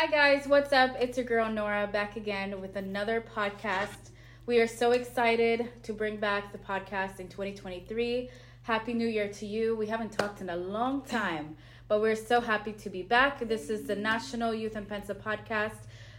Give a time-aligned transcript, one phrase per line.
[0.00, 0.48] Hi, guys.
[0.48, 0.96] What's up?
[0.98, 4.08] It's your girl Nora back again with another podcast.
[4.46, 8.30] We are so excited to bring back the podcast in 2023.
[8.62, 9.76] Happy New Year to you.
[9.76, 11.54] We haven't talked in a long time,
[11.86, 13.46] but we're so happy to be back.
[13.46, 15.76] This is the National Youth and Pensa podcast.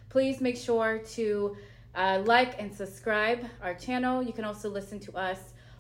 [0.10, 1.58] Please make sure to
[1.96, 4.22] uh, like and subscribe our channel.
[4.22, 5.40] You can also listen to us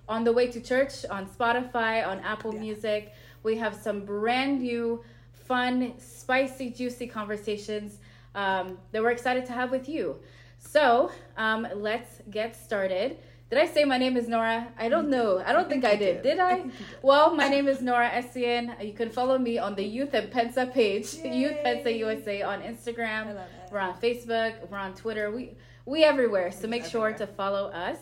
[0.09, 2.61] on the way to church on Spotify, on Apple Yeah.
[2.61, 3.13] Music.
[3.43, 5.03] We have some brand new,
[5.51, 7.97] fun, spicy, juicy conversations
[8.35, 10.15] um, that we're excited to have with you.
[10.59, 13.17] So um, let's get started.
[13.49, 14.69] Did I say my name is Nora?
[14.79, 15.43] I don't know.
[15.45, 16.23] I don't think, I did.
[16.23, 16.23] did.
[16.23, 16.55] Did I I?
[16.61, 16.73] think.
[17.01, 18.63] Well, my name is Nora Essien.
[18.81, 23.37] You can follow me on the Youth and Pensa page, Youth Pensa USA on Instagram.
[23.37, 23.43] I.
[23.69, 24.53] We're on Facebook.
[24.69, 25.31] We're on Twitter.
[25.31, 26.49] We we everywhere.
[26.53, 27.97] So make sure to follow us.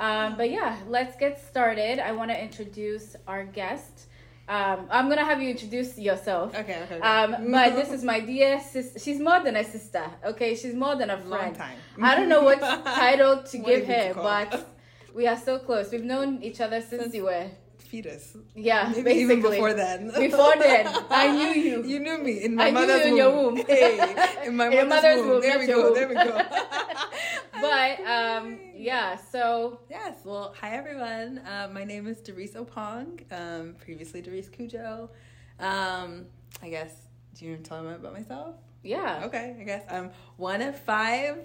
[0.00, 2.00] Um, but yeah, let's get started.
[2.00, 4.08] I want to introduce our guest.
[4.50, 6.52] Um, I'm gonna have you introduce yourself.
[6.56, 6.98] Okay, okay.
[6.98, 8.98] Um, but this is my dear sister.
[8.98, 10.02] She's more than a sister.
[10.24, 11.30] Okay, she's more than a friend.
[11.30, 11.78] long time.
[12.02, 14.66] I don't know what title to What give her, but
[15.14, 15.92] we are so close.
[15.92, 17.46] We've known each other since Since- we were
[17.90, 18.36] fetus.
[18.54, 19.22] yeah, Maybe basically.
[19.22, 20.06] even before then.
[20.16, 21.84] Before then, I knew you.
[21.84, 23.18] You knew me in my I knew you mother's in womb.
[23.18, 23.56] your womb.
[23.66, 25.28] Hey, in my In mother's, mother's womb.
[25.30, 25.82] womb, There we go.
[25.82, 25.94] womb.
[25.94, 26.42] There we go.
[27.60, 30.16] But um, yeah, so Yes.
[30.24, 31.38] Well, hi everyone.
[31.46, 33.20] Uh, my name is Doris Opong.
[33.32, 35.10] Um, previously Doris Cujo.
[35.58, 36.26] Um,
[36.62, 36.92] I guess.
[37.34, 38.54] Do you want to tell them about myself?
[38.82, 39.56] yeah, Okay.
[39.60, 41.36] I guess I'm one of five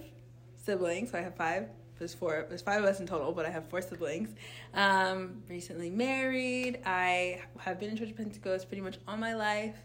[0.63, 1.11] siblings.
[1.11, 1.67] So I have five.
[1.97, 2.45] There's four.
[2.49, 4.35] There's five of us in total, but I have four siblings.
[4.73, 6.79] Um, recently married.
[6.85, 9.75] I have been in Church of Pentecost pretty much all my life.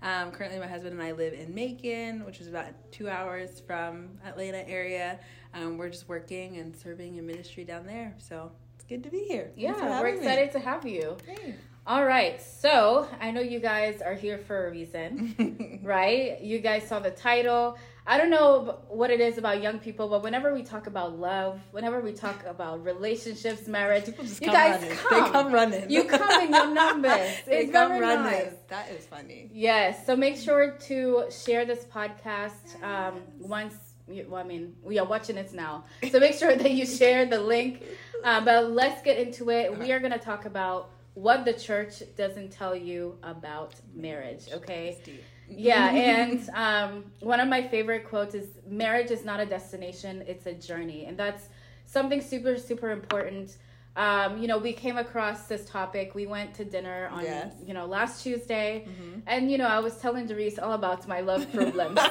[0.00, 4.10] Um, currently, my husband and I live in Macon, which is about two hours from
[4.24, 5.18] Atlanta area.
[5.54, 9.24] Um, we're just working and serving in ministry down there, so it's good to be
[9.24, 9.50] here.
[9.56, 10.18] Yeah, we're having me.
[10.20, 11.16] excited to have you.
[11.24, 11.56] Great.
[11.86, 16.38] All right, so I know you guys are here for a reason, right?
[16.40, 17.78] You guys saw the title.
[18.10, 21.60] I don't know what it is about young people, but whenever we talk about love,
[21.72, 24.96] whenever we talk about relationships, marriage, just you come guys running.
[24.96, 25.24] come.
[25.24, 25.90] They come running.
[25.90, 27.36] You come in your numbers.
[27.44, 28.24] they It's come running.
[28.24, 28.52] nice.
[28.68, 29.50] That is funny.
[29.52, 33.74] Yes, so make sure to share this podcast um, once.
[34.10, 37.26] You, well, I mean, we are watching it now, so make sure that you share
[37.26, 37.82] the link.
[38.24, 39.78] Uh, but let's get into it.
[39.78, 44.44] We are going to talk about what the church doesn't tell you about marriage.
[44.50, 44.96] Okay.
[45.48, 50.46] Yeah, and um, one of my favorite quotes is "Marriage is not a destination; it's
[50.46, 51.48] a journey," and that's
[51.86, 53.56] something super, super important.
[53.98, 56.14] Um, you know, we came across this topic.
[56.14, 57.52] We went to dinner on, Yes.
[57.66, 59.22] you know, last Tuesday, Mhm.
[59.26, 61.98] and you know, I was telling Doris all about my love problems.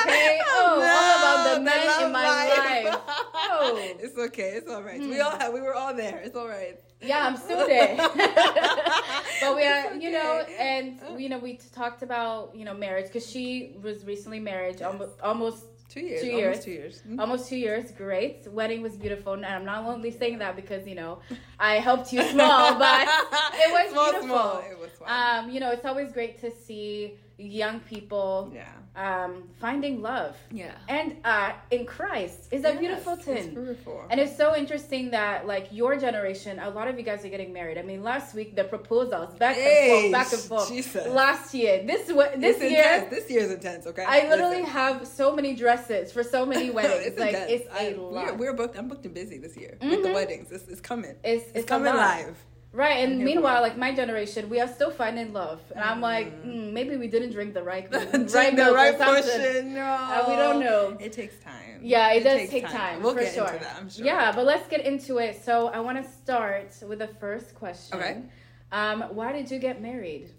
[0.00, 0.40] Okay.
[0.46, 3.00] Oh, all about the men in my life.
[3.06, 3.76] Oh.
[4.04, 4.50] It's okay.
[4.58, 4.98] It's all right.
[5.00, 5.22] We Hmm.
[5.26, 6.18] all have, we were all there.
[6.24, 6.76] It's all right.
[7.02, 7.94] yeah, I'm still there.
[9.42, 13.06] but we are, It's you know, and you know, we talked about you know marriage
[13.06, 14.86] because she was recently married, Yes.
[14.88, 15.64] almost almost
[15.98, 16.22] Two years.
[16.22, 16.64] Two almost years.
[16.64, 17.02] two years.
[17.08, 17.20] Mhm.
[17.20, 17.90] almost two years.
[17.92, 21.18] Great, wedding was beautiful, and I'm not only saying that because you know
[21.58, 23.02] I helped you small, but
[23.64, 24.28] it was small, beautiful.
[24.28, 24.64] Small.
[24.70, 25.08] It was fun.
[25.44, 28.66] um, you know, it's always great to see young people yeah.
[28.96, 30.72] um, finding love Yeah.
[30.88, 33.54] and uh, in Christ is that Yes, beautiful thing.
[33.54, 34.04] beautiful.
[34.10, 37.52] And it's so interesting that like your generation, a lot of you guys are getting
[37.52, 37.78] married.
[37.78, 40.68] I mean, last week the proposals back Hey, and forth, back and forth.
[40.68, 41.06] Jesus.
[41.06, 43.10] Last year, this this It's year, intense.
[43.10, 43.86] This year's intense.
[43.86, 44.04] Okay.
[44.04, 44.72] I literally Listen.
[44.72, 47.06] have so many dresses for so many weddings.
[47.06, 47.50] it's like intense.
[47.52, 48.36] it's a I- lot.
[48.36, 48.76] We're, we're booked.
[48.76, 50.14] I'm booked and busy this year with the Mhm.
[50.14, 50.50] weddings.
[50.50, 51.14] It's, it's coming.
[51.22, 52.36] it's, It's, it's coming live.
[52.70, 56.68] Right, and meanwhile, like my generation, we are still finding love, and I'm like, Mm.
[56.68, 59.74] mm, maybe we didn't drink the right, Drink right the right portion.
[59.74, 59.82] No.
[59.84, 60.96] Uh, we don't know.
[61.00, 61.80] It takes time.
[61.80, 63.46] Yeah, it, does takes take time, We'll for get sure.
[63.46, 63.76] into that.
[63.80, 64.04] I'm sure.
[64.04, 65.42] Yeah, but let's get into it.
[65.42, 67.98] So I want to start with the first question.
[67.98, 68.22] Okay.
[68.70, 70.30] Um, why did you get married?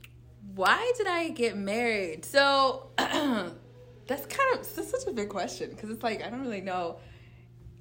[0.53, 2.25] Why did I get married?
[2.25, 6.61] So that's kind of that's such a big question because it's like I don't really
[6.61, 6.99] know.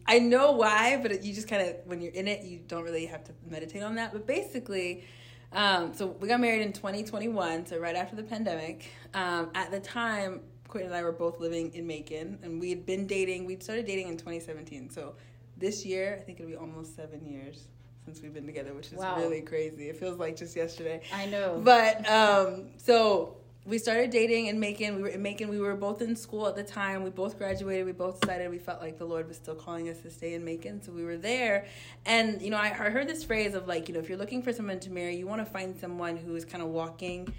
[0.08, 3.06] I know why, but you just kind of when you're in it, you don't really
[3.06, 4.12] have to meditate on that.
[4.12, 5.04] But basically,
[5.52, 8.90] um, so we got married in 2021, so right after the pandemic.
[9.14, 12.86] Um, at the time, Courtney and I were both living in Macon, and we had
[12.86, 13.44] been dating.
[13.44, 15.14] We'd started dating in 2017, so
[15.58, 17.68] this year I think it'll be almost seven years
[18.04, 19.18] since we've been together, which is Wow.
[19.18, 19.88] really crazy.
[19.90, 21.02] It feels like just yesterday.
[21.12, 21.60] I know.
[21.62, 24.96] But um, so we started dating in Macon.
[24.96, 25.48] We were in Macon.
[25.48, 27.02] We were both in school at the time.
[27.02, 27.84] We both graduated.
[27.84, 30.44] We both decided we felt like the Lord was still calling us to stay in
[30.44, 30.82] Macon.
[30.82, 31.66] So we were there.
[32.06, 34.42] And you know, I, I heard this phrase of like, you know, if you're looking
[34.42, 37.32] for someone to marry, you want to find someone who is kind of walking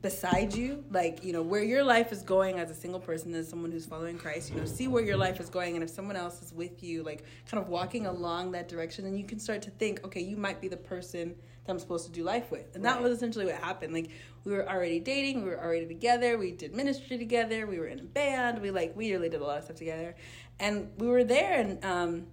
[0.00, 3.48] beside you like you know where your life is going as a single person as
[3.48, 6.14] someone who's following christ you know see where your life is going and if someone
[6.14, 9.60] else is with you like kind of walking along that direction then you can start
[9.60, 11.34] to think okay you might be the person
[11.68, 12.74] that I'm supposed to do life with.
[12.74, 13.92] And that was essentially what happened.
[13.92, 14.10] Like
[14.44, 18.00] we were already dating, we were already together, we did ministry together, we were in
[18.00, 20.16] a band, we like we really did a lot of stuff together.
[20.58, 22.26] And we were there and um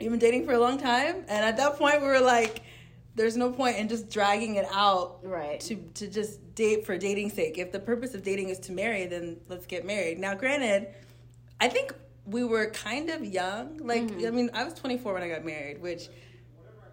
[0.00, 2.62] we've been dating for a long time and at that point we were like
[3.16, 5.60] there's no point in just dragging it out Right.
[5.62, 7.58] to to just date for dating's sake.
[7.58, 10.18] If the purpose of dating is to marry, then let's get married.
[10.18, 10.94] Now, granted,
[11.60, 11.92] I think
[12.24, 13.78] we were kind of young.
[13.78, 14.26] Like, Mm-hmm.
[14.26, 16.08] I mean, I was 24 when I got married, which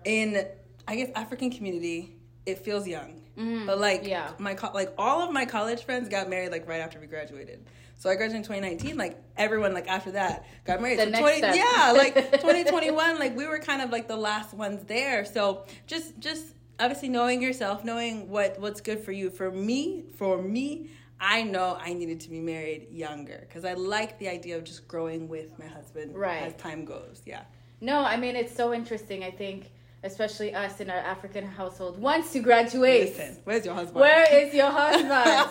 [0.06, 0.48] in
[0.88, 3.22] I guess African community it feels young.
[3.38, 3.66] Mm-hmm.
[3.66, 4.06] But like.
[4.08, 4.32] Yeah.
[4.40, 7.66] my co- like all of my college friends got married like right after we graduated.
[8.00, 8.98] So I graduated in 2019.
[8.98, 11.00] Like everyone like after that got married.
[11.00, 11.56] The so next 20 step.
[11.56, 15.26] yeah, like 2021 like we were kind of like the last ones there.
[15.26, 16.46] So just just
[16.80, 19.30] obviously knowing yourself, knowing what what's good for you.
[19.30, 20.90] For me, for me,
[21.20, 24.88] I know I needed to be married younger because I like the idea of just
[24.88, 26.44] growing with my husband Right.
[26.44, 27.22] as time goes.
[27.26, 27.42] Yeah.
[27.82, 29.24] No, I mean it's so interesting.
[29.24, 29.72] I think,
[30.04, 34.00] especially us in our African household, once you graduate, Listen, where's your husband?
[34.00, 35.50] where is your husband?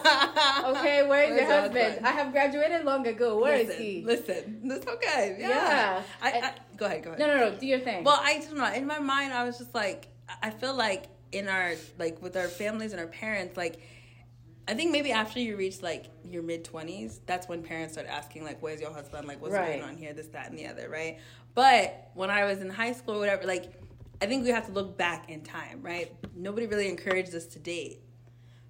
[0.76, 1.84] Okay, where is Where's your your husband?
[1.84, 2.06] husband?
[2.06, 3.38] I have graduated long ago.
[3.38, 4.02] Where is listen, he?
[4.04, 5.36] Listen, that's okay.
[5.38, 5.48] Yeah.
[5.48, 6.02] Yeah.
[6.22, 7.02] I, I, go ahead.
[7.04, 7.20] Go ahead.
[7.20, 7.56] No, no, no.
[7.56, 8.04] Do your thing.
[8.04, 8.72] Well, I don't know.
[8.72, 10.08] In my mind, I was just like,
[10.42, 13.80] I feel like in our like with our families and our parents, like
[14.68, 18.42] I think maybe after you reach like your mid twenties, that's when parents start asking
[18.44, 19.28] like, "Where's your husband?
[19.28, 19.78] Like, what's Right.
[19.78, 20.12] going on here?
[20.12, 21.18] This, that, and the other." Right.
[21.54, 23.72] But when I was in high school, or whatever, like
[24.20, 26.12] I think we have to look back in time, right?
[26.34, 28.00] Nobody really encouraged us to date.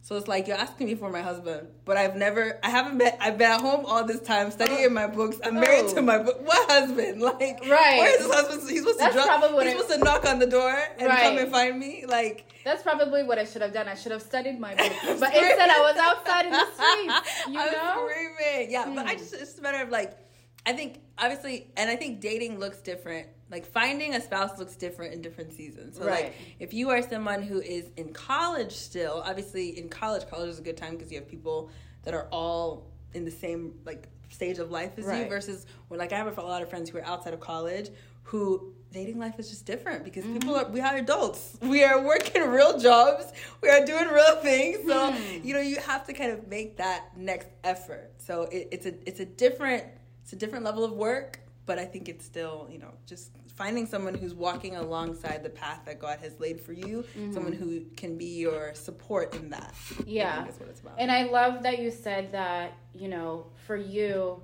[0.02, 3.12] So it's like you're asking me for my husband, but I've never, I haven't been,
[3.18, 5.36] I've been at home all this time studying my books.
[5.44, 5.94] I'm married Oh.
[5.96, 6.46] to my book.
[6.46, 7.20] What husband?
[7.22, 7.98] Like, Right.
[7.98, 8.70] Where's his husband?
[8.70, 10.72] He's supposed That's to drop, probably what he's I- supposed to knock on the door
[10.98, 11.22] and Right.
[11.22, 12.04] come and find me.
[12.06, 13.88] Like, That's probably what I should have done.
[13.88, 17.46] I should have studied my books, I'm but instead I was outside in the streets.
[17.48, 18.08] You I'm know?
[18.08, 18.70] screaming.
[18.70, 19.18] Yeah, but I Hmm.
[19.18, 20.16] just it's just a matter of like,
[20.64, 23.26] I think obviously, and I think dating looks different.
[23.50, 25.98] Like finding a spouse looks different in different seasons.
[25.98, 26.24] So Right.
[26.26, 30.58] like, if you are someone who is in college still, obviously in college, college is
[30.58, 31.70] a good time because you have people
[32.02, 35.26] that are all in the same like stage of life as you.
[35.28, 37.90] Versus when like I have a lot of friends who are outside of college
[38.24, 40.68] who dating life is just different because people Mm-hmm.
[40.70, 43.32] are we are adults we are working real jobs
[43.62, 45.44] we are doing real things so Hmm.
[45.46, 48.94] you know you have to kind of make that next effort so it, it's a
[49.08, 49.84] it's a different
[50.24, 53.86] it's a different level of work but i think it's still you know just finding
[53.86, 58.16] someone who's walking alongside the path that god has laid for you someone who can
[58.16, 60.02] be your support in that Mm-hmm.
[60.08, 60.44] Yeah.
[60.44, 64.42] that's what it's about And I love that you said that, you know, for you,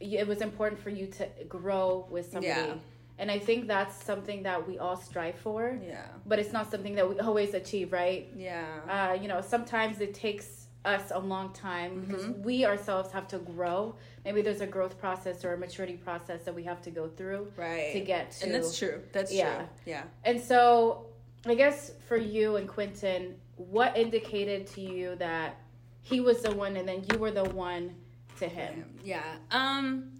[0.00, 2.46] it was important for you to grow with somebody.
[2.46, 2.74] Yeah.
[3.18, 6.94] And I think that's something that we all strive for, yeah but it's not something
[6.94, 8.28] that we always achieve, right?
[8.36, 12.42] yeah Uh, you know, sometimes it takes us a long time Mm-hmm.
[12.42, 13.94] we ourselves have to grow.
[14.24, 17.52] Maybe there's a growth process or a maturity process that we have to go through
[17.56, 18.44] right to get to.
[18.46, 19.56] and that's true that's Yeah.
[19.56, 21.06] true yeah And so,
[21.46, 25.56] I guess for you and Quentin, what indicated to you that
[26.02, 27.94] he was the one and then you were the one
[28.38, 28.84] to him?
[29.04, 29.22] Yeah.
[29.50, 30.12] Um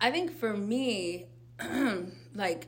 [0.00, 1.26] I think for me
[2.34, 2.66] like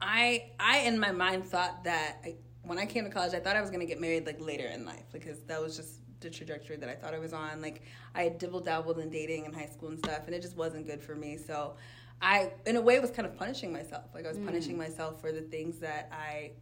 [0.00, 2.34] I I in my mind thought that I,
[2.66, 4.66] when I came to college I thought I was going to get married like later
[4.66, 7.60] in life because that was just the trajectory that I thought I was on.
[7.60, 7.82] Like
[8.14, 10.86] I had dibble dabbled in dating in high school and stuff and it just wasn't
[10.86, 11.36] good for me.
[11.36, 11.76] So
[12.20, 14.04] I in a way was kind of punishing myself.
[14.14, 14.46] Like I was mm.
[14.46, 16.52] punishing myself for the things that I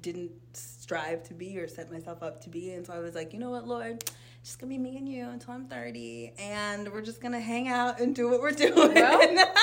[0.00, 2.72] didn't strive to be or set myself up to be.
[2.72, 5.08] And so I was like, you know what, Lord, it's just gonna be me and
[5.08, 8.94] you until I'm 30, and we're just gonna hang out and do what we're doing.
[8.94, 9.20] Well,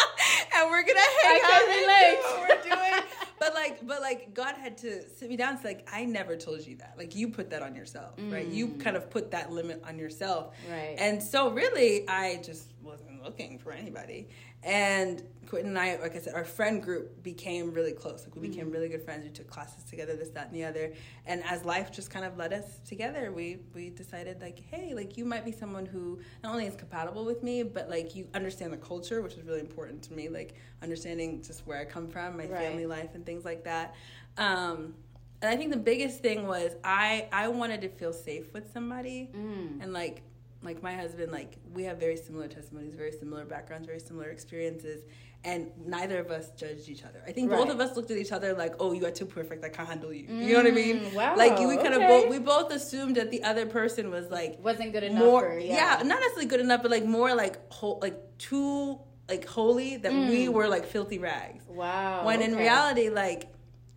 [0.62, 3.04] and we're gonna hang I out and do what we're doing.
[3.40, 5.56] but like, but like, God had to sit me down.
[5.56, 6.96] It's like I never told you that.
[6.98, 8.48] Like you put that on yourself, right?
[8.48, 8.80] You mm.
[8.80, 10.96] kind of put that limit on yourself, Right.
[10.98, 14.28] And so really, I just wasn't looking for anybody.
[14.64, 18.24] And Quentin and I, like I said, our friend group became really close.
[18.24, 18.52] Like we Mm-hmm.
[18.52, 19.24] became really good friends.
[19.24, 20.94] We took classes together, this, that, and the other.
[21.26, 25.18] And as life just kind of led us together, we we decided like, hey, like
[25.18, 28.72] you might be someone who not only is compatible with me, but like you understand
[28.72, 30.30] the culture, which is really important to me.
[30.30, 30.54] Like
[30.84, 32.62] understanding just where I come from, my Right.
[32.62, 33.96] family life, and things like that.
[34.38, 34.94] Um,
[35.42, 39.32] and I think the biggest thing was I I wanted to feel safe with somebody,
[39.36, 39.82] Mm.
[39.82, 40.22] and like
[40.62, 45.06] like my husband, like we have very similar testimonies, very similar backgrounds, very similar experiences,
[45.46, 47.22] and neither of us judged each other.
[47.26, 49.64] I think both of us looked at each other like, "Oh, you are too perfect.
[49.64, 51.00] I can't handle you." You know what I mean?
[51.00, 52.08] Mm, wow, Like we kind of okay.
[52.08, 55.60] both we both assumed that the other person was like Wasn't good enough more, for,
[55.60, 55.98] yeah.
[55.98, 56.04] yeah.
[56.04, 60.50] not necessarily good enough, but like more like whole, like too like holy that we
[60.50, 61.64] were like filthy rags.
[61.68, 62.26] Wow.
[62.26, 62.58] When in Mm.
[62.58, 63.48] reality, like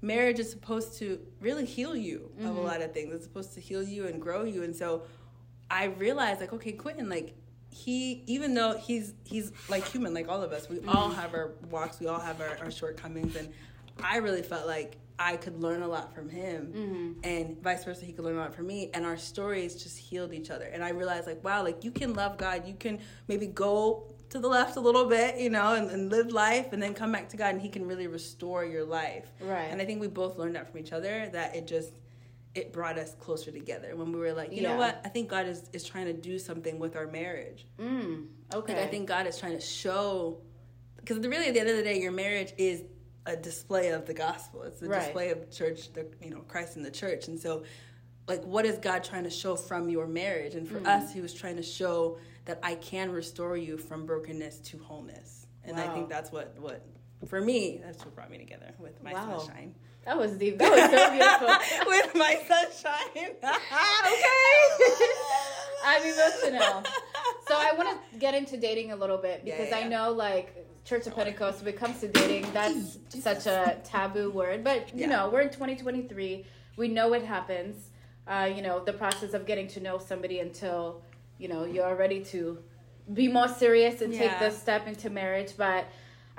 [0.01, 2.59] marriage is supposed to really heal you of a Mm-hmm.
[2.65, 3.15] lot of things.
[3.15, 4.63] It's supposed to heal you and grow you.
[4.63, 5.03] And so
[5.71, 7.35] I realized like, okay, Quentin, like
[7.73, 11.21] he even though he's he's like human, like all of us, we all Mm-hmm.
[11.21, 13.49] have our walks, we all have our, our shortcomings and
[14.03, 17.13] I really felt like I could learn a lot from him, Mm-hmm.
[17.25, 20.33] and vice versa, he could learn a lot from me, and our stories just healed
[20.33, 20.65] each other.
[20.65, 22.99] And I realized, like, wow, like you can love God, you can
[23.29, 26.83] maybe go to the left a little bit, you know, and, and live life, and
[26.83, 29.31] then come back to God, and He can really restore your life.
[29.41, 29.69] Right.
[29.71, 31.29] And I think we both learned that from each other.
[31.31, 31.93] That it just
[32.55, 34.73] it brought us closer together when we were like, you Yeah.
[34.73, 35.01] know what?
[35.05, 37.67] I think God is is trying to do something with our marriage.
[37.79, 38.75] Mm, okay.
[38.77, 40.41] Like I think God is trying to show,
[40.97, 42.83] because really at the end of the day, your marriage is
[43.25, 44.63] a display of the gospel.
[44.63, 45.01] It's a Right.
[45.01, 47.65] display of church, the you know Christ in the church, and so
[48.29, 50.55] like what is God trying to show from your marriage?
[50.55, 50.87] And for Mm.
[50.87, 55.47] us, He was trying to show that I can restore you from brokenness to wholeness,
[55.65, 56.85] and I think that's what what
[57.27, 59.39] for me that's what brought me together with my Wow.
[59.39, 59.75] sunshine.
[60.05, 60.59] That was deep.
[60.59, 61.87] That was so beautiful.
[61.87, 63.35] with my sunshine.
[64.13, 65.07] Okay.
[65.85, 66.83] I'm emotional.
[67.49, 69.89] So I want to get into dating a little bit because yeah, I yeah.
[69.89, 74.65] know like Church of Pentecost when it comes to dating that's such a taboo word.
[74.65, 76.45] But you know, we're in 2023.
[76.77, 77.91] We know it happens.
[78.27, 81.03] Uh, you know, the process of getting to know somebody until,
[81.39, 82.59] you know, you're ready to
[83.13, 84.39] be more serious and take Yeah.
[84.39, 85.57] this step into marriage.
[85.57, 85.87] But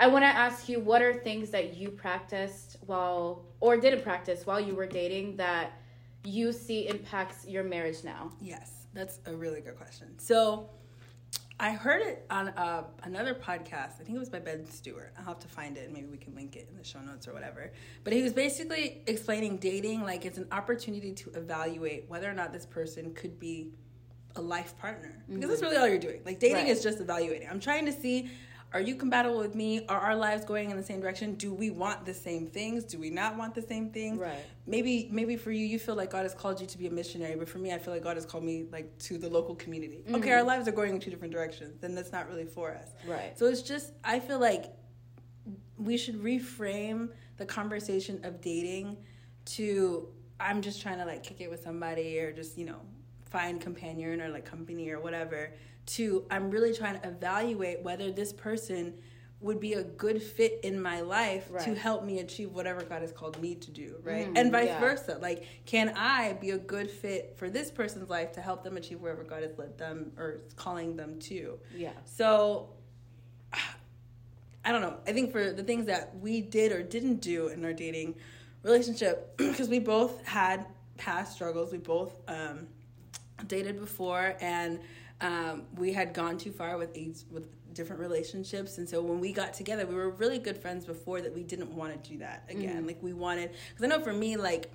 [0.03, 4.45] I want to ask you what are things that you practiced while or didn't practice
[4.45, 5.79] while you were dating that
[6.25, 8.29] you see impacts your marriage now?
[8.41, 10.19] Yes, that's a really good question.
[10.19, 10.69] So,
[11.57, 14.01] I heard it on uh, another podcast.
[14.01, 15.13] I think it was by Ben Stuart.
[15.17, 15.86] I'll have to find it.
[15.86, 17.72] and Maybe we can link it in the show notes or whatever.
[18.03, 22.51] But he was basically explaining dating like it's an opportunity to evaluate whether or not
[22.51, 23.72] this person could be
[24.36, 25.24] a life partner.
[25.29, 26.22] Because that's really all you're doing.
[26.25, 26.67] Like dating Right.
[26.67, 27.48] is just evaluating.
[27.50, 28.29] I'm trying to see
[28.73, 29.85] are you compatible with me?
[29.87, 31.35] Are our lives going in the same direction?
[31.35, 32.83] Do we want the same things?
[32.83, 34.17] Do we not want the same things?
[34.19, 34.43] Right.
[34.65, 37.35] maybe maybe for you you feel like god has called you to be a missionary
[37.35, 39.97] but for me i feel like god has called me like to the local community
[40.05, 40.15] mm-hmm.
[40.15, 42.89] okay our lives are going in two different directions then that's not really for us
[43.05, 43.37] Right.
[43.37, 44.65] so it's just i feel like
[45.77, 48.97] we should reframe the conversation of dating
[49.45, 50.07] to
[50.39, 52.79] i'm just trying to like kick it with somebody or just you know
[53.25, 55.51] find companion or like company or whatever
[55.85, 58.93] to i'm really trying to evaluate whether this person
[59.43, 63.11] would be a good fit in my life to help me achieve whatever God has
[63.11, 64.33] called me to do, right?
[64.33, 64.79] Mm, and vice yeah.
[64.79, 65.19] versa.
[65.21, 69.01] Like, can I be a good fit for this person's life to help them achieve
[69.01, 71.59] wherever God has led them or is calling them to?
[71.75, 71.91] Yeah.
[72.05, 72.69] So,
[74.65, 74.95] I don't know.
[75.05, 78.15] I think for the things that we did or didn't do in our dating
[78.63, 82.67] relationship, because we both had past struggles, we both um,
[83.47, 84.79] dated before, and
[85.23, 88.77] um, we had gone too far with each with different relationships.
[88.77, 91.33] And so when we got together, we were really good friends before that.
[91.33, 92.85] We didn't want to do that again.
[92.85, 94.69] Like we wanted, because I know for me, like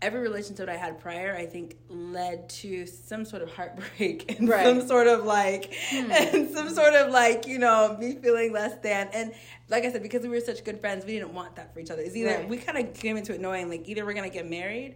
[0.00, 4.64] every relationship I had prior, I think led to some sort of heartbreak and Right.
[4.64, 9.08] some sort of like, and some sort of like, you know, me feeling less than.
[9.12, 9.34] And
[9.68, 11.90] like I said, because we were such good friends, we didn't want that for each
[11.90, 12.00] other.
[12.00, 12.48] It's either Right.
[12.48, 14.94] we kind of came into it knowing like either we're gonna get married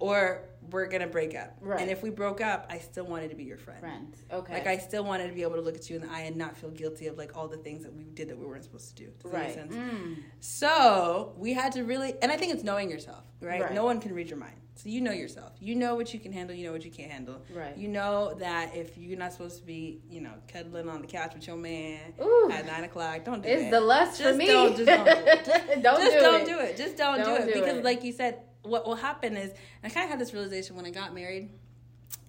[0.00, 1.56] or we're gonna break up.
[1.60, 1.80] Right.
[1.80, 3.80] And if we broke up, I still wanted to be your friend.
[3.80, 4.22] Friends.
[4.32, 4.54] Okay.
[4.54, 6.36] Like I still wanted to be able to look at you in the eye and
[6.36, 8.96] not feel guilty of like all the things that we did that we weren't supposed
[8.96, 9.10] to do.
[9.22, 9.46] Does that right.
[9.46, 9.74] make sense?
[9.74, 10.16] Mm.
[10.40, 13.62] So we had to really, and I think it's knowing yourself, right?
[13.62, 13.74] Right.
[13.74, 14.54] No one can read your mind.
[14.82, 15.52] So you know yourself.
[15.60, 16.56] You know what you can handle.
[16.56, 17.42] You know what you can't handle.
[17.54, 17.76] Right.
[17.76, 21.34] You know that if you're not supposed to be, you know, cuddling on the couch
[21.34, 22.48] with your man Ooh.
[22.50, 23.58] at nine o'clock, don't do it.
[23.58, 24.46] It's the lust for me.
[24.46, 25.44] Don't, just don't do it.
[25.44, 26.46] Just, Don't just do it.
[26.46, 26.76] do it.
[26.78, 27.84] Just don't, Don't do it do because, it.
[27.84, 30.86] like you said, what will happen is, and I kind of had this realization when
[30.86, 31.50] I got married,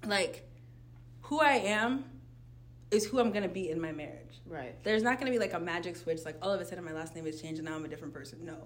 [0.05, 0.47] like
[1.21, 2.05] who I am
[2.89, 4.31] is who I'm gonna be in my marriage.
[4.51, 4.75] Right.
[4.83, 6.91] There's not going to be like a magic switch, like all of a sudden my
[6.91, 8.39] last name has changed and now I'm a different person.
[8.43, 8.57] No.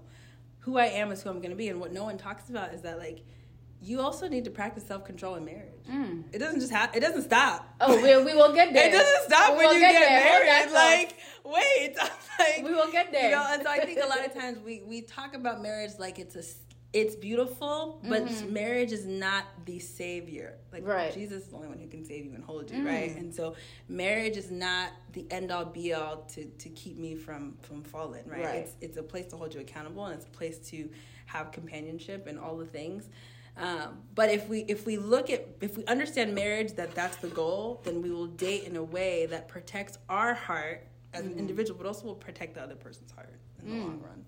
[0.60, 1.68] Who I am is who I'm going to be.
[1.68, 3.24] And what no one talks about is that, like,
[3.80, 5.84] you also need to practice self control in marriage.
[5.88, 6.24] Mm.
[6.32, 7.72] It doesn't just happen, it doesn't stop.
[7.80, 8.88] Oh, we, we will get there.
[8.88, 10.72] It doesn't stop We when you get get, married.
[10.72, 11.96] Like, wait.
[12.40, 13.30] like, We will get there.
[13.30, 15.92] You know, and so I think a lot of times we, we talk about marriage
[16.00, 16.42] like it's a
[16.92, 20.54] it's beautiful, but marriage is not the savior.
[20.72, 20.90] Like Mm-hmm.
[20.90, 21.12] Right.
[21.14, 23.14] Jesus is the only one who can save you and hold you, right?
[23.16, 23.54] And so
[23.88, 28.24] marriage is not the end all be all to, to keep me from from falling,
[28.26, 28.44] right?
[28.44, 28.54] Right.
[28.56, 30.88] It's it's a place to hold you accountable and it's a place to
[31.26, 33.08] have companionship and all the things.
[33.58, 37.28] Um, but if we if we look at if we understand marriage that that's the
[37.28, 41.32] goal, then we will date in a way that protects our heart as Mm-hmm.
[41.32, 44.24] an individual, but also will protect the other person's heart in the long run.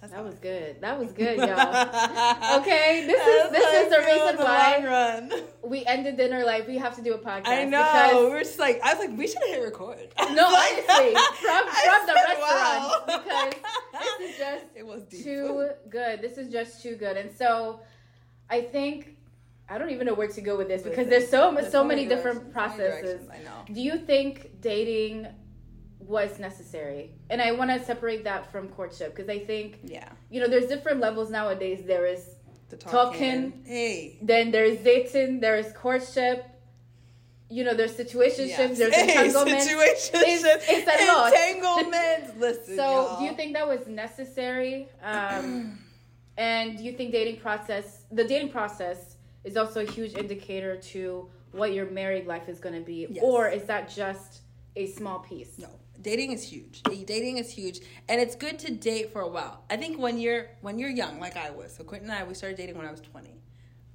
[0.00, 0.80] That's That was I- good.
[0.82, 2.58] That was good, y'all.
[2.60, 5.32] Okay, this is this is the I feel in reason why run.
[5.70, 7.46] we ended dinner like we have to do a podcast.
[7.48, 8.28] I know.
[8.30, 10.08] We're just like I was like we should have hit record.
[10.32, 13.04] No, Like- honestly, from from the said, wow.
[13.06, 13.54] restaurant because
[14.18, 15.24] this is just it was deep.
[15.24, 16.20] too good.
[16.20, 17.80] This is just too good, and so
[18.50, 19.16] I think
[19.68, 22.06] I don't even know where to go with this because there's so there's so many
[22.06, 23.28] different so many processes.
[23.32, 23.64] I know.
[23.72, 25.26] Do you think dating
[26.06, 27.10] was necessary.
[27.30, 30.08] And I want to separate that from courtship because I think, Yeah.
[30.30, 31.84] you know, there's different levels nowadays.
[31.84, 32.36] There is
[32.68, 33.62] The Talking.
[33.66, 34.18] Hey.
[34.22, 36.44] then there's dating, there is courtship.
[37.48, 39.68] You know, there's situationships, there's Hey, entanglements.
[39.68, 40.14] situationships.
[40.32, 42.36] It's- it's a lot.
[42.38, 42.76] Listen.
[42.76, 43.18] So, y'all.
[43.18, 44.88] do you think that was necessary?
[45.02, 45.78] Um,
[46.36, 51.30] and do you think dating process, the dating process, is also a huge indicator to
[51.52, 53.22] what your married life is going to be, Yes.
[53.24, 54.40] or is that just
[54.74, 55.56] a small piece?
[55.58, 55.68] No,
[56.02, 56.82] dating is huge.
[56.82, 59.64] Dating is huge, and it's good to date for a while.
[59.70, 61.74] I think when you're when you're young, like I was.
[61.74, 63.32] So Quentin and I, we started dating when I was twenty.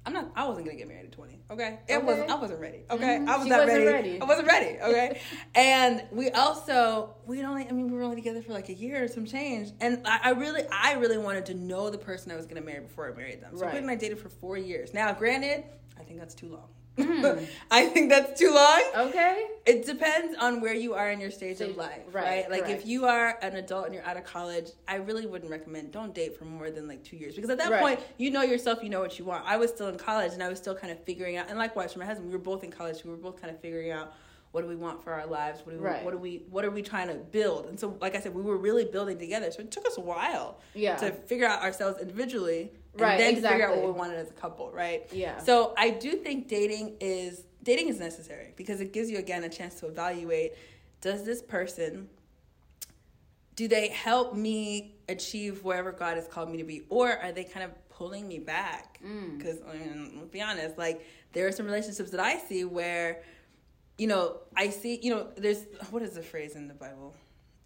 [0.04, 0.32] I'm not.
[0.34, 1.38] I wasn't gonna get married at twenty.
[1.48, 2.04] Okay, it Okay.
[2.04, 2.18] was.
[2.28, 2.80] I wasn't ready.
[2.90, 3.28] Okay, Mhm.
[3.28, 4.08] I was She not wasn't ready.
[4.08, 4.20] ready.
[4.20, 4.78] I wasn't ready.
[4.80, 5.20] Okay,
[5.54, 7.68] and we also we only.
[7.68, 10.18] I mean, we were only together for like a year or some change, and I,
[10.24, 13.16] I really, I really wanted to know the person I was gonna marry before I
[13.16, 13.52] married them.
[13.56, 13.70] So Right.
[13.70, 14.92] Quentin and I dated for four years.
[14.92, 15.62] Now, granted,
[15.98, 16.68] I think that's too long.
[16.98, 17.46] Mm.
[17.70, 18.82] I think that's too long.
[19.08, 19.46] Okay.
[19.64, 22.50] It depends on where you are in your stage of life, right, right?
[22.50, 22.80] Like correct.
[22.82, 26.14] if you are an adult and you're out of college, I really wouldn't recommend don't
[26.14, 27.80] date for more than like two years because at that Right.
[27.80, 29.44] point you know yourself, you know what you want.
[29.46, 31.92] I was still in college and I was still kind of figuring out, and likewise
[31.92, 33.04] for my husband, we were both in college.
[33.04, 34.12] We were both kind of figuring out
[34.50, 36.04] what do we want for our lives, what do we, Right.
[36.04, 37.66] what do we, what are we trying to build?
[37.66, 39.50] And so, like I said, we were really building together.
[39.50, 40.96] So it took us a while Yeah.
[40.96, 43.78] to figure out ourselves individually, and Right, then to figure out exactly.
[43.82, 45.06] what we wanted as a couple, right?
[45.12, 45.38] Yeah.
[45.38, 49.48] So I do think dating is dating is necessary because it gives you again a
[49.48, 50.52] chance to evaluate
[51.00, 52.08] does this person
[53.54, 57.44] do they help me achieve wherever God has called me to be or are they
[57.44, 58.98] kind of pulling me back?
[59.04, 59.40] Mm.
[59.40, 63.22] Cuz I mean, let's be honest, like there are some relationships that I see where
[63.98, 67.14] you know, I see, you know, there's what is the phrase in the Bible?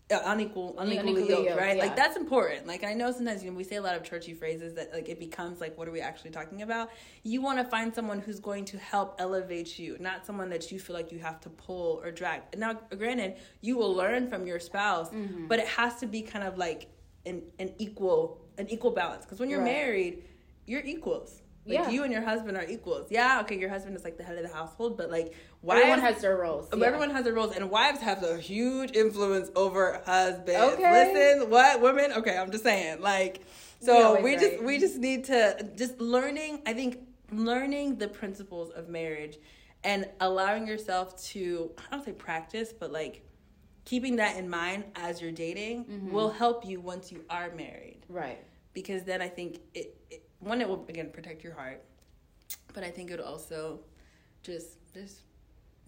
[0.09, 1.77] Uh, unequal, unequally Unequally yoked, yoked, right?
[1.77, 1.83] yeah.
[1.83, 2.65] Like that's important.
[2.69, 5.09] Like I know sometimes you know we say a lot of churchy phrases that like
[5.09, 6.91] it becomes like what are we actually talking about?
[7.25, 10.79] You want to find someone who's going to help elevate you, not someone that you
[10.79, 12.43] feel like you have to pull or drag.
[12.57, 15.49] Now, granted, you will learn from your spouse, Mm-hmm.
[15.49, 16.87] but it has to be kind of like
[17.25, 19.75] an an equal an equal balance because when you're Right.
[19.87, 20.23] married,
[20.67, 21.43] you're equals.
[21.69, 21.91] Like Yeah.
[21.91, 23.09] you and your husband are equals.
[23.11, 25.35] Yeah, okay, your husband is like the head of the household, but like
[25.69, 26.69] Everyone has their roles.
[26.77, 26.85] yeah.
[26.85, 30.75] Everyone has their roles, and wives have a huge influence over husbands.
[30.75, 31.13] Okay.
[31.15, 32.13] Listen, what women?
[32.13, 33.01] Okay, I'm just saying.
[33.01, 33.43] Like,
[33.81, 36.63] so we just we just need to just learning.
[36.67, 36.99] I think
[37.33, 39.37] learning the principles of marriage
[39.85, 43.23] and allowing yourself to I don't say practice, but like
[43.85, 46.11] keeping that in mind as you're dating Mm-hmm.
[46.13, 48.39] will help you once you are married Right.
[48.73, 51.83] because then I think it, it one it will again protect your heart,
[52.75, 53.81] but I think it would also
[54.43, 55.19] just just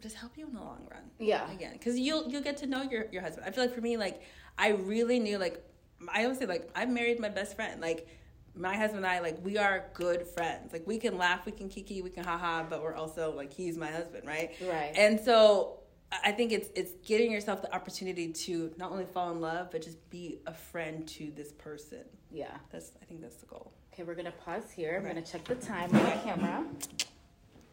[0.00, 1.02] just help you in the long run.
[1.18, 1.50] Yeah.
[1.50, 3.46] Again, because you'll you'll get to know your your husband.
[3.46, 4.22] I feel like for me, like
[4.56, 5.64] I really knew like
[6.12, 7.80] I always say like I married my best friend.
[7.80, 8.08] Like
[8.54, 10.72] my husband and I like we are good friends.
[10.72, 13.76] Like we can laugh, we can kiki, we can haha, but we're also like he's
[13.76, 14.52] my husband, right?
[14.60, 14.92] Right.
[14.96, 15.80] And so
[16.10, 19.82] I think it's it's getting yourself the opportunity to not only fall in love, but
[19.82, 22.04] just be a friend to this person.
[22.30, 22.56] Yeah.
[22.70, 23.72] That's I think that's the goal.
[23.92, 24.96] Okay, we're gonna pause here.
[24.96, 26.64] I'm gonna check the time on the camera.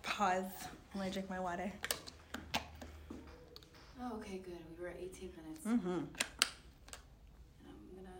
[0.02, 0.44] Pause.
[0.96, 1.72] Let me drink my water.
[4.02, 4.58] Oh, okay, good.
[4.78, 5.66] We were at 18 minutes.
[5.66, 5.88] Mm-hmm.
[5.90, 6.08] And
[7.68, 8.20] I'm gonna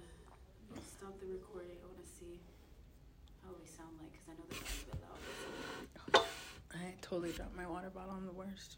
[0.98, 1.76] stop the recording.
[1.84, 2.40] I wanna see
[3.44, 5.00] how we sound like because I know this is a bit
[6.14, 6.26] loud.
[6.74, 8.14] I totally dropped my water bottle.
[8.16, 8.78] I'm the worst.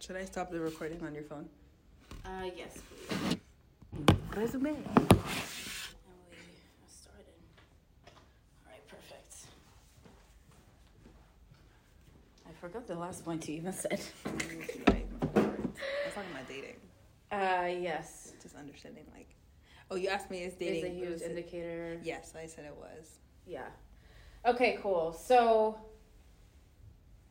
[0.00, 1.48] Should I stop the recording on your phone?
[2.24, 3.36] Uh, yes, please.
[4.36, 4.70] Resume.
[4.70, 4.86] And we
[6.88, 7.36] started.
[8.64, 9.34] All right, perfect.
[12.46, 14.00] I forgot the last point you even said.
[14.26, 15.06] right.
[15.22, 16.76] I was talking about dating.
[17.32, 18.32] Uh, yes.
[18.42, 19.28] Just understanding, like,
[19.90, 21.30] oh, you asked me is dating Is a huge is it?
[21.30, 22.00] indicator.
[22.02, 23.18] Yes, I said it was.
[23.46, 23.68] Yeah.
[24.44, 25.12] Okay, cool.
[25.12, 25.78] So,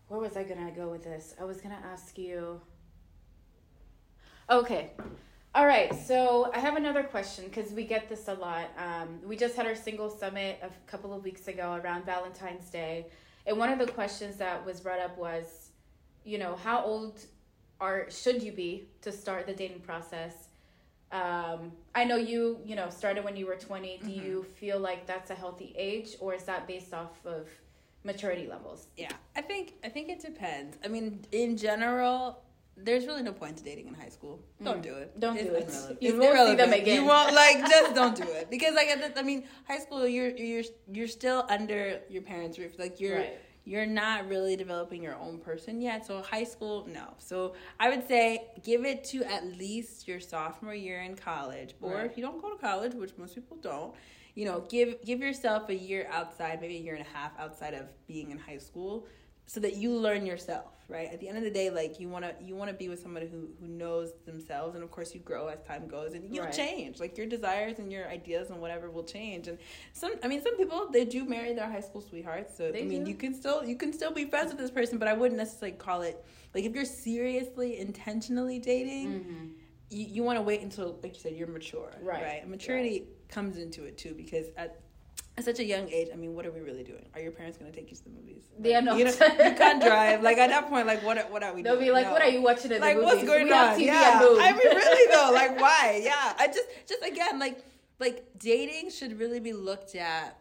[0.08, 1.36] where was I gonna go with this?
[1.40, 2.60] I was gonna ask you.
[4.50, 4.92] Okay.
[5.54, 5.94] All right.
[5.94, 8.70] So, I have another question because we get this a lot.
[8.78, 13.08] Um, we just had our single summit a couple of weeks ago around Valentine's Day.
[13.50, 15.72] And one of the questions that was brought up was,
[16.24, 17.20] you know, how old
[17.82, 20.50] are should you be to start the dating process?
[21.12, 24.02] Um, I know you, you know, started when you were 20.
[24.04, 27.50] Do you feel like that's a healthy age or is that based off of
[28.04, 28.86] maturity levels?
[28.96, 30.78] Yeah, I think I think it depends.
[30.86, 32.44] I mean, in general,
[32.84, 34.40] there's really no point to dating in high school.
[34.64, 34.84] Don't Mm.
[34.90, 35.20] do it.
[35.20, 35.64] Don't It's do it.
[35.70, 36.02] irrelevant.
[36.02, 36.96] You It's won't see them again.
[36.96, 40.64] You won't like just don't do it because like I mean, high school you're you're
[40.92, 42.74] you're still under your parents' roof.
[42.78, 43.38] Like you're Right.
[43.66, 46.06] you're not really developing your own person yet.
[46.06, 47.08] So high school, no.
[47.20, 51.96] So I would say give it to at least your sophomore year in college, or
[51.96, 52.06] Right.
[52.06, 53.94] if you don't go to college, which most people don't,
[54.36, 57.74] you know, give give yourself a year outside, maybe a year and a half outside
[57.74, 59.06] of being in high school.
[59.46, 62.26] so that you learn yourself right at the end of the day like you want
[62.26, 65.20] to you want to be with somebody who who knows themselves and of course you
[65.22, 66.54] grow as time goes and you'll Right.
[66.54, 69.58] change like your desires and your ideas and whatever will change and
[69.94, 72.86] some i mean some people they do marry their high school sweethearts so They i
[72.86, 73.12] mean do.
[73.12, 75.78] you can still you can still be friends with this person but i wouldn't necessarily
[75.78, 76.26] call it
[76.56, 79.50] like if you're seriously intentionally dating Mhm.
[79.92, 83.08] you, you want to wait until like you said you're mature Right, right and maturity
[83.30, 84.80] comes into it too because at,
[85.40, 87.06] at such a young age i mean what are we really doing?
[87.16, 88.44] Are your parents going to take you to the movies?
[88.62, 88.96] Yeah, no.
[88.98, 90.22] you know you can't drive.
[90.22, 91.88] Like at that point like what are, what are we They'll doing?
[91.88, 92.12] be like, No.
[92.14, 93.24] "What are you watching at like the movies?
[93.24, 93.80] Like, what's going we on?
[93.80, 94.20] Yeah.
[94.48, 96.02] i mean really though like why?
[96.04, 96.34] Yeah.
[96.38, 97.58] I just just again like
[98.00, 100.38] like dating should really be looked at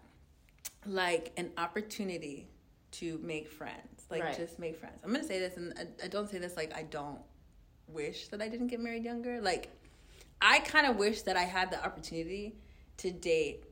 [0.86, 2.48] like an opportunity
[2.92, 4.04] to make friends.
[4.10, 4.36] Like Right.
[4.36, 5.00] just make friends.
[5.04, 7.20] I'm gonna say this and I, I don't say this like i don't
[7.88, 9.40] wish that i didn't get married younger.
[9.40, 9.70] Like
[10.40, 12.54] i kind of wish that i had the opportunity
[12.98, 13.64] to date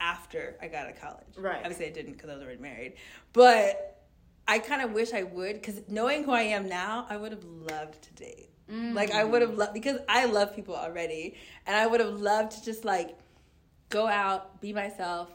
[0.00, 1.26] after i got out of college.
[1.36, 1.58] Right.
[1.58, 2.94] obviously i didn't because i was already married.
[3.32, 4.04] But
[4.48, 7.44] i kind of wish i would because knowing who i am now i would have
[7.44, 8.50] loved to date.
[8.68, 12.52] Like i would have loved because i love people already and i would have loved
[12.52, 13.16] to just like
[13.88, 15.30] go out, be myself,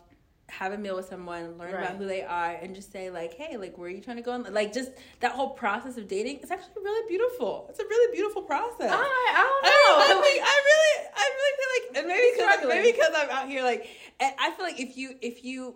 [0.51, 1.83] have a meal with someone, learn Right.
[1.83, 4.21] about who they are, and just say like, "Hey, like, where are you trying to
[4.21, 7.67] go?" And like, just that whole process of dating is actually really beautiful.
[7.69, 8.91] It's a really beautiful process.
[8.91, 10.17] I, I I, don't know.
[10.17, 13.47] I think I really, I really feel like, and maybe because maybe because I'm out
[13.47, 13.87] here, like,
[14.19, 15.75] and I feel like if you, if you.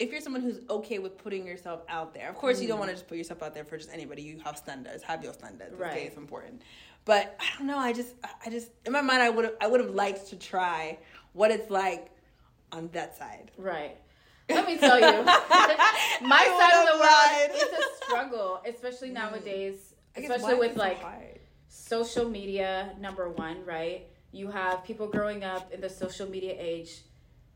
[0.00, 2.82] If you're someone who's okay with putting yourself out there, of course you don't mm.
[2.82, 4.22] want to just put yourself out there for just anybody.
[4.22, 5.74] You have standards, have your standards.
[5.76, 5.90] Right.
[5.90, 6.62] Okay, it's important.
[7.04, 7.78] But I don't know.
[7.78, 8.14] I just,
[8.46, 10.98] I just, in my mind, I would I would have liked to try
[11.32, 12.12] what it's like
[12.70, 13.50] on that side.
[13.56, 13.96] Right.
[14.48, 15.24] Let me tell you,
[16.22, 17.50] my side of the lied.
[17.50, 21.38] world is a struggle, especially nowadays, especially with is it so like hard?
[21.68, 22.94] social media.
[23.00, 24.06] Number one, right?
[24.32, 27.02] You have people growing up in the social media age,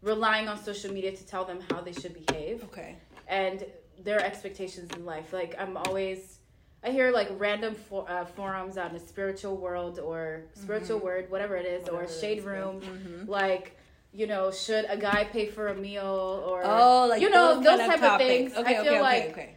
[0.03, 2.97] relying on social media to tell them how they should behave okay,
[3.29, 3.65] and
[4.03, 5.33] their expectations in life.
[5.33, 6.39] Like I'm always,
[6.85, 11.57] I hear like random for, uh, forums on the spiritual world or spiritual word, whatever
[11.57, 11.95] it is, Mm-hmm.
[11.95, 12.81] Whatever or shade room.
[12.81, 13.29] mhm.
[13.29, 13.77] Like,
[14.13, 17.65] you know, should a guy pay for a meal or Oh, like you know those
[17.65, 18.29] those, of type of topics.
[18.29, 18.55] things.
[18.55, 19.57] Okay, I feel okay, like okay.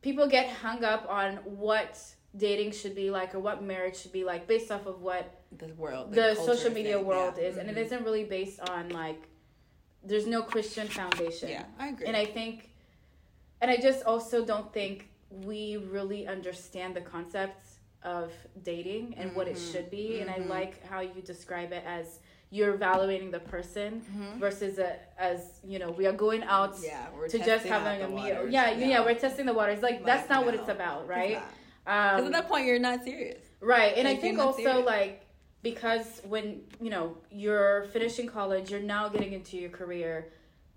[0.00, 1.98] people get hung up on what
[2.36, 5.68] dating should be like or what marriage should be like based off of what the
[5.74, 7.44] world, the culture social media thing, world yeah.
[7.44, 7.84] is, and it Mhm.
[7.84, 9.28] isn't really based on like
[10.04, 11.48] there's no Christian foundation.
[11.50, 12.06] Yeah, I agree.
[12.06, 12.70] And I think,
[13.60, 18.32] and I just also don't think we really understand the concepts of
[18.64, 19.72] dating and what it Mhm.
[19.72, 20.20] should be.
[20.20, 20.48] And I Mhm.
[20.48, 22.18] like how you describe it as
[22.52, 24.38] you're evaluating the person Mhm.
[24.38, 28.34] versus a, as you know we are going out yeah, to just having a meal.
[28.36, 28.52] waters.
[28.52, 29.80] Yeah, yeah, we're testing the waters.
[29.82, 31.40] Like, that's not what it's about, right?
[31.84, 33.42] Because Um, at that point, you're not serious.
[33.60, 33.94] Right.
[33.96, 34.86] And I think also serious.
[34.86, 35.14] like
[35.62, 36.46] because when,
[36.80, 40.12] you know, you're finishing college, you're now getting into your career.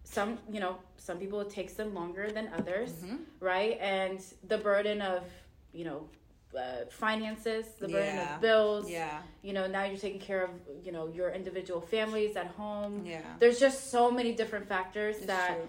[0.03, 3.19] Some, you know, some people it takes them longer than others, Mhm.
[3.39, 3.77] right?
[3.81, 5.23] And the burden of,
[5.73, 6.07] you know,
[6.57, 8.35] uh, finances, the burden Yeah.
[8.35, 8.89] of bills.
[8.89, 10.51] Yeah, You know, now you're taking care of,
[10.83, 13.03] you know, your individual families at home.
[13.05, 13.21] yeah.
[13.39, 15.67] There's just so many different factors It's that true.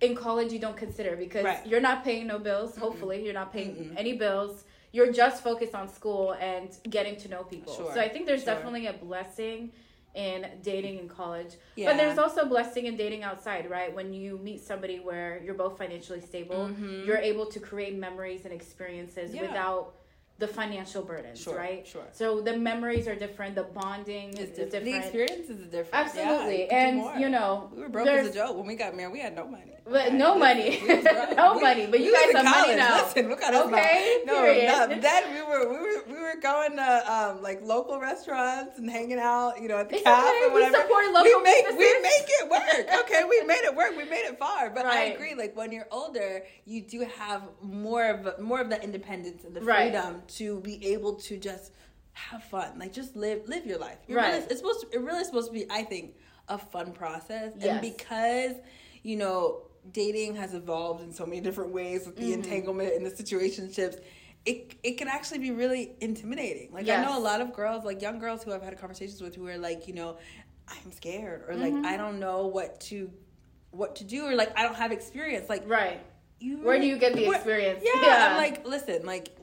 [0.00, 1.66] in college you don't consider because Right.
[1.66, 2.76] you're not paying no bills.
[2.76, 3.94] Hopefully, you're not paying Mm-mm.
[3.98, 4.64] any bills.
[4.92, 7.74] You're just focused on school and getting to know people.
[7.74, 7.92] Sure.
[7.92, 8.54] So I think there's Sure.
[8.54, 9.72] definitely a blessing
[10.14, 11.52] in dating in college.
[11.76, 11.88] Yeah.
[11.90, 13.94] But there's also a blessing in dating outside, right?
[13.94, 17.06] When you meet somebody where you're both financially stable, Mhm.
[17.06, 19.42] you're able to create memories and experiences Yeah.
[19.42, 19.94] without
[20.38, 21.84] the financial burdens, Sure, right?
[21.86, 22.06] sure.
[22.12, 24.84] So the memories are different, the bonding It's is different.
[24.84, 25.94] The experience is different.
[26.06, 26.58] Absolutely.
[26.58, 28.76] Yeah, you can do and you know, we were broke as a joke when we
[28.76, 29.12] got married.
[29.12, 29.72] We had no money.
[29.90, 30.78] But no money.
[30.86, 31.02] We.
[31.38, 32.76] No We- money, but you guys have money college.
[32.76, 33.04] now.
[33.04, 34.32] Listen, look at us Okay, now.
[34.34, 38.78] No, no, then we were we were we were going to um, like local restaurants
[38.78, 40.38] and hanging out, you know, at the It's cafe okay.
[40.44, 40.76] or We whatever.
[40.82, 42.62] support we local make we make it work.
[43.00, 43.96] Okay, we made it work.
[43.96, 44.70] We made it far.
[44.70, 45.34] But I agree.
[45.34, 49.60] Like when you're older, you do have more of more of the independence and the
[49.62, 49.92] Right.
[50.28, 51.72] To be able to just
[52.12, 52.78] have fun.
[52.78, 53.98] Like just live live your life.
[54.06, 54.32] You're Right.
[54.34, 56.16] really, it's supposed to, it really supposed to be, I think,
[56.48, 57.52] a fun process.
[57.58, 57.66] Yes.
[57.68, 58.54] And because
[59.02, 59.62] you know
[59.92, 62.32] dating has evolved in so many different ways with the Mm-hmm.
[62.42, 64.00] entanglement and the situationships.
[64.44, 66.72] It, it can actually be really intimidating.
[66.72, 69.34] Like I know a lot of girls, like young girls who I've had conversations with,
[69.34, 70.16] who are like, you know,
[70.68, 71.84] I'm scared, or like Mm-hmm.
[71.86, 73.10] I don't know what to,
[73.72, 75.48] what to do, or like I don't have experience.
[75.50, 76.00] Like Right.
[76.38, 77.82] you, Where do you get the experience?
[77.84, 78.28] Yeah, Yeah.
[78.30, 79.36] I'm like, listen, like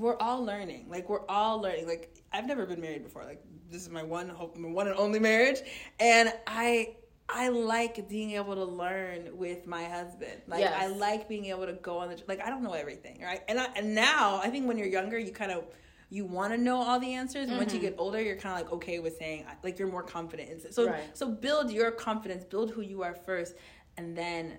[0.00, 0.86] we're all learning.
[0.88, 1.86] Like we're all learning.
[1.86, 3.24] Like I've never been married before.
[3.24, 5.60] Like this is my one hope, my one and only marriage,
[6.00, 6.96] and I
[7.28, 10.42] I like being able to learn with my husband.
[10.48, 10.74] Like Yes.
[10.76, 13.42] I like being able to go on the like I don't know everything, right?
[13.46, 15.64] And I, and now I think when you're younger, you kind of
[16.08, 17.90] you want to know all the answers and once you mm-hmm.
[17.90, 20.88] get older you're kind of like okay with saying like you're more confident in- so
[20.88, 21.16] Right.
[21.16, 23.54] so build your confidence build who you are first
[23.96, 24.58] and then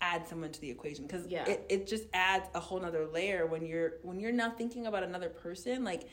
[0.00, 1.44] add someone to the equation because Yeah.
[1.48, 5.02] it, it just adds a whole nother layer when you're when you're now thinking about
[5.02, 6.08] another person like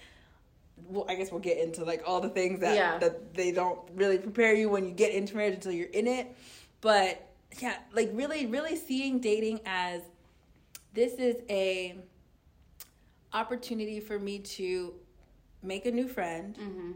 [0.87, 2.97] well i guess we'll get into like all the things that Yeah.
[2.99, 6.35] that they don't really prepare you when you get into marriage until you're in it
[6.81, 7.27] but
[7.59, 10.01] yeah like really really seeing dating as
[10.93, 11.95] this is a
[13.33, 14.93] opportunity for me to
[15.63, 16.91] make a new friend Mm-hmm.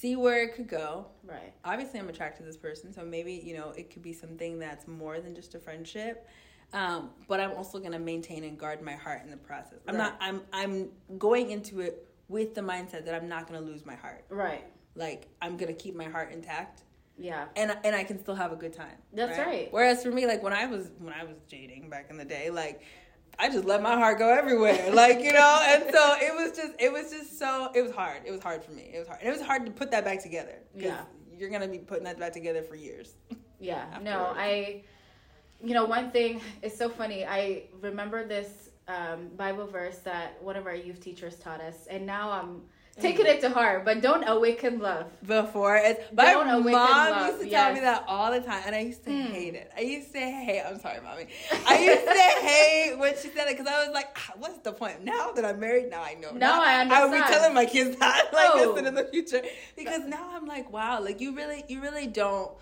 [0.00, 1.52] See where it could go Right.
[1.64, 4.86] obviously i'm attracted to this person so maybe you know it could be something that's
[4.86, 6.28] more than just a friendship
[6.72, 9.96] um, but i'm also going to maintain and guard my heart in the process i'm
[9.96, 13.84] not i'm i'm going into it with the mindset that i'm not going to lose
[13.86, 14.64] my heart Right.
[14.96, 16.82] like i'm going to keep my heart intact
[17.16, 17.44] Yeah.
[17.56, 18.98] and and I can still have a good time.
[19.12, 19.68] That's right.
[19.70, 22.50] Whereas for me, like when I was when I was dating back in the day,
[22.50, 22.82] like
[23.38, 25.60] I just let my heart go everywhere, like you know.
[25.68, 28.22] And so it was just it was just so it was hard.
[28.24, 28.90] It was hard for me.
[28.94, 30.58] It was hard, and it was hard to put that back together.
[30.74, 31.02] Yeah.
[31.36, 33.14] you're gonna be putting that back together for years.
[33.60, 33.86] Yeah.
[34.02, 34.34] No.
[34.36, 34.82] I,
[35.62, 37.24] you know, one thing is so funny.
[37.24, 42.04] I remember this um, Bible verse that one of our youth teachers taught us, and
[42.04, 42.62] now I'm
[43.02, 43.84] taking it to heart.
[43.84, 45.06] But don't awaken love.
[45.26, 48.74] Before it's my Don't mom love, used to tell me that all the time, and
[48.74, 49.30] I used to Mm.
[49.32, 49.70] hate it.
[49.76, 50.62] I used to hate.
[50.62, 51.26] I'm sorry, mommy.
[51.66, 52.12] I used to
[52.48, 55.44] hate when she said it because I was like, ah, "What's the point?" Now that
[55.44, 56.32] I'm married, now I know.
[56.32, 58.70] Now I I will be telling my kids that, like, Oh.
[58.72, 59.42] listen in the future,
[59.76, 62.52] because now I'm like, wow, like you really, you really don't.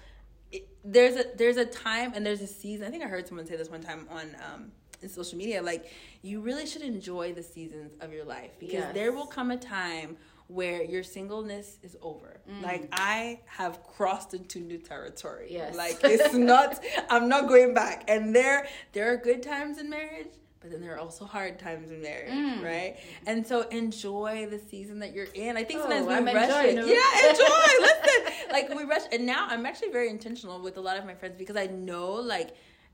[0.50, 2.86] It, there's a there's a time and there's a season.
[2.86, 5.62] I think I heard someone say this one time on um in social media.
[5.62, 5.90] Like
[6.22, 8.94] you really should enjoy the seasons of your life because Yes.
[8.94, 10.16] there will come a time
[10.48, 12.40] where your singleness is over.
[12.50, 12.62] Mm.
[12.62, 15.48] Like I have crossed into new territory.
[15.50, 15.74] Yes.
[15.76, 18.04] Like it's not I'm not going back.
[18.08, 20.28] And there there are good times in marriage,
[20.60, 22.62] but then there are also hard times in marriage, Mm.
[22.62, 22.96] right?
[23.26, 25.56] And so enjoy the season that you're in.
[25.56, 26.78] I think Oh, sometimes we I'm rush it.
[26.78, 26.86] it.
[26.86, 27.72] Yeah, enjoy.
[27.80, 28.50] Listen.
[28.50, 31.36] Like we rush and now I'm actually very intentional with a lot of my friends
[31.38, 32.50] because I know like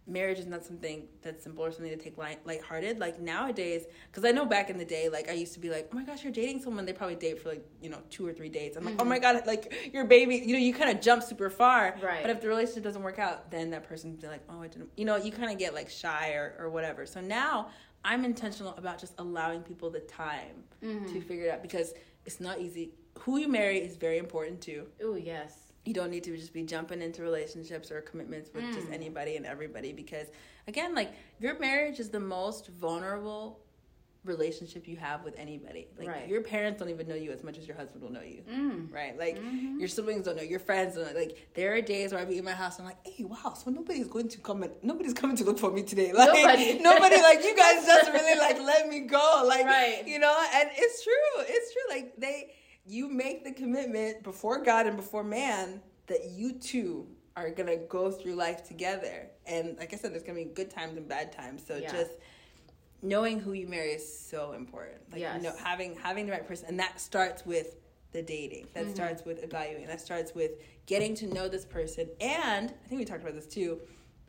[0.09, 2.99] marriage is not something that's simple or something to take light lighthearted.
[2.99, 5.88] Like nowadays, because I know back in the day, like I used to be like,
[5.92, 6.87] oh my gosh, you're dating someone.
[6.87, 8.77] They probably date for like you know two or three dates.
[8.77, 9.37] I'm like, oh my mm-hmm.
[9.37, 10.37] god, like your baby.
[10.37, 11.97] You know, you kind of jump super far.
[12.03, 12.23] Right.
[12.23, 14.90] But if the relationship doesn't work out, then that person's like, oh, I didn't.
[14.97, 17.07] You know, you kind of get like shy or or whatever.
[17.07, 17.68] So now
[18.05, 21.21] I'm intentional about just allowing people the time to mm-hmm.
[21.21, 21.94] figure it out because
[22.25, 22.92] it's not easy.
[23.21, 25.68] Who you marry is very important too Oh yes.
[25.88, 28.74] You don't need to just be jumping into relationships or commitments with Mm.
[28.74, 30.27] just anybody and everybody because
[30.66, 33.61] again like your marriage is the most vulnerable
[34.24, 36.29] relationship you have with anybody like Right.
[36.29, 38.92] your parents don't even know you as much as your husband will know you Mm.
[38.92, 39.79] right like Mhm.
[39.79, 42.37] your siblings don't know your friends don't know like there are days where i'll be
[42.37, 45.14] in my house and i'm like hey wow so nobody's going to come and nobody's
[45.14, 46.79] coming to look for me today like Nobody.
[46.90, 50.03] nobody like you guys just really like let me go like Right.
[50.07, 52.53] you know and it's true it's true like they
[52.88, 58.11] you make the commitment before god and before man that you two are gonna go
[58.11, 59.29] through life together.
[59.46, 61.62] And like i said there's gonna be good times and bad times.
[61.66, 61.92] So Yeah.
[61.92, 62.12] just
[63.03, 64.98] knowing who you marry is so important.
[65.12, 65.37] Like Yes.
[65.37, 66.66] you know having having the right person.
[66.68, 67.77] And that starts with
[68.12, 68.68] the dating.
[68.74, 68.94] That Mm-hmm.
[68.94, 69.87] starts with evaluating.
[69.87, 70.53] That starts with
[70.87, 72.09] getting to know this person.
[72.20, 73.81] And i think we talked about this too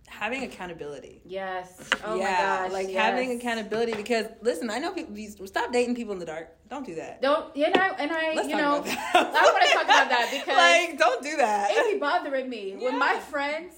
[0.08, 1.80] having accountability Yes.
[2.06, 2.30] Oh yeah, my
[2.68, 2.72] gosh.
[2.72, 2.98] like yes.
[2.98, 6.50] having accountability because listen, I know people stop dating people in the dark.
[6.70, 7.22] Don't do that.
[7.22, 7.96] Don't you know?
[7.98, 8.84] And I, Let's you know.
[8.84, 11.72] I want to talk about that because like don't do that.
[11.72, 13.74] it be bothering me when my friends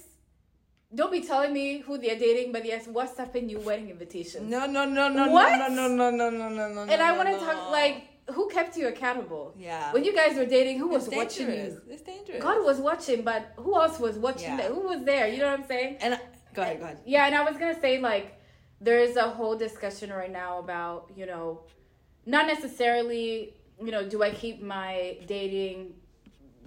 [0.94, 4.48] don't be telling me who they're dating, but yes, WhatsApping you wedding invitations.
[4.50, 5.58] No, no, no, no, What?
[5.58, 6.80] no, no, no, no, no, no, no.
[6.82, 7.40] and no, I want to no.
[7.40, 9.92] talk like who kept you accountable yeah.
[9.92, 10.78] when you guys were dating?
[10.78, 11.80] Who was watching you?
[11.88, 12.42] It's dangerous.
[12.42, 14.50] God was watching, but who else was watching?
[14.50, 14.56] Yeah.
[14.56, 14.70] That?
[14.72, 15.28] Who was there?
[15.28, 15.98] You know what I'm saying?
[16.00, 16.20] and I,
[16.54, 16.98] go ahead, go ahead.
[17.06, 18.40] Yeah, and I was gonna say like
[18.80, 21.62] there's a whole discussion right now about you know,
[22.26, 25.94] not necessarily you know, do I keep my dating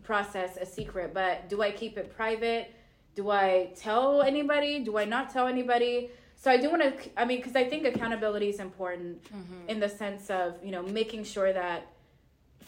[0.04, 2.74] process a secret, but do I keep it private?
[3.16, 4.80] Do I tell anybody?
[4.80, 6.12] Do I not tell anybody?
[6.46, 6.94] So I do want to.
[7.20, 9.68] I mean, because I think accountability is important Mm-hmm.
[9.72, 11.88] in the sense of you know making sure that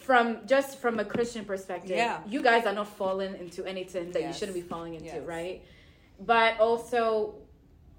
[0.06, 2.18] from just from a Christian perspective, Yeah.
[2.26, 5.24] you guys are not falling into anything that you shouldn't be falling into, Yes.
[5.36, 5.62] right?
[6.18, 7.36] But also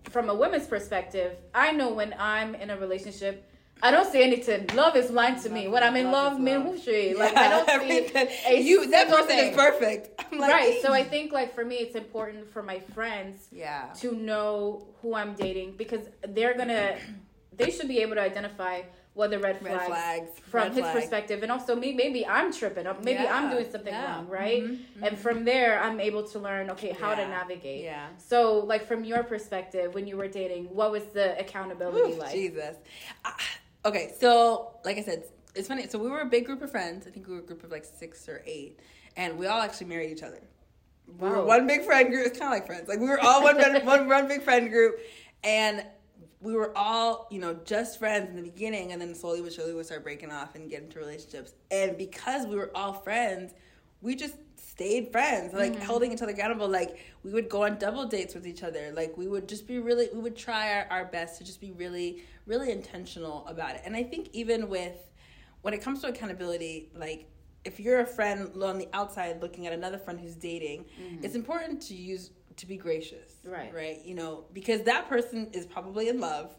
[0.10, 3.49] from a woman's perspective, I know when I'm in a relationship,
[3.82, 4.68] I don't see anything.
[4.76, 5.68] Love is blind to me.
[5.68, 6.66] When I'm in Love love, is me love.
[6.68, 7.18] whooshy.
[7.18, 8.12] Like I don't see
[8.48, 8.90] a you.
[8.92, 9.52] That person thing.
[9.52, 10.22] is perfect.
[10.32, 10.82] I'm like, right.
[10.82, 13.86] So I think like for me, it's important for my friends yeah.
[14.00, 16.98] to know who I'm dating because they're gonna,
[17.58, 18.82] they should be able to identify
[19.14, 20.96] what the red Red flags, flags from red his flag.
[20.96, 21.94] perspective, and also me.
[21.94, 22.86] Maybe I'm tripping.
[22.88, 23.04] up.
[23.04, 24.16] Maybe I'm doing something yeah.
[24.16, 24.64] wrong, right?
[24.64, 27.84] Mhm, And from there, I'm able to learn okay how to navigate.
[27.84, 28.08] Yeah.
[28.18, 32.32] So, like from your perspective, when you were dating, what was the accountability Oof, like?
[32.34, 32.78] Jesus.
[33.26, 33.36] Ah,
[33.90, 35.24] okay, so like I said,
[35.56, 35.88] it's funny.
[35.88, 37.08] So we were a big group of friends.
[37.08, 38.80] I think we were a group of like six or eight,
[39.18, 40.42] and we all actually married each other.
[41.20, 42.28] We were one big friend group.
[42.28, 42.88] It's kind of like friends.
[42.88, 45.00] Like we were all one one one big friend group,
[45.44, 45.86] and
[46.42, 49.74] we were all you know just friends in the beginning, and then slowly but surely
[49.74, 51.54] we start breaking off and get into relationships.
[51.72, 53.54] And because we were all friends,
[54.02, 54.36] we just
[54.80, 55.84] stayed friends, like Mm-hmm.
[55.84, 56.70] holding each other accountable.
[56.70, 58.94] Like we would go on double dates with each other.
[58.96, 61.72] Like we would just be really, we would try our, our best to just be
[61.72, 63.82] really, really intentional about it.
[63.86, 64.98] And I think even with
[65.64, 67.28] when it comes to accountability, like
[67.66, 70.86] if you're a friend on the outside looking at another friend who's dating,
[71.22, 73.34] it's important to use to be gracious.
[73.44, 73.52] Mm-hmm.
[73.52, 73.74] Right.
[73.74, 74.00] Right.
[74.06, 76.56] You know, because that person is probably in love.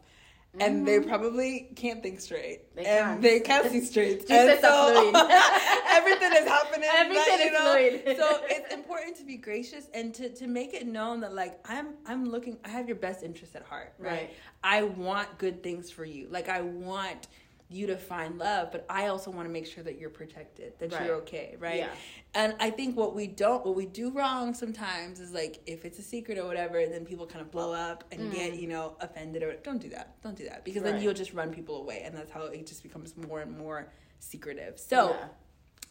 [0.58, 2.82] And they probably can't think straight, Mm-hmm.
[2.82, 3.22] They and can't.
[3.22, 4.20] they can't see straight.
[4.28, 5.12] Jesus and so
[5.90, 6.88] everything is happening.
[6.96, 8.00] Everything that, is know?
[8.02, 8.16] fluid.
[8.18, 11.94] so it's important to be gracious and to, to make it known that like I'm
[12.06, 13.94] I'm looking I have your best interest at heart.
[13.98, 14.10] Right?
[14.12, 14.30] Right.
[14.64, 16.26] I want good things for you.
[16.30, 17.28] Like I want
[17.72, 20.92] you to find love, but I also want to make sure that you're protected, that
[20.92, 21.06] Right.
[21.06, 21.76] you're okay, right?
[21.78, 21.88] Yeah.
[22.34, 25.98] And I think what we don't, what we do wrong sometimes is like if it's
[26.00, 29.44] a secret or whatever, then people kind of blow up and get you know offended
[29.44, 31.02] or don't do that, don't do that because then Mm.
[31.02, 33.86] You'll just run people away, and that's how it just becomes more and more
[34.18, 34.78] secretive.
[34.78, 35.28] So Yeah.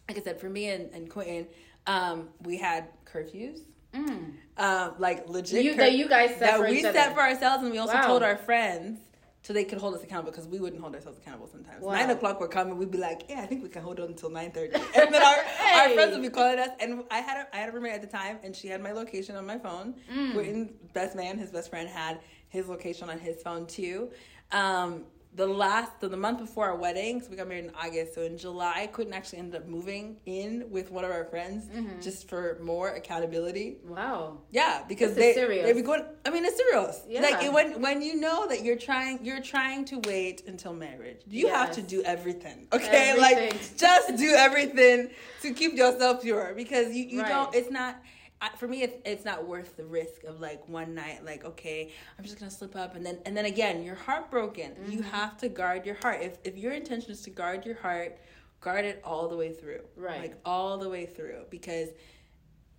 [0.10, 1.48] like I said, for me and, and Quentin,
[1.88, 3.62] um, we had curfews.
[3.94, 4.34] Mm.
[4.58, 7.78] Um, like legit You- that you guys set that we set for ourselves, and we
[7.80, 8.06] also Wow.
[8.08, 9.00] told our friends
[9.42, 11.82] so they could hold us accountable because we wouldn't hold ourselves accountable sometimes.
[11.82, 11.94] Wow.
[11.94, 14.08] Nine o'clock would come and we'd be like, "Yeah, I think we can hold on
[14.08, 14.74] until 9.30.
[14.96, 15.38] and then our,
[15.76, 18.02] our friends would be calling us, and I had a, I had a roommate at
[18.02, 19.96] the time, and she had my location on my phone.
[20.14, 20.34] Mm.
[20.34, 24.12] Quentin's best man, his best friend, had his location on his phone too.
[24.52, 25.06] Um,
[25.40, 28.14] the last, so the month before our wedding, so we got married in August.
[28.16, 31.60] So in July, i couldn't actually end up moving in with one of our friends
[31.70, 32.02] Mm-hmm.
[32.02, 33.78] just for more accountability.
[33.86, 34.40] Wow.
[34.52, 36.04] Yeah, because This is they they be going.
[36.26, 36.96] I mean, it's serious.
[37.08, 37.22] Yeah.
[37.22, 41.22] Like it- when when you know that you're trying you're trying to wait until marriage.
[41.28, 42.58] You have to do everything.
[42.78, 43.42] Okay, like
[43.86, 45.00] just do everything
[45.44, 47.30] to keep yourself pure because you you Right.
[47.36, 47.52] don't.
[47.60, 47.94] It's not.
[48.42, 51.92] I- For me, it's, it's not worth the risk of like one night, like okay,
[52.18, 54.76] I'm just gonna slip up, and then and then again, you're heartbroken.
[54.88, 55.10] You Mm-hmm.
[55.10, 56.22] have to guard your heart.
[56.22, 58.18] If if your intention is to guard your heart,
[58.62, 60.22] guard it all the way through, Right.
[60.22, 61.90] Like all the way through, because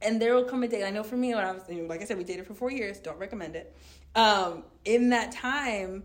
[0.02, 0.82] and there will come a day.
[0.84, 2.98] I know for me, when I was, like I said, we dated for four years.
[3.00, 3.76] Don't recommend it.
[4.14, 6.04] Um, in that time,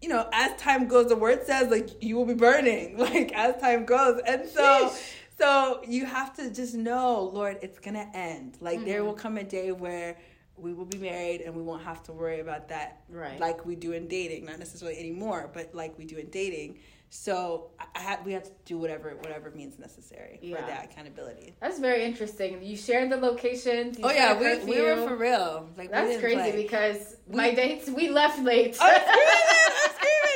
[0.00, 3.60] you know, as time goes, the word says like you will be burning, like as
[3.60, 5.12] time goes, and so, Sheesh.
[5.42, 8.56] So you have to just know, Lord, it's gonna end.
[8.60, 8.86] Like Mm-hmm.
[8.90, 10.16] there will come a day where
[10.56, 13.38] we will be married and we won't have to worry about that, Right.
[13.40, 16.78] Like we do in dating, not necessarily anymore, but like we do in dating.
[17.10, 20.56] So I had we had to do whatever whatever means necessary Yeah.
[20.56, 21.54] for that accountability.
[21.60, 22.62] That's very interesting.
[22.62, 23.98] You shared the locations.
[23.98, 25.68] you Oh yeah, we, we were for real.
[25.76, 26.62] Like That's crazy play.
[26.62, 28.76] because We- my dates we left late.
[28.80, 29.26] I'm screaming!
[29.26, 30.31] I'm screaming!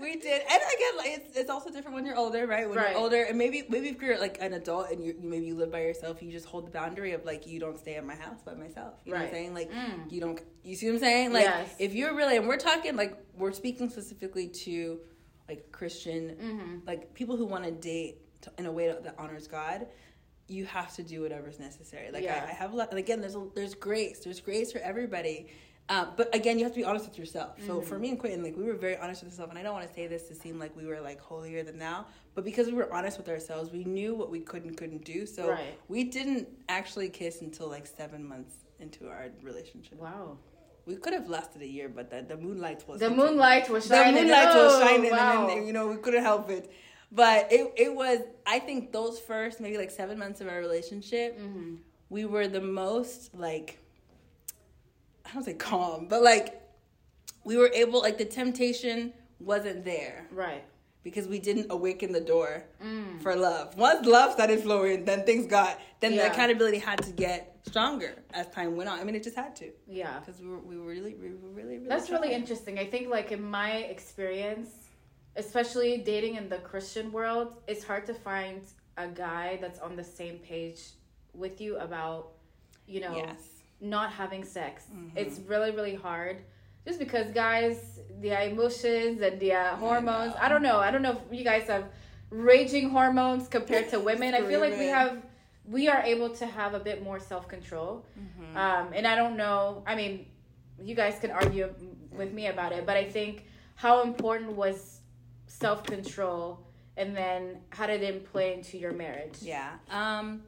[0.00, 2.68] We did, and again, like it's, it's also different when you're older, right?
[2.68, 2.92] When Right.
[2.92, 5.54] you're older, and maybe maybe if you're like an adult and you you maybe you
[5.54, 8.14] live by yourself, you just hold the boundary of like you don't stay at my
[8.14, 8.94] house by myself.
[9.04, 9.54] You know what I'm saying?
[9.54, 10.10] Like Mm.
[10.12, 10.40] you don't.
[10.64, 11.32] You see what I'm saying?
[11.32, 11.74] Like Yes.
[11.78, 15.00] if you're really, and we're talking like we're speaking specifically to
[15.48, 16.86] like Christian, Mhm.
[16.86, 18.18] like people who want to date
[18.58, 19.86] in a way that honors God.
[20.46, 22.10] You have to do whatever's necessary.
[22.10, 22.44] Like Yeah.
[22.44, 24.18] I, I have, a lot, and again, there's a, there's grace.
[24.24, 25.46] There's grace for everybody.
[25.88, 27.56] Um, but again, you have to be honest with yourself.
[27.66, 27.88] So Mm-hmm.
[27.88, 29.88] for me and Quentin, like we were very honest with ourselves, and I don't want
[29.88, 32.74] to say this to seem like we were like holier than thou, but because we
[32.74, 35.26] were honest with ourselves, we knew what we could and couldn't do.
[35.26, 35.74] So Right.
[35.88, 39.98] we didn't actually kiss until like seven months into our relationship.
[39.98, 40.38] Wow.
[40.86, 44.14] We could have lasted a year, but the, the moonlight was The moonlight was shining.
[44.14, 45.40] the moonlight was Oh, shining, wow.
[45.40, 46.70] and then you know we couldn't help it.
[47.10, 51.36] But it it was I think those first maybe like seven months of our relationship,
[51.36, 51.78] Mhm.
[52.10, 53.79] we were the most like
[55.30, 56.60] I don't say calm, but like
[57.44, 60.64] we were able like the temptation wasn't there Right.
[61.02, 63.22] because we didn't awaken the door Mm.
[63.22, 63.76] for love.
[63.78, 66.26] Once love started flowing, then things got then Yeah.
[66.28, 68.98] the accountability had to get stronger as time went on.
[68.98, 70.18] I mean, it just had to Yeah.
[70.20, 71.88] because we were we were really we were really really.
[71.88, 72.78] That's really interesting.
[72.78, 74.70] I think, like in my experience,
[75.36, 78.62] especially dating in the Christian world, it's hard to find
[78.96, 80.80] a guy that's on the same page
[81.34, 82.32] with you about,
[82.86, 83.38] you know, Yes.
[83.80, 84.84] Not having sex.
[84.92, 85.12] Mhm.
[85.16, 86.42] It's really, really hard.
[86.86, 90.34] Just because guys, their emotions and their hormones.
[90.38, 90.54] I, know.
[90.54, 90.78] don't know.
[90.78, 91.84] I don't know if you guys have
[92.30, 94.34] raging hormones compared to women.
[94.34, 95.22] I feel like we have,
[95.64, 98.06] we are able to have a bit more self control.
[98.18, 98.56] Mhm.
[98.56, 99.82] Um, and I don't know.
[99.86, 100.26] I mean,
[100.82, 101.74] you guys can argue
[102.12, 103.44] with me about it, but I think
[103.76, 105.00] how important was
[105.46, 106.60] self control,
[106.96, 109.38] and then how did it play into your marriage?
[109.42, 109.72] Yeah.
[109.90, 110.44] Um,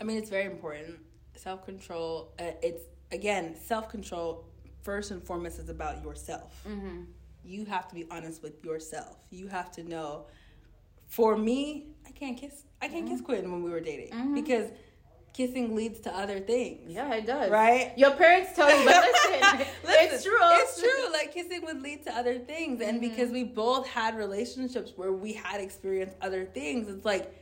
[0.00, 0.98] I mean, it's very important.
[1.34, 2.32] Self control.
[2.38, 4.44] Uh, it's again self control.
[4.82, 6.60] First and foremost is about yourself.
[6.68, 7.02] Mm-hmm.
[7.44, 9.16] You have to be honest with yourself.
[9.30, 10.26] You have to know.
[11.06, 12.64] For me, I can't kiss.
[12.80, 14.34] I can't kiss Quentin when we were dating Mhm.
[14.34, 14.70] because
[15.34, 16.92] kissing leads to other things.
[16.92, 17.50] Yeah, it does.
[17.50, 17.92] Right?
[17.96, 20.32] Your parents tell you, but listen, it's true.
[20.40, 21.12] It's true.
[21.12, 22.80] Like kissing would lead to other things.
[22.80, 23.08] And Mm-hmm.
[23.10, 27.34] because we both had relationships where we had experienced other things, it's like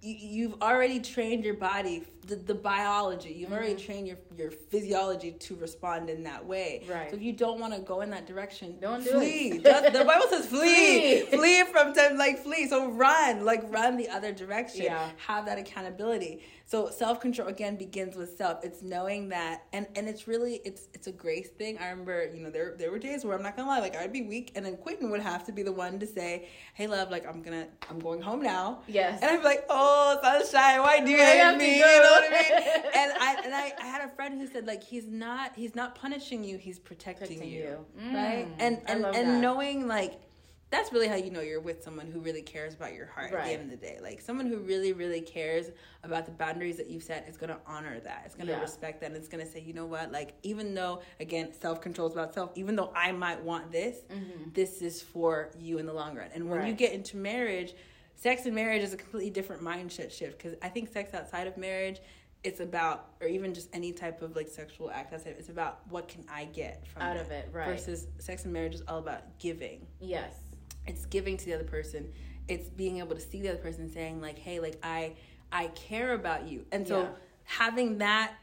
[0.00, 5.32] you, you've already trained your body, the, the biology, you've already trained your, your physiology
[5.32, 6.80] to respond in that way.
[6.84, 6.92] Mm-hmm.
[6.92, 7.10] Right.
[7.10, 9.52] So if you don't want to go in that direction, Don't do flee.
[9.52, 9.62] it.
[9.64, 11.20] Just- the Bible says flee.
[11.22, 11.38] Flee.
[11.38, 12.66] flee from them, like flee.
[12.68, 14.84] So run, like run the other direction.
[14.84, 15.10] Yeah.
[15.26, 16.42] Have that accountability.
[16.66, 18.64] So self control again begins with self.
[18.64, 21.76] It's knowing that, and and it's really it's it's a grace thing.
[21.76, 24.14] I remember, you know, there there were days where I'm not gonna lie, like I'd
[24.14, 27.10] be weak, and then Quentin would have to be the one to say, "Hey, love,
[27.10, 29.20] like I'm gonna I'm going home now." Yes.
[29.20, 32.32] And I'd be like, "Oh, sunshine, why do you I hate me?" You know what
[32.32, 32.82] I mean?
[32.94, 35.94] And I and I, I had a friend who said like he's not he's not
[35.94, 37.86] punishing you, he's protecting, Protecting you, you.
[38.14, 38.48] right?
[38.48, 39.40] Mm, And I and love and that.
[39.40, 40.20] knowing like
[40.70, 43.44] that's really how you know you're with someone who really cares about your heart at
[43.44, 43.98] the end of the day.
[44.02, 45.70] Like someone who really, really cares
[46.02, 48.22] about the boundaries that you've set is gonna honor that.
[48.26, 48.60] It's gonna Yeah.
[48.60, 49.06] respect that.
[49.06, 50.10] And it's gonna say, you know what?
[50.10, 52.50] Like even though again, self control is about self.
[52.56, 53.98] Even though I might want this,
[54.52, 56.28] this is for you in the long run.
[56.34, 56.76] And when you Mm-hmm.
[56.76, 57.74] Get into marriage,
[58.16, 60.38] sex and marriage is a completely different mindset shift.
[60.38, 62.00] Because I think sex outside of marriage.
[62.42, 65.14] It's about, or even just any type of like sexual act.
[65.14, 67.66] outside, It's about what can I get from Out of it, right.
[67.68, 70.34] Versus sex and marriage is all about giving Yes.
[70.86, 72.12] it's giving to the other person
[72.46, 75.14] it's being able to see the other person saying like hey like i
[75.50, 77.08] i care about you and so Yeah.
[77.44, 78.34] having that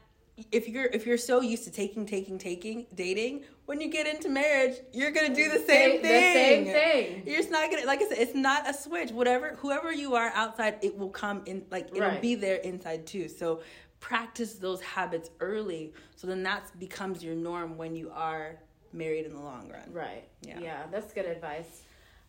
[0.50, 4.28] if you're if you're so used to taking taking taking dating when you get into
[4.28, 7.22] marriage you're gonna do the same the thing same thing.
[7.26, 10.30] you're just not gonna like i said it's not a switch whatever whoever you are
[10.34, 12.22] outside it will come in like it'll Right.
[12.22, 13.60] be there inside too so
[14.00, 18.56] practice those habits early so then that becomes your norm when you are
[18.94, 20.24] married in the long run Right.
[20.40, 20.58] Yeah.
[20.60, 20.82] Yeah.
[20.90, 21.82] that's good advice.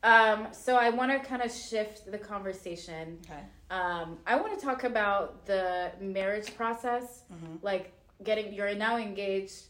[0.03, 3.17] Um, so I want to kind of shift the conversation.
[3.25, 7.23] okay Um, I want to talk about the marriage process.
[7.33, 7.55] Mm-hmm.
[7.61, 7.91] Like
[8.23, 9.63] getting, you're now engaged.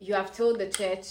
[0.00, 1.06] You have told the church,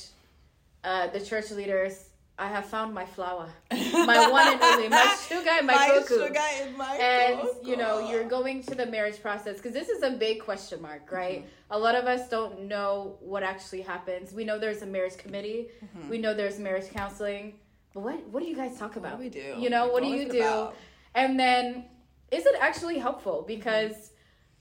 [0.84, 2.10] uh, the church leaders,
[2.40, 6.28] I have found my flower, my one and only, my sugar and my, cuckoo.
[6.28, 7.68] sugar and my and cocoa.
[7.68, 11.12] you know you're going to the marriage process because this is a big question mark
[11.12, 11.72] right Mm-hmm.
[11.72, 15.70] a lot of us don't know what actually happens we know there's a marriage committee
[15.84, 16.10] Mm-hmm.
[16.10, 17.56] we know there's marriage counseling
[17.96, 19.56] but what what do you guys talk about do we do?
[19.58, 20.76] you know Like, what do you do about?
[21.16, 21.86] and then
[22.32, 24.12] is it actually helpful because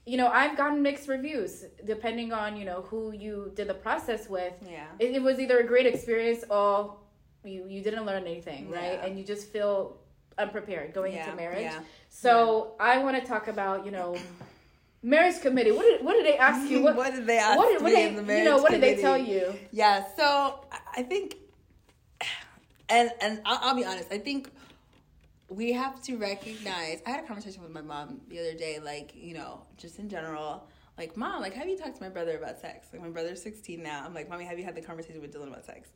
[0.05, 4.29] you know i've gotten mixed reviews depending on you know who you did the process
[4.29, 4.85] with Yeah.
[4.99, 6.95] it, it was either a great experience or
[7.43, 9.97] you you didn't learn anything right and you just feel
[10.37, 11.79] unprepared going Yeah, into marriage yeah.
[12.09, 14.15] so I want to talk about you know
[15.03, 15.71] marriage committee.
[15.71, 16.81] What did what did they ask you?
[16.81, 18.71] What, What did they ask what did, what me they, in the you know what
[18.71, 19.53] did they tell you?
[19.71, 20.25] Yeah, so
[20.71, 21.35] I- I think,
[22.89, 24.11] and and I'll, I'll be honest.
[24.11, 24.51] I think
[25.49, 27.01] we have to recognize.
[27.05, 30.09] I had a conversation with my mom the other day, like you know, just in
[30.09, 30.67] general.
[30.97, 32.87] Like, mom, like, have you talked to my brother about sex?
[32.91, 34.01] Like, my brother's 16 now.
[34.03, 35.89] I'm like, mommy, have you had the conversation with Dylan about sex?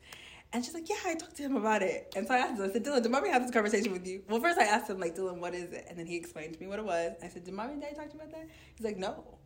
[0.52, 2.12] And she's like, yeah, I talked to him about it.
[2.14, 4.22] And so I asked him, I said, Dylan, did mommy have this conversation with you?
[4.28, 5.86] Well, first I asked him, like, Dylan, what is it?
[5.88, 7.12] And then he explained to me what it was.
[7.22, 8.48] I said, did mommy and daddy talk to you about that?
[8.76, 9.38] He's like, no.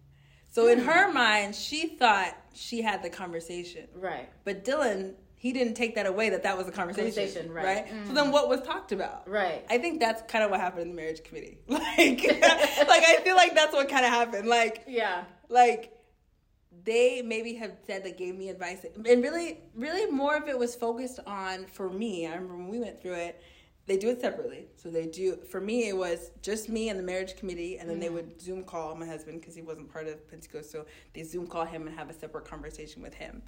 [0.50, 0.86] So in hmm.
[0.86, 3.86] her mind, she thought she had the conversation.
[3.94, 4.28] Right.
[4.44, 5.14] But Dylan,
[5.46, 7.86] he didn't take that away that that was a conversation, Conversation, right.
[7.86, 8.08] Mm.
[8.08, 9.28] So then, what was talked about?
[9.30, 9.64] Right.
[9.70, 11.58] I think that's kind of what happened in the marriage committee.
[11.68, 14.48] Like, like I feel like that's what kind of happened.
[14.48, 15.22] Like, Yeah.
[15.48, 15.92] like
[16.82, 20.74] they maybe have said that gave me advice, and really, really more of it was
[20.74, 22.26] focused on for me.
[22.26, 23.40] I remember when we went through it.
[23.86, 24.66] They do it separately.
[24.74, 25.36] So they do.
[25.48, 28.64] For me, it was just me and the marriage committee, and then they would Zoom
[28.64, 30.72] call my husband because he wasn't part of Pentecost.
[30.72, 33.42] So they Zoom call him and have a separate conversation with him.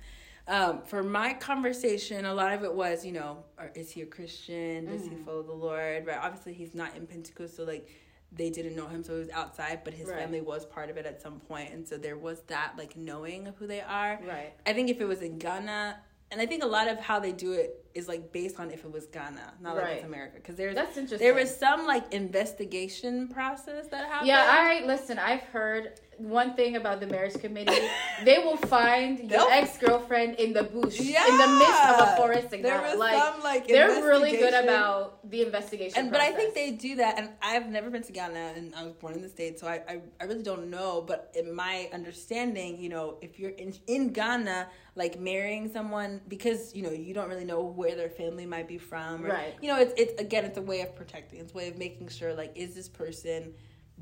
[0.49, 3.45] Um, for my conversation, a lot of it was, you know,
[3.75, 4.87] is he a Christian?
[4.87, 6.07] Does he follow the Lord?
[6.07, 6.19] Right.
[6.21, 7.89] Obviously, he's not in Pentecost, so like
[8.33, 9.81] they didn't know him, so he was outside.
[9.85, 10.19] But his Right.
[10.19, 13.47] family was part of it at some point, and so there was that like knowing
[13.47, 14.19] of who they are.
[14.27, 14.55] Right.
[14.67, 17.33] I think if it was in Ghana, and I think a lot of how they
[17.33, 20.57] do it is like based on if it was Ghana, not like it's America, because
[20.57, 21.19] there's That's interesting.
[21.27, 24.29] there was some like investigation process that happened.
[24.29, 25.19] Yeah, I listen.
[25.19, 27.79] I've heard one thing about the marriage committee.
[28.25, 31.27] they will find your ex girlfriend in the bush, Yeah.
[31.29, 32.53] in the midst of a forest.
[32.53, 35.99] In There was like, some, like, they're really good about the investigation.
[35.99, 38.83] and but I think they do that, and I've never been to Ghana, and I
[38.85, 41.03] was born in the states, so I, I, I really don't know.
[41.07, 46.75] But in my understanding, you know, if you're in in Ghana, like marrying someone because
[46.75, 49.55] you know you don't really know where their family might be from, or, Right.
[49.63, 51.39] You know, it's it's again, it's a way of protecting.
[51.41, 53.55] It's a way of making sure, like, is this person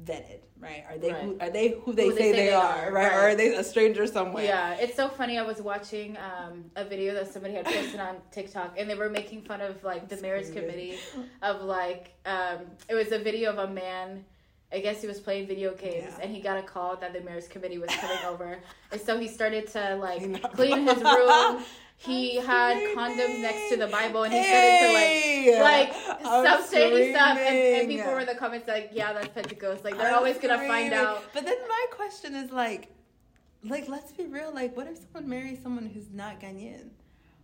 [0.04, 0.84] vetted, right?
[0.88, 3.12] Are they who are they who they, Who say, they, are, right?
[3.12, 4.44] Or are they a stranger somewhere?
[4.44, 5.38] Yeah, it's so funny.
[5.38, 9.10] I was watching um, a video that somebody had posted on TikTok, and they were
[9.10, 10.98] making fun of like the marriage committee
[11.42, 14.24] of like um, it was a video of a man
[14.72, 16.18] I guess he was playing video games Yeah.
[16.22, 18.58] and he got a call that the marriage committee was coming over.
[18.90, 21.62] And so he started to like clean his room.
[21.98, 22.96] He I'm had screaming.
[22.96, 25.16] condoms next to the Bible and he started to like
[25.62, 26.44] like I'm
[27.10, 29.84] stuff and, and people were in the comments like, Yeah, that's Pentecost.
[29.84, 31.24] Like they're I'm always gonna find out.
[31.32, 32.88] But then my question is like,
[33.64, 34.52] like let's be real.
[34.54, 36.90] Like, what if someone marries someone who's not Ghanaian?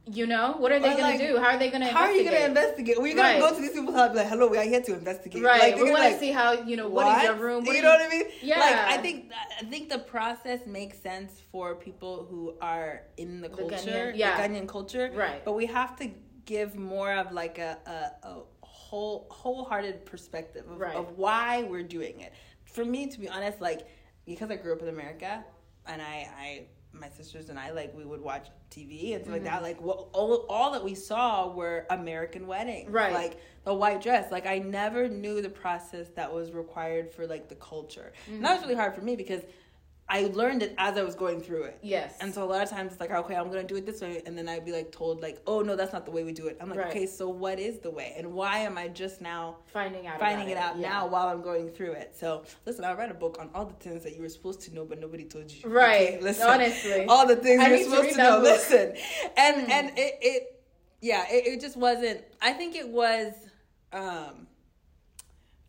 [0.04, 0.54] You know?
[0.58, 1.38] What are they gonna like, do?
[1.38, 3.00] How are they gonna How are you gonna investigate?
[3.00, 3.40] We're gonna Right.
[3.40, 5.60] go to these people's house and be like, "Hello, we are here to investigate." Right.
[5.60, 7.64] Like, we wanna like, see how, you know, what is your room?
[7.64, 8.24] What you do know what I mean?
[8.42, 8.58] Yeah.
[8.58, 9.30] Like I think
[9.60, 14.16] I think the process makes sense for people who are in the The culture, Ghanaian-
[14.16, 14.36] yeah.
[14.36, 15.12] the Ghanaian culture.
[15.14, 15.44] Right.
[15.44, 16.10] But we have to
[16.46, 20.96] give more of like a a, a whole wholehearted perspective of, Right.
[20.96, 22.32] of why we're doing it.
[22.64, 23.82] For me, to be honest, like
[24.26, 25.44] because I grew up in America,
[25.86, 26.48] and I I
[26.92, 29.50] my sisters and I like we would watch TV and stuff like Mm-hmm.
[29.50, 29.62] that.
[29.62, 33.12] Like all all that we saw were American weddings, Right.
[33.12, 34.30] Like the white dress.
[34.30, 38.12] Like I never knew the process that was required for like the culture.
[38.28, 39.42] And that was really hard for me because
[40.14, 41.78] I learned it as I was going through it.
[41.82, 42.16] Yes.
[42.20, 44.22] And so a lot of times it's like, okay, I'm gonna do it this way,
[44.26, 46.46] and then I'd be like told like, oh no, that's not the way we do
[46.48, 46.58] it.
[46.60, 46.88] I'm like, Right.
[46.88, 50.52] okay, so what is the way, and why am I just now finding out finding
[50.52, 50.88] about it out Yeah.
[50.90, 52.14] now while I'm going through it?
[52.14, 54.74] So listen, I read a book on all the things that you were supposed to
[54.74, 55.68] know, but nobody told you.
[55.68, 56.22] Right.
[56.22, 57.06] listen, Honestly.
[57.06, 58.40] all the things I you're need to supposed to, know.
[58.40, 58.44] book.
[58.44, 58.94] Listen,
[59.38, 59.70] and Hmm.
[59.70, 60.42] and it, it
[61.00, 62.20] yeah, it, it just wasn't.
[62.42, 63.32] I think it was.
[63.94, 64.46] um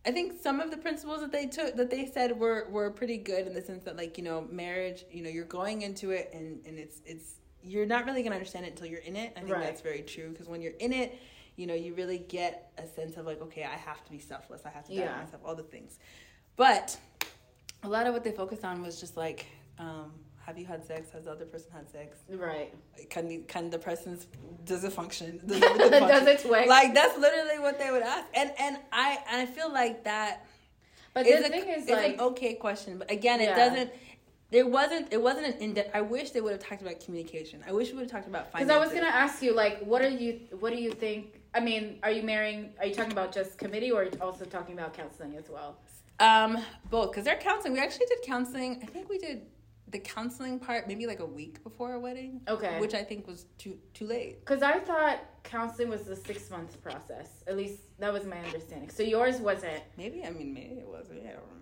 [0.06, 3.16] I think some of the principles that they took that they said were were pretty
[3.16, 6.30] good in the sense that like you know marriage you know you're going into it
[6.34, 9.32] and and it's it's you're not really gonna understand it until you're in it.
[9.36, 9.62] I think Right.
[9.62, 11.18] that's very true because when you're in it,
[11.56, 14.62] you know you really get a sense of like okay I have to be selfless,
[14.66, 15.16] I have to die Yeah.
[15.16, 15.98] myself, all the things.
[16.56, 16.96] But
[17.82, 19.46] a lot of what they focused on was just like
[19.78, 20.12] um,
[20.46, 21.10] have you had sex?
[21.12, 22.18] Has the other person had sex?
[22.28, 22.74] Right.
[23.08, 24.26] Can the, can the person's
[24.64, 25.40] does it function?
[25.46, 26.08] Does, everything function?
[26.08, 26.68] Does it twig?
[26.68, 30.46] Like that's literally what they would ask, and and I and I feel like that
[31.14, 33.56] But the a- thing is like an okay question, but again, it Yeah.
[33.56, 33.90] doesn't.
[34.50, 35.12] There wasn't.
[35.12, 35.90] It wasn't an in depth.
[35.94, 37.64] I wish they would have talked about communication.
[37.66, 38.68] I wish we would have talked about Because.
[38.68, 40.40] I was gonna ask you, like, what are you?
[40.60, 41.40] What do you think?
[41.54, 42.74] I mean, are you marrying?
[42.78, 45.78] Are you talking about just committee, or are you also talking about counseling as well?
[46.20, 46.58] Um,
[46.90, 47.72] both because they're counseling.
[47.72, 48.80] We actually did counseling.
[48.82, 49.42] I think we did
[49.94, 52.40] the counseling part maybe like a week before our wedding.
[52.48, 52.80] Okay.
[52.80, 54.40] Which I think was too too late.
[54.40, 57.28] Because I thought counseling was a six month process.
[57.46, 58.90] At least that was my understanding.
[58.90, 59.82] So yours wasn't.
[59.96, 61.20] Maybe I mean maybe it wasn't.
[61.22, 61.60] I don't remember.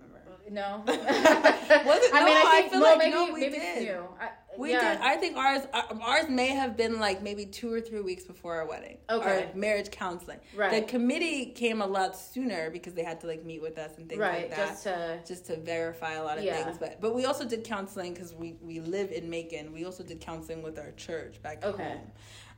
[0.50, 0.82] No.
[0.86, 2.14] Was it?
[2.14, 3.76] I mean, No, I I think feel no, like- maybe no, we maybe did.
[3.76, 4.04] it's new.
[4.20, 4.28] I,
[4.58, 4.94] We yeah.
[4.94, 5.02] did.
[5.02, 8.56] I think ours uh, ours may have been like maybe two or three weeks before
[8.56, 8.98] our wedding.
[9.08, 9.48] Okay.
[9.48, 10.40] Our marriage counseling.
[10.54, 10.70] Right.
[10.72, 14.08] The committee came a lot sooner because they had to like meet with us and
[14.08, 14.48] things right.
[14.48, 14.68] like that.
[14.68, 15.20] Just to.
[15.26, 16.62] just to verify a lot of Yeah.
[16.62, 16.78] things.
[16.78, 19.72] But but we also did counseling because we we live in Macon.
[19.72, 21.82] We also did counseling with our church back Okay.
[21.82, 22.10] home.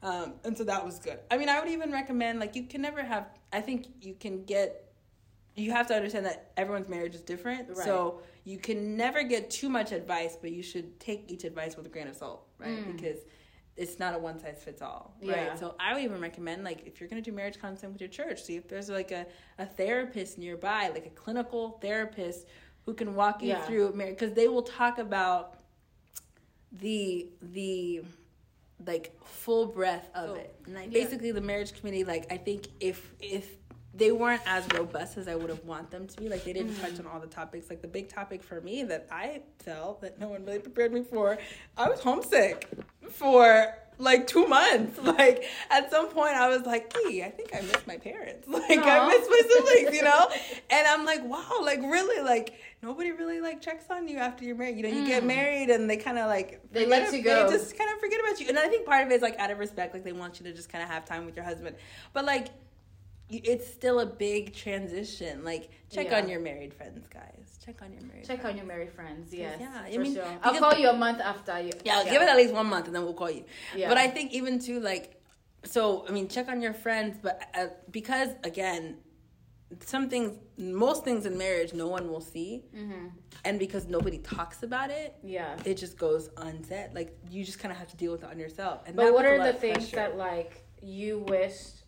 [0.03, 1.19] Um, and so that was good.
[1.31, 3.27] I mean, I would even recommend like you can never have.
[3.53, 4.81] I think you can get.
[5.57, 7.69] You have to understand that everyone's marriage is different.
[7.69, 7.79] Right.
[7.79, 11.87] So you can never get too much advice, but you should take each advice with
[11.87, 12.71] a grain of salt, right?
[12.71, 12.97] Mm.
[12.97, 13.19] Because
[13.77, 15.37] it's not a one size fits all, right?
[15.37, 15.55] Yeah.
[15.55, 18.43] So I would even recommend like if you're gonna do marriage counseling with your church,
[18.43, 19.27] see if there's like a,
[19.59, 22.47] a therapist nearby, like a clinical therapist
[22.85, 23.63] who can walk you Yeah.
[23.63, 25.59] through marriage because they will talk about
[26.73, 28.03] the the
[28.87, 30.55] like full breadth of So, it.
[30.67, 31.03] And like yeah.
[31.05, 33.49] basically the marriage committee, like I think if if
[33.97, 36.75] they weren't as robust as I would have want them to be, like they didn't
[36.81, 37.71] touch on all the topics.
[37.71, 41.03] Like the big topic for me that I felt that no one really prepared me
[41.03, 41.39] for,
[41.77, 42.69] I was homesick
[43.11, 44.99] for like two months.
[45.05, 48.49] Like at some point I was like, hey, I think I miss my parents.
[48.55, 49.07] Like I Aw.
[49.09, 50.29] miss my siblings, you know?
[50.71, 54.57] and I'm like, wow, like really, like nobody really like checks on you after you're
[54.57, 54.77] married.
[54.77, 55.27] You know, you get Mm.
[55.27, 57.47] married and they kind of like They let you go.
[57.49, 58.49] They just kind of forget about you.
[58.49, 60.47] And I think part of it is like out of respect, like they want you
[60.47, 61.77] to just kind of have time with your husband.
[62.13, 62.49] But like,
[63.31, 65.45] it's still a big transition.
[65.45, 66.18] Like, check Yeah.
[66.18, 67.59] on your married friends, guys.
[67.64, 68.25] Check on your married.
[68.27, 68.53] Check friends.
[68.53, 69.33] on your married friends.
[69.33, 69.59] Yes.
[69.61, 70.25] yeah, I mean, sure.
[70.43, 71.72] I'll call you a month after you.
[71.85, 73.45] Yeah, give it at least one month and then we'll call you.
[73.75, 73.89] Yeah.
[73.89, 75.20] But I think even too like,
[75.64, 78.99] so I mean, check on your friends, but uh, because again,
[79.81, 83.07] some things, most things in marriage, no one will see, hmm
[83.47, 85.57] and because nobody talks about it, Yeah.
[85.64, 86.95] it just goes unsaid.
[86.95, 88.83] Like you just kind of have to deal with it on yourself.
[88.87, 89.97] And But what are the things pressure.
[89.97, 91.84] that like you wished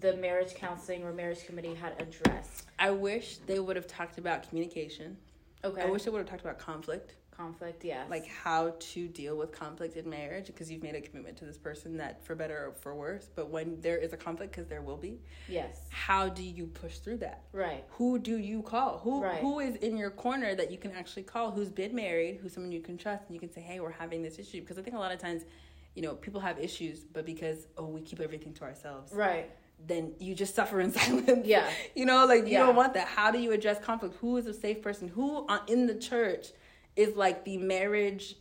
[0.00, 2.64] the marriage counseling or marriage committee had addressed?
[2.78, 5.16] I wish they would have talked about communication.
[5.64, 5.82] Okay.
[5.82, 7.84] I wish they would have talked about conflict, conflict.
[7.84, 8.08] Yes.
[8.08, 11.58] like how to deal with conflict in marriage, because you've made a commitment to this
[11.58, 14.80] person that, for better or for worse, but when there is a conflict, because there
[14.80, 15.82] will be, yes.
[15.90, 17.42] how do you push through that?
[17.52, 17.84] Right.
[17.90, 18.98] Who do you call?
[19.00, 19.40] Who Right.
[19.40, 21.50] who is in your corner that you can actually call?
[21.50, 22.38] Who's been married?
[22.42, 23.24] Who's someone you can trust?
[23.26, 25.18] And you can say, "Hey, we're having this issue." Because I think a lot of
[25.18, 25.44] times,
[25.94, 29.50] you know, people have issues, but because oh, we keep everything to ourselves, Right.
[29.86, 31.46] Then you just suffer in silence.
[31.46, 31.68] Yeah.
[31.94, 32.66] You know, like you Yeah.
[32.66, 33.06] don't want that.
[33.08, 34.16] How do you address conflict?
[34.20, 35.08] Who is a safe person?
[35.08, 36.48] Who on, in the church
[36.96, 38.36] is like the marriage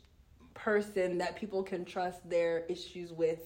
[0.54, 3.40] person that people can trust their issues with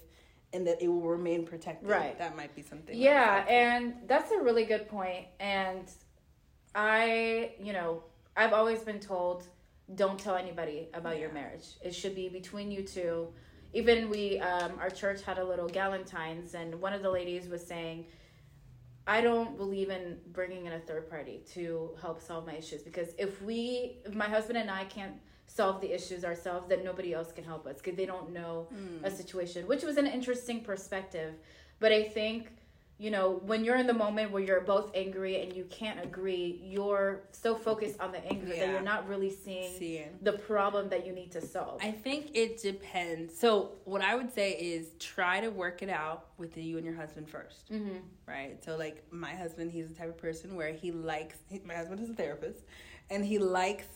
[0.53, 1.89] and that it will remain protected?
[1.89, 2.17] Right.
[2.17, 2.95] That might be something.
[2.97, 5.25] Yeah, and that's a really good point.
[5.39, 5.89] And
[6.75, 8.03] I, you know,
[8.35, 9.47] I've always been told
[9.95, 11.65] don't tell anybody about your marriage.
[11.83, 13.27] It should be between you two.
[13.74, 17.65] Even we, um, our church had a little Galentine's, and one of the ladies was
[17.65, 18.05] saying,
[19.05, 23.09] I don't believe in bringing in a third party to help solve my issues because
[23.17, 25.15] if we, if my husband and I can't
[25.47, 28.67] solve the issues ourselves, then nobody else can help us because they don't know
[29.03, 31.34] a situation, which was an interesting perspective.
[31.80, 32.51] But I think,
[32.99, 36.61] you know, when you're in the moment where you're both angry and you can't agree,
[36.63, 40.09] you're so focused on the anger that you're not really seeing Seeing.
[40.21, 41.81] the problem that you need to solve.
[41.83, 43.37] I think it depends.
[43.37, 46.95] So, what I would say is try to work it out with you and your
[46.95, 47.97] husband 1st mm-hmm.
[48.27, 48.63] right?
[48.63, 51.37] So, like my husband, he's the type of person where he likes.
[51.49, 52.63] He, my husband is a therapist,
[53.09, 53.87] and he likes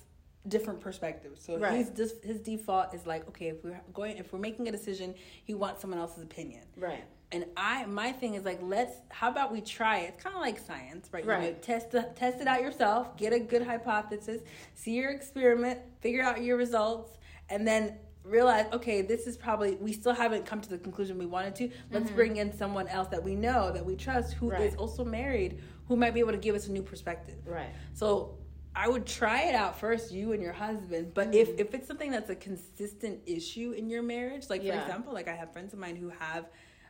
[0.47, 1.43] different perspectives.
[1.43, 1.95] So Right.
[1.95, 5.53] just his default is like, okay, if we're going, if we're making a decision, he
[5.53, 6.63] wants someone else's opinion.
[6.75, 7.03] Right.
[7.32, 8.93] And I, my thing is like, let's.
[9.09, 10.13] How about we try it?
[10.15, 11.23] It's kind of like science, right?
[11.25, 11.41] You Right.
[11.55, 14.41] know, test test it out yourself, get a good hypothesis,
[14.75, 17.17] see your experiment, figure out your results,
[17.49, 21.25] and then realize, okay, this is probably we still haven't come to the conclusion we
[21.25, 21.69] wanted to.
[21.91, 24.63] Let's bring in someone else that we know that we trust who is Mm-hmm.
[24.63, 24.75] Right.
[24.78, 27.36] also married, who might be able to give us a new perspective.
[27.45, 27.73] Right.
[27.93, 28.38] So
[28.73, 31.13] I would try it out first, you and your husband.
[31.13, 31.39] But Mm-hmm.
[31.39, 35.28] if if it's something that's a consistent issue in your marriage, like for example, like
[35.28, 36.45] I have friends of mine who have,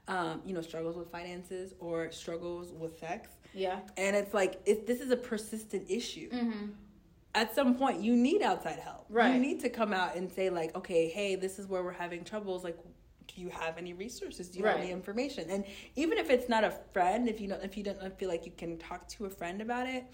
[0.08, 3.80] um, you know, struggles with finances or struggles with sex, Yeah.
[3.98, 6.30] and it's like if this is a persistent issue.
[6.30, 6.66] Mm-hmm.
[7.36, 9.06] At some point, you need outside help.
[9.10, 9.32] Right.
[9.34, 12.24] You need to come out and say like, okay, hey, this is where we're having
[12.24, 12.64] troubles.
[12.64, 12.78] Like,
[13.28, 14.50] do you have any resources?
[14.50, 15.48] Do you have any information?
[15.52, 15.64] And
[15.96, 18.54] even if it's not a friend, if you don't, if you don't feel like you
[18.58, 20.06] can talk to a friend about it,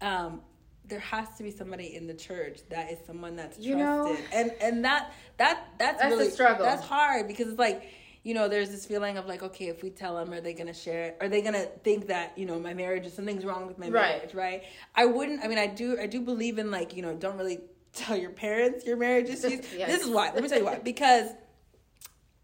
[0.00, 0.40] um,
[0.88, 3.64] there has to be somebody in the church that is someone that's trusted.
[3.64, 6.64] You know- and and that that that's, That's a really struggle.
[6.64, 7.84] That's hard because it's like.
[8.24, 10.72] You know, there's this feeling of like, okay, if we tell them, are they gonna
[10.74, 11.16] share it?
[11.20, 14.16] Are they gonna think that you know my marriage is something's wrong with my Right.
[14.16, 14.62] marriage, right?
[14.94, 15.42] I wouldn't.
[15.44, 15.98] I mean, I do.
[16.00, 17.60] I do believe in like you know, don't really
[17.92, 19.60] tell your parents your marriage issues.
[19.76, 19.88] Yes.
[19.90, 20.30] This is why.
[20.32, 20.78] Let me tell you why.
[20.78, 21.30] Because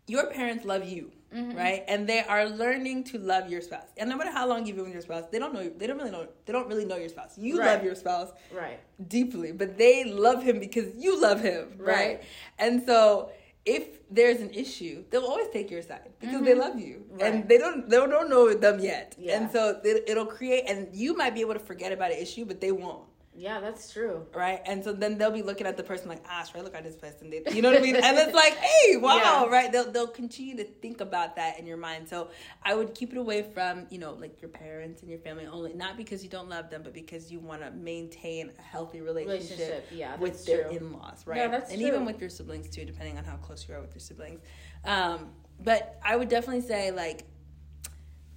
[0.07, 1.57] your parents love you, Mm-hmm.
[1.59, 1.85] right?
[1.87, 3.85] And they are learning to love your spouse.
[3.99, 5.69] And no matter how long you've been with your spouse, they don't know.
[5.69, 6.27] They don't really know.
[6.47, 7.37] They don't really know your spouse.
[7.37, 7.67] You Right.
[7.67, 8.81] love your spouse Right.
[9.09, 11.87] deeply, but they love him because you love him, right?
[11.95, 12.23] Right.
[12.59, 13.31] And so
[13.77, 13.85] if
[14.19, 17.19] there's an issue, they'll always take your side because they love you, Mm-hmm.
[17.19, 17.35] Right.
[17.35, 19.37] and they don't they don't know them yet, Yeah.
[19.37, 20.65] and so it, it'll create.
[20.71, 23.05] And you might be able to forget about an issue, but they won't.
[23.39, 24.27] Yeah, that's true.
[24.35, 26.75] Right, and so then they'll be looking at the person like, ah, should I look
[26.75, 27.31] at this person?
[27.31, 27.95] They, you know what I mean?
[27.95, 29.47] And it's like, hey, wow, Yeah.
[29.47, 29.71] right?
[29.71, 32.09] They'll they'll continue to think about that in your mind.
[32.09, 32.31] So
[32.65, 35.73] I would keep it away from you know like your parents and your family only,
[35.73, 39.59] not because you don't love them, but because you want to maintain a healthy relationship,
[39.59, 41.37] Relationship, yeah, with their in-laws, right?
[41.37, 41.89] Yeah, that's and true.
[41.89, 44.41] even with your siblings too, depending on how close you are with your siblings.
[44.85, 45.29] Um,
[45.63, 47.25] but I would definitely say like,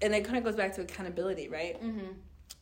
[0.01, 1.81] and it kind of goes back to accountability, right?
[1.81, 2.11] Mm-hmm.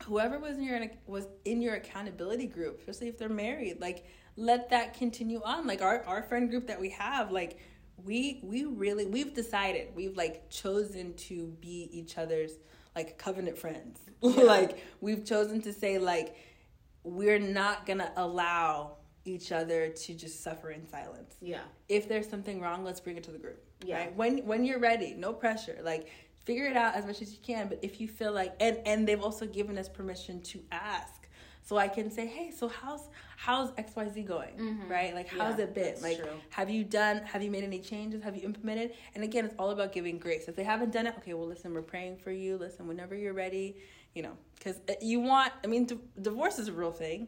[0.03, 4.69] Whoever was in your was in your accountability group, especially if they're married, like let
[4.69, 5.67] that continue on.
[5.67, 7.57] Like our our friend group that we have, like
[8.03, 12.53] we we really we've decided we've like chosen to be each other's
[12.95, 13.99] like covenant friends.
[14.21, 16.35] like we've chosen to say like
[17.03, 21.61] we're not gonna allow each other to just suffer in silence Yeah.
[21.87, 23.63] if there's something wrong, let's bring it to the group.
[23.85, 23.97] Yeah.
[23.99, 24.15] Right?
[24.15, 25.79] When when you're ready, no pressure.
[25.83, 26.07] Like
[26.45, 27.67] figure it out as much as you can.
[27.67, 31.15] But if you feel like and and they've also given us permission to ask.
[31.61, 34.85] So I can say, hey, so how's how's XYZ going?
[34.89, 35.13] Right?
[35.13, 35.59] Like how's Mm-hmm.
[35.59, 36.01] Yeah, it been?
[36.01, 36.27] Like true.
[36.49, 38.23] have you done have you made any changes?
[38.23, 38.93] Have you implemented?
[39.13, 40.47] And again, it's all about giving grace.
[40.47, 42.57] If they haven't done it, okay, well listen, we're praying for you.
[42.57, 43.75] Listen, whenever you're ready,
[44.15, 47.27] you know, because you want I mean di- divorce is a real thing.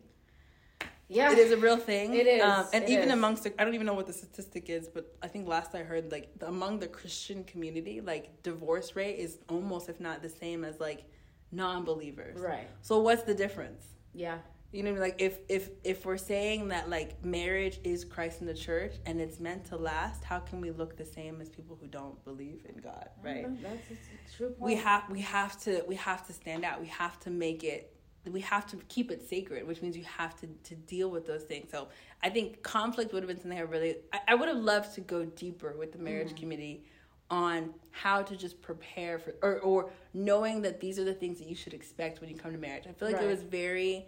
[1.11, 1.31] Yeah.
[1.31, 2.13] It is a real thing.
[2.13, 2.41] It is.
[2.43, 3.13] Um, and It even is.
[3.13, 5.83] amongst, the, I don't even know what the statistic is, but I think last I
[5.83, 10.29] heard, like the, among the Christian community, like divorce rate is almost, if not the
[10.29, 11.03] same as like
[11.51, 12.39] non-believers.
[12.39, 12.67] Right.
[12.81, 13.85] So what's the difference?
[14.13, 14.37] Yeah.
[14.71, 18.53] You know, like if if if we're saying that like marriage is Christ in the
[18.53, 21.87] church and it's meant to last, how can we look the same as people who
[21.87, 23.09] don't believe in God?
[23.21, 24.61] Right That's a true point.
[24.61, 27.90] we have we have to we have to stand out we have to make it
[28.29, 31.43] we have to keep it sacred which means you have to to deal with those
[31.43, 31.69] things.
[31.71, 31.87] So
[32.23, 35.01] i think conflict would have been something i really i, I would have loved to
[35.01, 36.37] go deeper with the marriage Mm-hmm.
[36.37, 36.83] community
[37.31, 41.47] on how to just prepare for or, or knowing that these are the things that
[41.47, 42.83] you should expect when you come to marriage.
[42.87, 44.05] I feel like it was very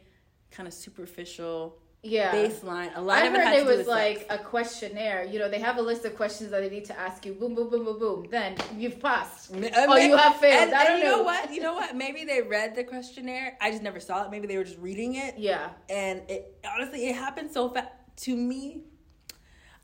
[0.52, 2.34] kind of superficial Yeah.
[2.36, 2.92] baseline.
[2.98, 4.26] A lot I of it heard it was like sex.
[4.30, 5.24] a questionnaire.
[5.24, 7.34] You know, they have a list of questions that they need to ask you.
[7.34, 8.28] Boom, boom, boom, boom, boom.
[8.30, 9.52] Then you've passed.
[9.54, 10.64] Oh, you have failed.
[10.64, 11.24] And, I don't you know know.
[11.24, 11.54] what?
[11.54, 11.96] You know what?
[11.96, 13.58] Maybe they read the questionnaire.
[13.62, 14.32] I just never saw it.
[14.32, 15.36] Maybe they were just reading it.
[15.38, 15.70] Yeah.
[15.90, 18.82] And it honestly, it happened so fast to me.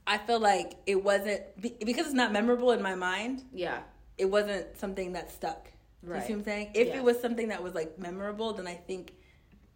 [0.06, 3.44] I feel like it wasn't because it's not memorable in my mind.
[3.54, 3.80] Yeah.
[4.18, 5.70] It wasn't something that stuck.
[6.04, 6.20] right.
[6.22, 6.72] You see what I'm saying?
[6.74, 6.98] If Yeah.
[6.98, 9.14] it was something that was like memorable, then I think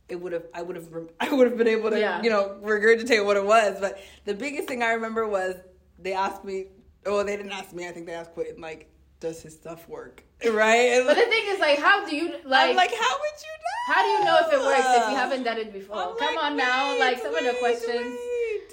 [0.10, 0.44] it would have.
[0.54, 0.88] I would have.
[1.20, 2.22] I would have been able to, Yeah.
[2.22, 3.80] you know, regurgitate what it was.
[3.80, 5.56] But the biggest thing I remember was
[6.00, 6.68] they asked me.
[7.06, 7.88] Oh, they didn't ask me.
[7.88, 8.90] I think they asked Quentin like,
[9.20, 10.92] "Does his stuff work?" Right?
[10.96, 12.70] And But the thing is, like, how do you like?
[12.72, 13.94] I'm like, how would you know?
[13.94, 15.98] how do you know if it works if you haven't done it before?
[15.98, 18.18] I'm Come like, on now, like some of the questions.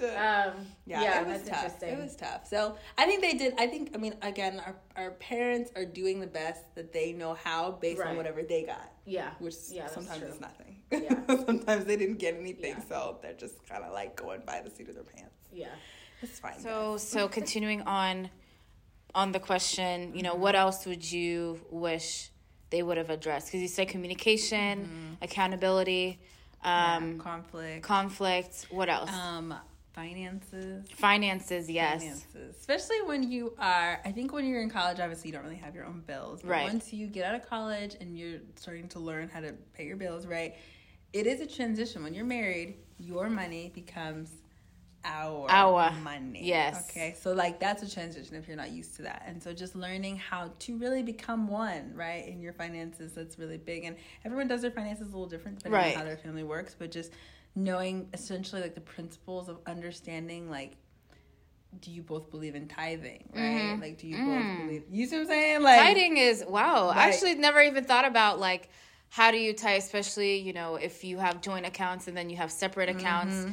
[0.00, 0.16] wait.
[0.16, 0.52] Um,
[0.90, 1.64] yeah, yeah, it was that's tough.
[1.64, 1.88] interesting.
[1.90, 2.46] It was tough.
[2.48, 3.54] So I think they did.
[3.58, 7.34] I think I mean again, our our parents are doing the best that they know
[7.34, 8.08] how based Right.
[8.10, 10.76] on whatever they got, yeah, which Yeah, sometimes is nothing.
[10.90, 11.14] Yeah.
[11.46, 12.88] sometimes they didn't get anything, Yeah.
[12.88, 15.34] so they're just kind of like going by the seat of their pants.
[15.52, 15.68] yeah.
[16.22, 16.58] It's fine.
[16.60, 18.28] So, so continuing on,
[19.14, 22.30] on the question, you know, what else would you wish
[22.68, 23.46] they would have addressed?
[23.46, 26.18] Because you said communication, accountability,
[26.62, 28.66] um, conflict, conflict.
[28.70, 29.10] What else?
[29.10, 29.54] um,
[29.92, 30.86] finances.
[30.96, 31.68] finances.
[31.70, 32.02] Yes.
[32.02, 32.56] finances.
[32.58, 35.74] Especially when you are, I think when you're in college, obviously you don't really have
[35.74, 36.40] your own bills.
[36.42, 36.64] But Right.
[36.64, 39.96] once you get out of college and you're starting to learn how to pay your
[39.96, 40.54] bills, right?
[41.12, 42.02] It is a transition.
[42.02, 44.30] When you're married, your money becomes
[45.02, 46.40] our, Our, money.
[46.44, 46.88] yes.
[46.90, 47.16] Okay.
[47.18, 49.22] So like that's a transition if you're not used to that.
[49.26, 52.28] And so just learning how to really become one, right?
[52.28, 53.84] In your finances, that's really big.
[53.84, 55.94] And everyone does their finances a little different depending Right.
[55.96, 56.76] on how their family works.
[56.78, 57.12] But just
[57.54, 60.76] knowing essentially like the principles of understanding like
[61.80, 63.76] do you both believe in tithing, right?
[63.76, 63.80] Mhm.
[63.80, 64.24] Like, do you Mm.
[64.26, 64.84] both believe?
[64.90, 65.62] You see what I'm saying?
[65.62, 66.88] Like, Tithing is wow.
[66.88, 68.70] I actually never even thought about like
[69.12, 72.36] how do you tie, especially you know if you have joint accounts and then you
[72.36, 73.44] have separate accounts.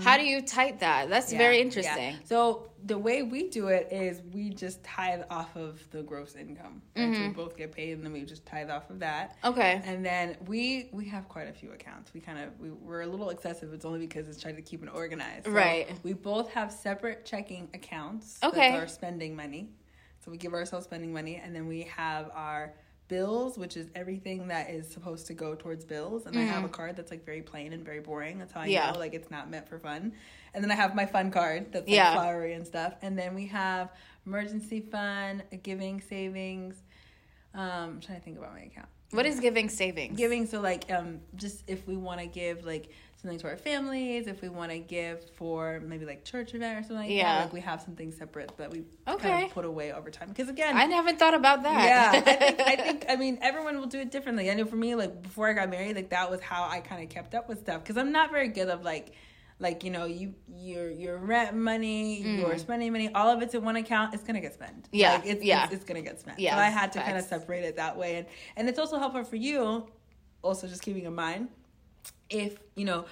[0.00, 1.10] How do you tie that?
[1.10, 1.62] That's Mm-hmm, Yeah, very yeah.
[1.64, 2.14] interesting.
[2.24, 6.80] So the way we do it is we just tithe off of the gross income.
[6.96, 7.14] Right?
[7.14, 7.32] So we Mm-hmm.
[7.32, 9.36] both get paid, and then we just tithe off of that.
[9.44, 9.82] Okay.
[9.84, 12.12] And then we we have quite a few accounts.
[12.14, 13.72] We kind of we, we're a little excessive.
[13.74, 15.44] It's only because it's trying to keep it organized.
[15.44, 15.88] So Right.
[16.02, 18.38] We both have separate checking accounts.
[18.42, 18.74] Okay.
[18.74, 19.68] Our spending money.
[20.24, 22.72] So we give ourselves spending money, and then we have our
[23.08, 26.24] bills, which is everything that is supposed to go towards bills.
[26.26, 28.38] And I have a card that's like very plain and very boring.
[28.38, 28.66] That's how I.
[28.66, 28.90] Yeah.
[28.92, 30.12] know like it's not meant for fun.
[30.54, 32.14] And then I have my fun card that's like Yeah.
[32.14, 32.94] flowery and stuff.
[33.02, 33.90] And then we have
[34.26, 36.76] emergency fund, giving savings.
[37.54, 40.16] Um, I'm trying to think about my account What is giving savings?
[40.16, 42.88] giving so like um just if we want to give like
[43.22, 46.82] something to our families if we want to give for maybe like church event or
[46.82, 47.36] something like Yeah.
[47.36, 49.44] that like we have something separate that we kind Okay.
[49.44, 51.84] of put away over time because again I haven't thought about that.
[51.84, 54.76] yeah I think, I think i mean everyone will do it differently i know for
[54.76, 57.48] me like before i got married like that was how i kind of kept up
[57.48, 59.14] with stuff because i'm not very good of like
[59.60, 63.62] like you know you your your rent money your spending money all of it's in
[63.64, 64.88] one account it's gonna get spent Mm.
[64.92, 65.64] Yeah, like, it's, yeah.
[65.64, 67.96] it's, it's gonna get spent Yeah, so i had to kind of separate it that
[67.96, 69.86] way and and it's also helpful for you
[70.42, 71.48] also just keeping in mind
[72.30, 73.04] if you know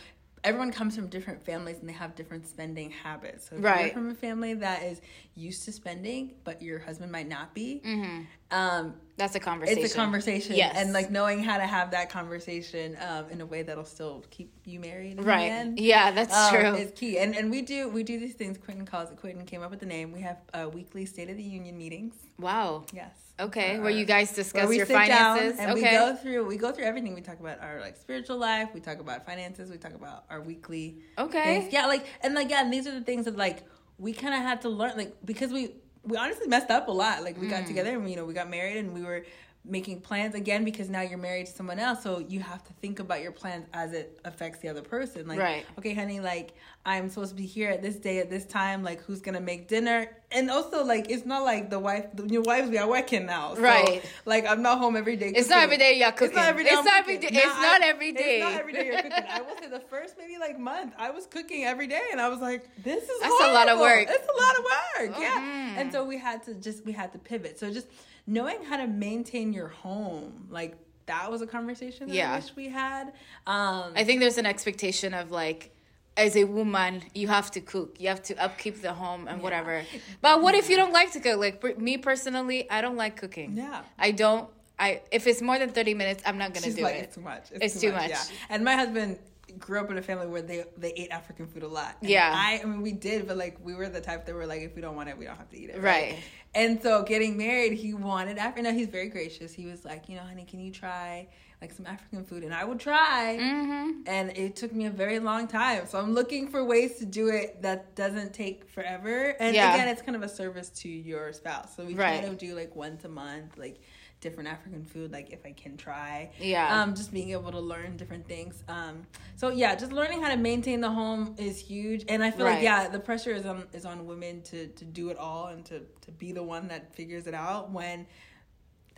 [0.43, 3.85] everyone comes from different families and they have different spending habits so if Right.
[3.87, 5.01] you're from a family that is
[5.35, 8.21] used to spending but your husband might not be hmm
[8.53, 9.85] um That's a conversation.
[9.85, 10.75] it's a conversation Yes.
[10.77, 14.51] and like knowing how to have that conversation um in a way that'll still keep
[14.65, 15.73] you married Right.
[15.77, 16.75] Yeah, that's um, true.
[16.75, 19.63] is key and and we do we do these things quentin calls it quentin came
[19.63, 22.87] up with the name we have uh, weekly state of the union meetings Wow.
[22.95, 25.59] yes Okay, For where you guys discuss we your finances.
[25.59, 25.83] and okay.
[25.93, 27.15] we go through we go through everything.
[27.15, 28.69] We talk about our like spiritual life.
[28.75, 29.71] We talk about finances.
[29.71, 31.61] We talk about our weekly okay.
[31.61, 31.73] things.
[31.73, 33.59] Yeah, like and like yeah, and these are the things that like
[33.99, 35.63] we kind of had to learn like because we
[36.03, 37.23] we honestly messed up a lot.
[37.23, 37.51] Like we Mm.
[37.51, 39.25] got together and you know we got married and we were
[39.65, 42.99] making plans again because now you're married to someone else so you have to think
[42.99, 45.67] about your plans as it affects the other person like Right.
[45.79, 46.55] okay honey like
[46.87, 49.69] i'm supposed to be here at this day at this time like who's gonna make
[49.69, 53.55] dinner and also like it's not like the wife your wives we are working now
[53.55, 54.03] so, Right.
[54.25, 56.29] like i'm not home every day It's not every day you're cooking.
[56.29, 56.71] It's not every day.
[56.71, 57.35] It's I'm not every cooking.
[57.37, 58.41] day- it's Nah, not every day.
[58.41, 59.25] It's not every day you're cooking.
[59.29, 62.29] I will say the first maybe like month I was cooking every day, and I
[62.29, 64.07] was like, "This is That's a lot of work.
[64.09, 64.65] It's a lot of
[65.11, 65.77] work." Yeah, Mhm.
[65.81, 67.59] and so we had to just we had to pivot.
[67.59, 67.89] So just
[68.31, 70.77] knowing how to maintain your home, like
[71.07, 72.33] that was a conversation that Yeah.
[72.33, 73.09] I wish we had.
[73.47, 75.75] Um, I think there's an expectation of like,
[76.17, 79.83] as a woman, you have to cook, you have to upkeep the home and whatever.
[80.21, 81.39] But what if you don't like to cook?
[81.39, 83.57] Like me personally, I don't like cooking.
[83.57, 83.83] yeah.
[83.99, 84.49] I don't.
[84.79, 87.05] I if it's more than thirty minutes, I'm not gonna She's do like, it.
[87.05, 87.45] it's too much.
[87.53, 88.09] It's too much.
[88.11, 88.23] Yeah.
[88.49, 89.19] And my husband
[89.59, 91.97] grew up in a family where they they ate African food a lot.
[92.01, 92.33] And Yeah.
[92.35, 94.75] I, I mean, we did, but like we were the type that were like, if
[94.75, 95.81] we don't want it, we don't have to eat it.
[95.81, 96.17] Right.
[96.55, 98.65] And so getting married, he wanted African.
[98.65, 99.53] Now he's very gracious.
[99.53, 101.29] He was like, you know, honey, can you try
[101.61, 103.37] like some African food, and I would try.
[103.39, 103.91] Mm-hmm.
[104.07, 107.29] And it took me a very long time, so I'm looking for ways to do
[107.29, 109.37] it that doesn't take forever.
[109.39, 109.75] And Yeah.
[109.75, 112.21] again, it's kind of a service to your spouse, so we Right.
[112.23, 113.79] kind of do like once a month, like
[114.21, 116.31] different African food, like if I can try.
[116.39, 116.81] Yeah.
[116.83, 118.63] Um, just being able to learn different things.
[118.69, 119.07] Um,
[119.37, 122.55] so yeah, just learning how to maintain the home is huge, and I feel Right.
[122.57, 125.65] like yeah, the pressure is on is on women to to do it all and
[125.67, 127.71] to to be the one that figures it out.
[127.71, 128.07] When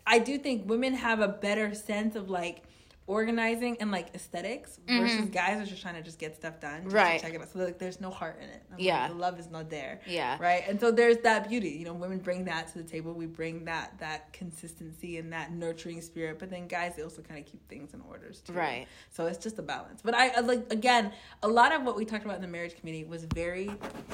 [0.06, 2.64] I do think women have a better sense of like
[3.06, 6.90] organizing and like aesthetics versus guys are just trying to just get stuff done, Mm-hmm.
[6.90, 7.20] Right.
[7.20, 7.48] check it out.
[7.52, 8.62] So like, there's no heart in it.
[8.70, 9.08] I'm like, Yeah.
[9.08, 10.36] the love is not there Yeah.
[10.40, 13.26] right and so there's that beauty you know women bring that to the table we
[13.26, 17.46] bring that that consistency and that nurturing spirit but then guys they also kind of
[17.46, 18.86] keep things in orders too Right.
[19.10, 22.04] so it's just a balance but i I like again a lot of what we
[22.04, 23.70] talked about in the marriage community was very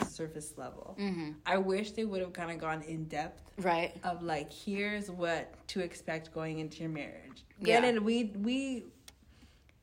[0.09, 1.30] surface level Mm-hmm.
[1.47, 3.95] i wish they would have kind of gone in depth Right.
[4.05, 7.80] of like here's what to expect going into your marriage Yeah.
[7.80, 8.84] granted we we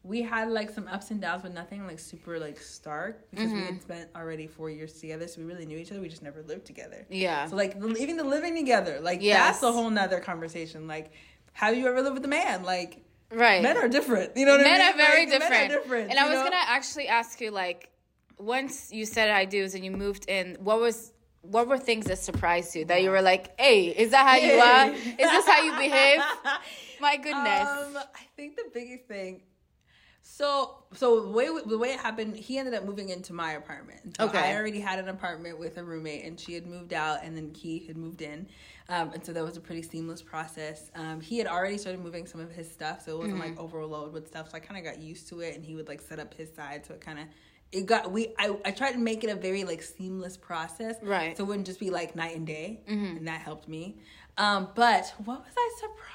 [0.03, 3.57] we had like some ups and downs but nothing like super like stark because we
[3.57, 3.65] Mm-hmm.
[3.73, 6.43] had spent already four years together so we really knew each other we just never
[6.43, 7.47] lived together Yeah.
[7.47, 9.38] so like the- even the living together like Yes.
[9.53, 11.11] that's a whole nother conversation like
[11.53, 13.63] have you ever lived with a man like right.
[13.63, 15.69] men are different you know what men I mean are very Like, men different.
[15.71, 16.43] different And I was know?
[16.43, 17.89] gonna actually ask you, like,
[18.38, 21.11] once you said I do's and you moved in, what was
[21.41, 24.53] what were things that surprised you that you were like, "Hey, is that how you
[24.59, 24.88] are?
[25.23, 26.19] Is this how you behave?"
[27.01, 27.69] My goodness.
[27.69, 29.41] Um, I think the biggest thing.
[30.27, 34.17] So, so the way the way it happened, he ended up moving into my apartment.
[34.17, 34.39] So Okay.
[34.39, 37.53] I already had an apartment with a roommate, and she had moved out, and then
[37.53, 38.47] he had moved in,
[38.89, 40.89] um, and so that was a pretty seamless process.
[40.95, 43.49] Um, he had already started moving some of his stuff, so it wasn't Mm-hmm.
[43.51, 44.49] like overload with stuff.
[44.49, 46.51] So I kind of got used to it, and he would like set up his
[46.51, 47.25] side, so it kind of.
[47.71, 51.35] It got we I, I tried to make it a very like seamless process Right.
[51.35, 53.17] so it wouldn't just be like night and day Mm-hmm.
[53.17, 53.97] and that helped me
[54.37, 56.14] um but what was i surprised by marrying a,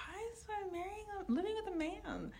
[1.34, 2.32] living with a man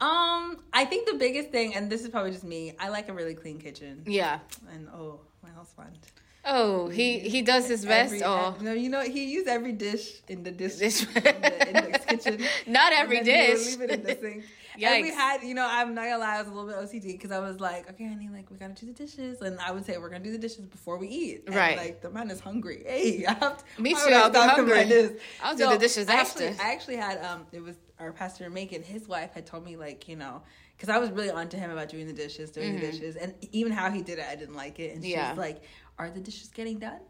[0.00, 3.12] um i think the biggest thing and this is probably just me i like a
[3.12, 4.38] really clean kitchen yeah.
[4.72, 5.96] and oh my husband
[6.42, 8.14] Oh, he he does his best.
[8.14, 11.68] Every- oh, no you know he used every dish in the dish, Dish- in, the,
[11.84, 13.66] in the kitchen not every dish.
[13.66, 14.44] leave it in the sink.
[14.82, 17.12] And we had, you know, I'm not gonna lie, I was a little bit OCD
[17.12, 19.84] because I was like, okay, honey, like we gotta do the dishes, and I would
[19.84, 21.42] say we're gonna do the dishes before we eat.
[21.46, 21.76] And, Right.
[21.76, 22.84] Like the man is hungry.
[22.86, 24.84] Hey, I have to, Me too, I'll be hungry.
[24.84, 25.20] like?
[25.42, 26.44] I'll do the dishes after.
[26.46, 28.82] Actually, I actually had um, it was our pastor Macon.
[28.82, 30.42] His wife had told me like, you know.
[30.76, 33.70] Because I was really onto him about doing the dishes, doing the dishes, and even
[33.70, 34.94] how he did it, I didn't like it.
[34.94, 35.36] And she Mm-hmm.
[35.36, 35.40] Yeah.
[35.40, 35.62] like,
[35.98, 37.00] "Are the dishes getting done?"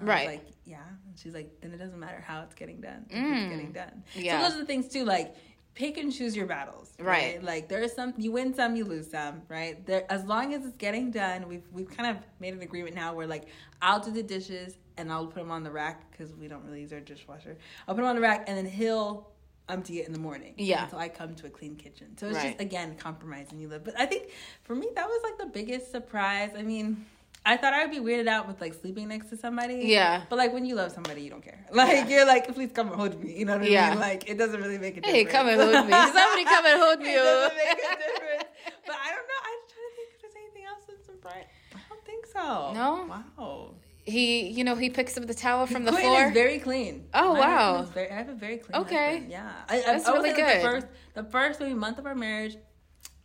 [0.00, 0.26] I was Right.
[0.28, 0.78] like, yeah.
[1.06, 3.06] And she's like, then it doesn't matter how it's getting done.
[3.08, 3.36] Mm.
[3.42, 4.02] It's getting done.
[4.16, 4.38] Yeah.
[4.40, 5.04] So those are the things too.
[5.04, 5.36] Like,
[5.74, 6.92] pick and choose your battles.
[6.98, 7.40] Right.
[7.42, 9.42] Like there is some you win some, you lose some.
[9.48, 9.86] Right.
[9.86, 13.14] There, as long as it's getting done, we've we've kind of made an agreement now
[13.14, 13.44] where like
[13.80, 16.80] I'll do the dishes and I'll put them on the rack because we don't really
[16.80, 17.56] use our dishwasher.
[17.86, 19.29] I'll put them on the rack and then he'll
[19.70, 20.54] empty it in the morning.
[20.58, 20.84] Yeah.
[20.84, 22.16] Until I come to a clean kitchen.
[22.18, 22.48] So it's Right.
[22.50, 23.84] just again compromising you live.
[23.84, 24.30] But I think
[24.64, 26.50] for me that was like the biggest surprise.
[26.56, 27.06] I mean.
[27.46, 29.76] I thought I would be weirded out with like sleeping next to somebody.
[29.86, 30.24] Yeah.
[30.28, 31.64] But like when you love somebody, you don't care.
[31.72, 33.32] Like you're like, please come and hold me.
[33.38, 33.90] You know what I Yeah.
[33.92, 33.98] mean?
[33.98, 35.16] Like it doesn't really make a difference.
[35.16, 35.92] Hey, come and hold me.
[36.18, 37.14] Somebody come and hold me.
[37.14, 37.48] it oh.
[37.48, 38.44] doesn't make a difference.
[38.84, 39.40] But I don't know.
[39.48, 41.48] I'm trying to think if there's anything else that's surprising.
[41.74, 42.72] I don't think so.
[42.74, 43.06] No?
[43.08, 43.74] Wow.
[44.04, 46.26] He, you know, he picks up the towel from the floor.
[46.26, 47.06] is very clean.
[47.12, 47.82] Oh, My wow.
[47.82, 48.82] Very, I have a very clean.
[48.82, 49.10] Okay.
[49.12, 49.30] husband.
[49.30, 49.52] Yeah.
[49.68, 50.58] I, I, That's I really good.
[50.58, 52.56] The first, the first maybe month of our marriage,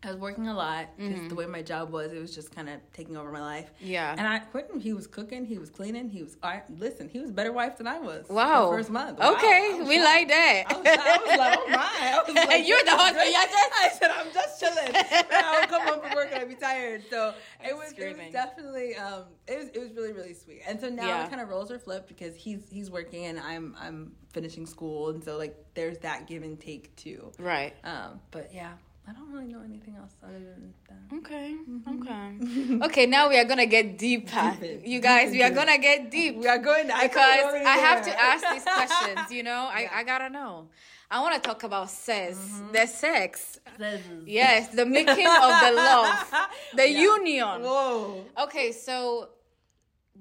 [0.05, 1.27] I was working a lot because Mm-hmm.
[1.29, 3.71] the way my job was, it was just kind of taking over my life.
[3.81, 4.11] Yeah.
[4.17, 6.37] And I Quentin, he was cooking, he was cleaning, he was.
[6.43, 8.27] I listen, he was a better wife than I was.
[8.29, 8.69] Wow.
[8.71, 9.19] The first month.
[9.19, 9.33] Wow.
[9.33, 10.05] Okay, we shocked.
[10.05, 10.63] like that.
[10.67, 11.77] I was, I was like, oh my.
[12.01, 13.71] I was like, You're the husband, yes, yes.
[13.81, 14.95] I said, I'm just chilling.
[14.95, 17.03] I would come home from work and I'd be tired.
[17.09, 17.33] So
[17.65, 20.61] it was, it was definitely, um, it was, it was really, really sweet.
[20.67, 21.23] And so now Yeah.
[21.23, 25.09] the kind of roles are flipped because he's, he's working and I'm, I'm finishing school.
[25.09, 27.31] And so like, there's that give and take too.
[27.39, 27.73] Right.
[27.83, 28.73] Um, but yeah,
[29.07, 31.17] I don't really know anything else other than that.
[31.17, 31.55] Okay.
[31.69, 32.01] Mm-hmm.
[32.01, 32.85] Okay.
[32.87, 33.05] okay.
[33.05, 34.57] Now we are gonna get deeper.
[34.59, 34.81] Deep.
[34.85, 37.77] You guys, Deep we are gonna get deep We are going I because could I
[37.77, 39.31] have to ask these questions.
[39.31, 39.89] You know, I, Yeah.
[39.99, 40.69] I gotta know.
[41.11, 42.71] I want to talk about sex, Mm-hmm.
[42.71, 43.59] the sex.
[43.77, 46.33] This Yes, the making of the love,
[46.75, 46.99] the Yeah.
[47.15, 47.61] union.
[47.61, 48.25] Whoa.
[48.45, 49.29] Okay, so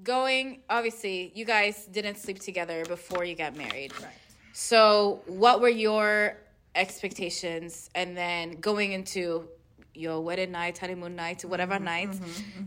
[0.03, 3.93] going obviously, you guys didn't sleep together before you got married.
[3.99, 4.11] Right.
[4.53, 6.37] So, what were your
[6.75, 9.47] expectations, and then going into
[9.93, 12.19] your wedding night, honeymoon night, whatever Mm-hmm, night,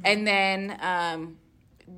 [0.04, 1.36] and then um,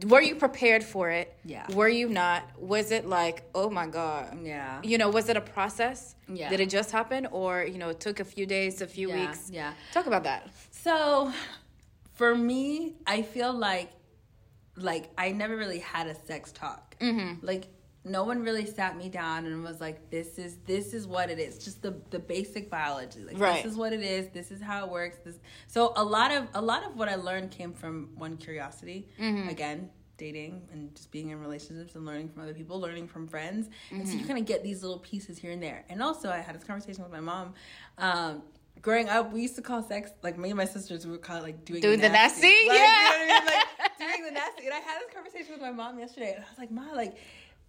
[0.09, 1.37] were you prepared for it?
[1.45, 1.67] Yeah.
[1.73, 2.43] Were you not?
[2.59, 4.39] Was it like, oh my god?
[4.43, 4.81] Yeah.
[4.83, 6.15] You know, was it a process?
[6.33, 6.49] Yeah.
[6.51, 9.21] Did it just happen, or you know, it took a few days, a few Yeah,
[9.27, 9.51] weeks?
[9.53, 9.73] yeah.
[9.93, 10.49] Talk about that.
[10.71, 11.33] So,
[12.15, 13.91] for me, I feel like
[14.77, 16.97] like I never really had a sex talk.
[17.01, 17.45] Mm-hmm.
[17.45, 17.65] Like
[18.05, 21.39] no one really sat me down and was like, "This is this is what it
[21.39, 23.63] is." Just the the basic biology, like Right.
[23.63, 24.29] this is what it is.
[24.31, 25.19] This is how it works.
[25.25, 25.37] This
[25.67, 29.09] so a lot of a lot of what I learned came from one curiosity.
[29.21, 29.49] Mm-hmm.
[29.51, 33.69] Again, dating and just being in relationships and learning from other people, learning from friends,
[33.91, 34.11] and Mm-hmm.
[34.11, 35.85] so you kind of get these little pieces here and there.
[35.91, 37.55] And also, I had this conversation with my mom.
[37.99, 38.43] Um,
[38.83, 41.05] Growing up, we used to call sex like me and my sisters.
[41.05, 42.47] We would call it like doing Doing the nasty?
[42.47, 43.11] Like, you know Yeah.
[43.11, 43.45] what I mean?
[43.47, 44.65] Like, doing the nasty.
[44.65, 47.15] And I had this conversation with my mom yesterday, and I was like, "Ma, like,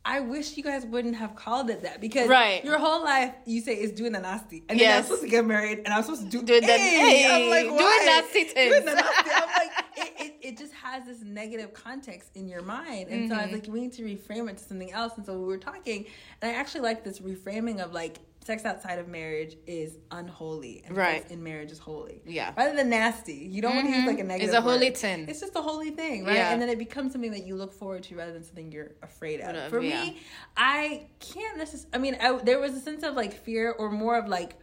[0.03, 2.65] I wish you guys wouldn't have called it that because Right.
[2.65, 5.45] your whole life you say is doing the nasty, and then I'm supposed to get
[5.45, 8.73] married, and I'm supposed to do Doing the- hey, I'm hey, like, doing nasty things.
[8.73, 9.29] Doing the nasty.
[9.31, 13.35] I'm like, it, it, it just has this negative context in your mind, and so
[13.35, 13.51] I Mm-hmm.
[13.51, 15.13] was like, we need to reframe it to something else.
[15.17, 16.05] And so we were talking,
[16.41, 18.17] and I actually like this reframing of like.
[18.43, 21.21] Sex outside of marriage is unholy, and Right.
[21.21, 22.21] sex in marriage is holy.
[22.25, 22.51] Yeah.
[22.57, 24.49] Rather than nasty, you don't want to use like a negative.
[24.49, 24.95] It's a holy word.
[24.95, 25.29] tin.
[25.29, 26.35] It's just a holy thing, right?
[26.35, 26.51] Yeah.
[26.51, 29.41] And then it becomes something that you look forward to rather than something you're afraid
[29.41, 29.69] of.
[29.69, 30.05] For yeah.
[30.05, 30.17] me,
[30.57, 31.93] I can't necessarily.
[31.93, 34.55] I mean, I, there was a sense of like fear or more of like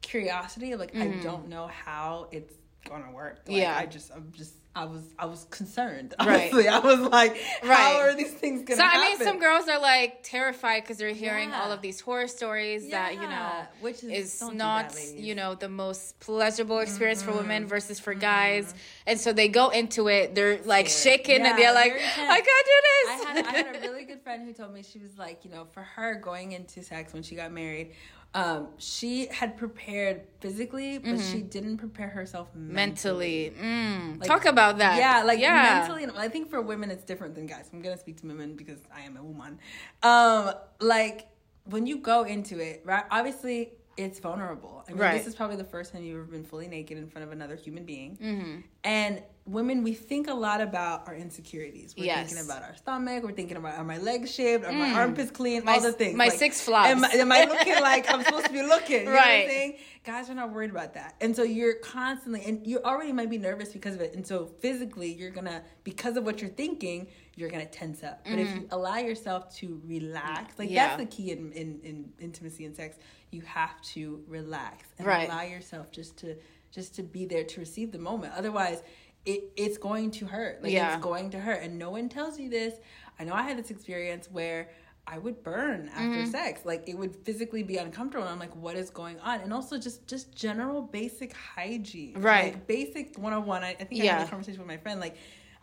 [0.00, 0.72] curiosity.
[0.72, 2.54] Of, like I don't know how it's
[2.88, 3.40] gonna work.
[3.46, 3.60] Like, Mm-hmm.
[3.60, 3.76] Yeah.
[3.76, 6.14] I just, I'm just, I was, I was concerned.
[6.20, 6.52] Right.
[6.52, 7.76] Honestly, I was like, Right.
[7.76, 9.00] how are these things gonna happen?
[9.00, 11.62] So I mean, some girls are like terrified because they're hearing Yeah.
[11.62, 15.54] all of these horror stories that you know which is, is don't that, you know
[15.54, 17.38] the most pleasurable experience for Mm-hmm.
[17.38, 18.74] women versus for guys,
[19.06, 20.34] and so they go into it.
[20.34, 21.92] They're like shaking and they're like.
[21.92, 23.08] I can't do this.
[23.08, 25.50] I had, I had a really good friend who told me she was like, you
[25.50, 27.94] know, for her going into sex when she got married,
[28.36, 33.50] um, she had prepared physically, but she didn't prepare herself mentally.
[33.50, 33.52] mentally.
[33.58, 34.20] Mm.
[34.20, 34.98] Like, Talk about that.
[34.98, 35.78] Yeah, like yeah.
[35.80, 36.06] mentally.
[36.18, 37.70] I think for women it's different than guys.
[37.72, 39.58] I'm gonna speak to women because I am a woman.
[40.02, 41.28] Um, like
[41.64, 43.04] when you go into it, right?
[43.10, 44.84] Obviously, it's vulnerable.
[44.86, 45.16] I mean, Right.
[45.16, 47.56] this is probably the first time you've ever been fully naked in front of another
[47.56, 48.18] human being.
[48.22, 48.60] Mm-hmm.
[48.84, 51.94] And women, we think a lot about our insecurities.
[51.96, 52.28] We're Yes.
[52.28, 53.22] thinking about our stomach.
[53.22, 54.64] We're thinking about are my legs shaved?
[54.64, 55.62] Are my armpits clean?
[55.62, 55.64] Mm.
[55.66, 56.16] My all the things.
[56.16, 56.90] my six flops.
[56.90, 59.00] Am, I- am I looking like I'm supposed to be looking?
[59.00, 59.42] You know what Right.
[59.44, 59.76] I'm saying?
[60.04, 61.14] Guys are not worried about that.
[61.20, 64.14] And so you're constantly, and you already might be nervous because of it.
[64.14, 68.02] And so physically, you're going to, because of what you're thinking, you're going to tense
[68.02, 68.24] up.
[68.24, 70.70] But if you allow yourself to relax, like.
[70.70, 70.88] Yeah.
[70.96, 72.96] that's the key in, in, in intimacy and sex.
[73.32, 75.28] You have to relax and Right.
[75.28, 76.36] allow yourself just to,
[76.70, 78.32] just to be there to receive the moment.
[78.36, 78.82] Otherwise,
[79.26, 80.62] it, it's going to hurt.
[80.62, 80.94] Like Yeah.
[80.94, 81.62] it's going to hurt.
[81.62, 82.74] And no one tells you this.
[83.18, 84.70] I know I had this experience where
[85.06, 86.30] I would burn after Mm-hmm.
[86.30, 86.62] sex.
[86.64, 88.24] Like it would physically be uncomfortable.
[88.24, 89.40] And I'm like, what is going on?
[89.40, 92.14] And also just just general basic hygiene.
[92.20, 92.54] Right.
[92.54, 93.62] Like basic one on one.
[93.62, 94.18] I think I Yeah.
[94.18, 95.00] had a conversation with my friend.
[95.00, 95.16] Like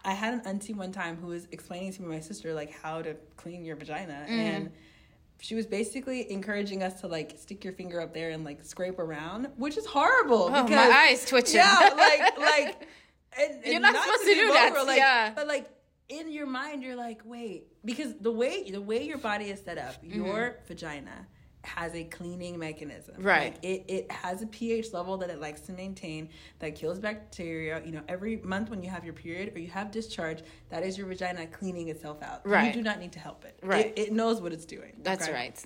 [0.06, 3.02] I had an auntie one time who was explaining to me my sister like how
[3.02, 4.26] to clean your vagina.
[4.26, 4.40] Mm-hmm.
[4.40, 4.72] And
[5.40, 8.98] she was basically encouraging us to like stick your finger up there and like scrape
[9.00, 10.44] around, which is horrible.
[10.54, 11.56] Oh, because, my eyes twitching.
[11.58, 12.88] Yeah, like like
[13.40, 15.32] and, You're and not supposed to do that, like, yeah.
[15.36, 15.70] But like
[16.10, 19.78] in your mind, you're like, wait, because the way the way your body is set
[19.78, 20.24] up, mm-hmm.
[20.24, 21.28] your vagina
[21.64, 23.16] has a cleaning mechanism.
[23.20, 23.54] Right.
[23.54, 26.30] Like, it it has a pH level that it likes to maintain
[26.60, 27.82] that kills bacteria.
[27.86, 30.98] You know, every month when you have your period or you have discharge, that is
[30.98, 32.46] your vagina cleaning itself out.
[32.46, 32.68] Right.
[32.68, 33.58] You do not need to help it.
[33.64, 33.94] Right.
[33.96, 34.94] It, it knows what it's doing.
[35.04, 35.34] That's okay?
[35.34, 35.66] right.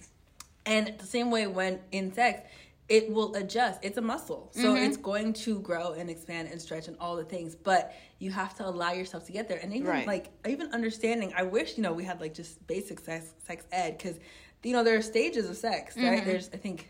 [0.67, 2.47] And the same way when in sex,
[2.89, 3.79] it will adjust.
[3.83, 4.49] It's a muscle.
[4.53, 4.83] So Mm-hmm.
[4.85, 7.53] it's going to grow and expand and stretch and all the things.
[7.55, 9.59] But you have to allow yourself to get there.
[9.61, 10.07] And even Right.
[10.07, 13.97] like even understanding, I wish, you know, we had like just basic sex sex ed
[13.97, 14.19] because
[14.63, 16.17] you know, there are stages of sex, right?
[16.19, 16.25] Mm-hmm.
[16.27, 16.89] There's I think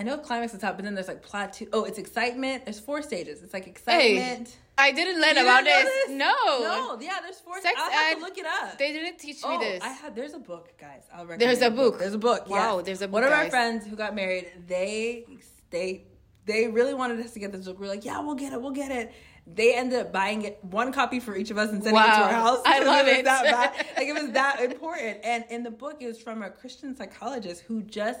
[0.00, 1.66] I know climax is top, but then there's like plateau.
[1.74, 2.64] Oh, it's excitement.
[2.64, 3.42] There's four stages.
[3.42, 4.56] It's like excitement.
[4.78, 6.08] I didn't learn You about didn't this.
[6.08, 6.96] know No.
[6.96, 7.60] No, yeah, there's four.
[7.60, 8.78] Sex I'll have to look it up.
[8.78, 9.82] They didn't teach me Oh, this.
[9.82, 10.16] I had.
[10.16, 11.02] There's a book, guys.
[11.12, 11.98] I'll recommend There's a the book.
[11.98, 12.48] There's a book.
[12.48, 12.86] Wow, yes.
[12.86, 15.26] there's a book, One of our friends who got married, they
[15.68, 16.06] they
[16.46, 17.78] they really wanted us to get this book.
[17.78, 19.12] We are like, yeah, we'll get it, we'll get it.
[19.46, 22.10] They ended up buying it, one copy for each of us, and sending it to
[22.22, 22.62] our house.
[22.64, 23.24] I love was it.
[23.26, 23.86] That bad.
[23.98, 25.18] Like it was that important.
[25.24, 28.20] And in the book, it was from a Christian psychologist who just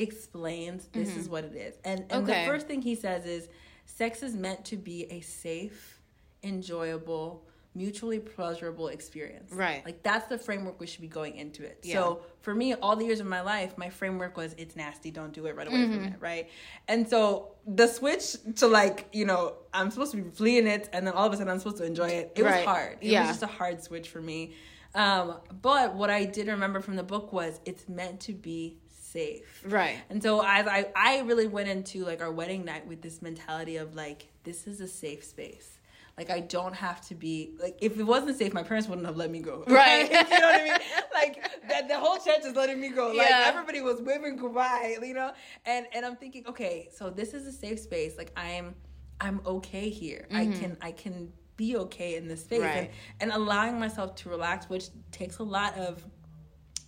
[0.00, 1.74] explains this is what it is.
[1.84, 2.22] And, and Mm-hmm.
[2.30, 2.44] Okay.
[2.44, 3.48] the first thing he says is,
[3.86, 6.00] sex is meant to be a safe,
[6.42, 7.44] enjoyable,
[7.74, 9.52] mutually pleasurable experience.
[9.52, 9.84] Right.
[9.84, 11.78] Like that's the framework we should be going into it.
[11.84, 11.94] Yeah.
[11.94, 15.32] So for me, all the years of my life, my framework was it's nasty, don't
[15.32, 15.94] do it, right away Mm-hmm.
[15.94, 16.48] from it, right?
[16.88, 21.06] And so the switch to like, you know, I'm supposed to be fleeing it and
[21.06, 22.32] then all of a sudden I'm supposed to enjoy it.
[22.36, 22.56] It Right.
[22.56, 22.98] was hard.
[23.00, 23.20] It Yeah.
[23.20, 24.54] was just a hard switch for me.
[24.92, 28.78] Um, but what I did remember from the book was it's meant to be
[29.12, 29.62] safe.
[29.64, 29.98] Right.
[30.08, 33.76] And so as I I really went into like our wedding night with this mentality
[33.76, 35.78] of like this is a safe space.
[36.16, 39.16] Like I don't have to be like if it wasn't safe, my parents wouldn't have
[39.16, 39.64] let me go.
[39.68, 40.08] Right.
[40.10, 40.78] You know what I mean?
[41.14, 43.08] Like that the whole church is letting me go.
[43.08, 43.44] Like Yeah.
[43.46, 45.32] everybody was waving goodbye, you know?
[45.64, 48.16] And and I'm thinking, okay, so this is a safe space.
[48.18, 48.74] Like I'm
[49.20, 50.26] I'm okay here.
[50.32, 52.60] I can I can be okay in this space.
[52.60, 52.78] Mm-hmm.
[52.78, 52.90] Right.
[53.20, 56.04] And and allowing myself to relax, which takes a lot of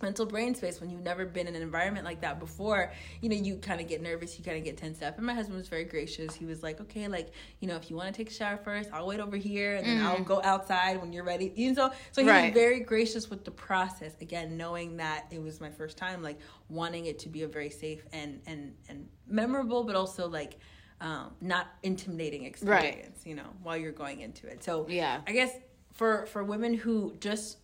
[0.03, 2.91] mental brain space when you've never been in an environment like that before.
[3.21, 5.17] You know you kind of get nervous you kind of get tensed up.
[5.17, 6.35] And my husband was very gracious.
[6.35, 8.89] He was like okay like you know if you want to take a shower first
[8.93, 10.05] i'll wait over here and then mm.
[10.05, 11.51] i'll go outside when you're ready.
[11.55, 12.45] You know so he right.
[12.45, 14.13] was very gracious with the process.
[14.21, 16.39] Again knowing that it was my first time like
[16.69, 20.59] wanting it to be a very safe and and and memorable but also like
[21.01, 23.27] um, not intimidating experience right.
[23.29, 24.63] you know while you're going into it.
[24.63, 25.21] So yeah.
[25.27, 25.51] I guess
[25.93, 27.57] for for women who just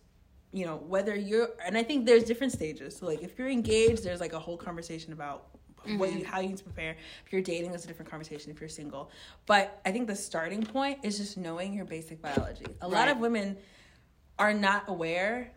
[0.52, 4.04] you know whether you're and i think there's different stages so like if you're engaged
[4.04, 5.46] there's like a whole conversation about
[5.86, 5.98] mm-hmm.
[5.98, 8.60] what you how you need to prepare if you're dating there's a different conversation if
[8.60, 9.10] you're single
[9.46, 12.92] but i think the starting point is just knowing your basic biology a right.
[12.92, 13.56] lot of women
[14.38, 15.52] are not aware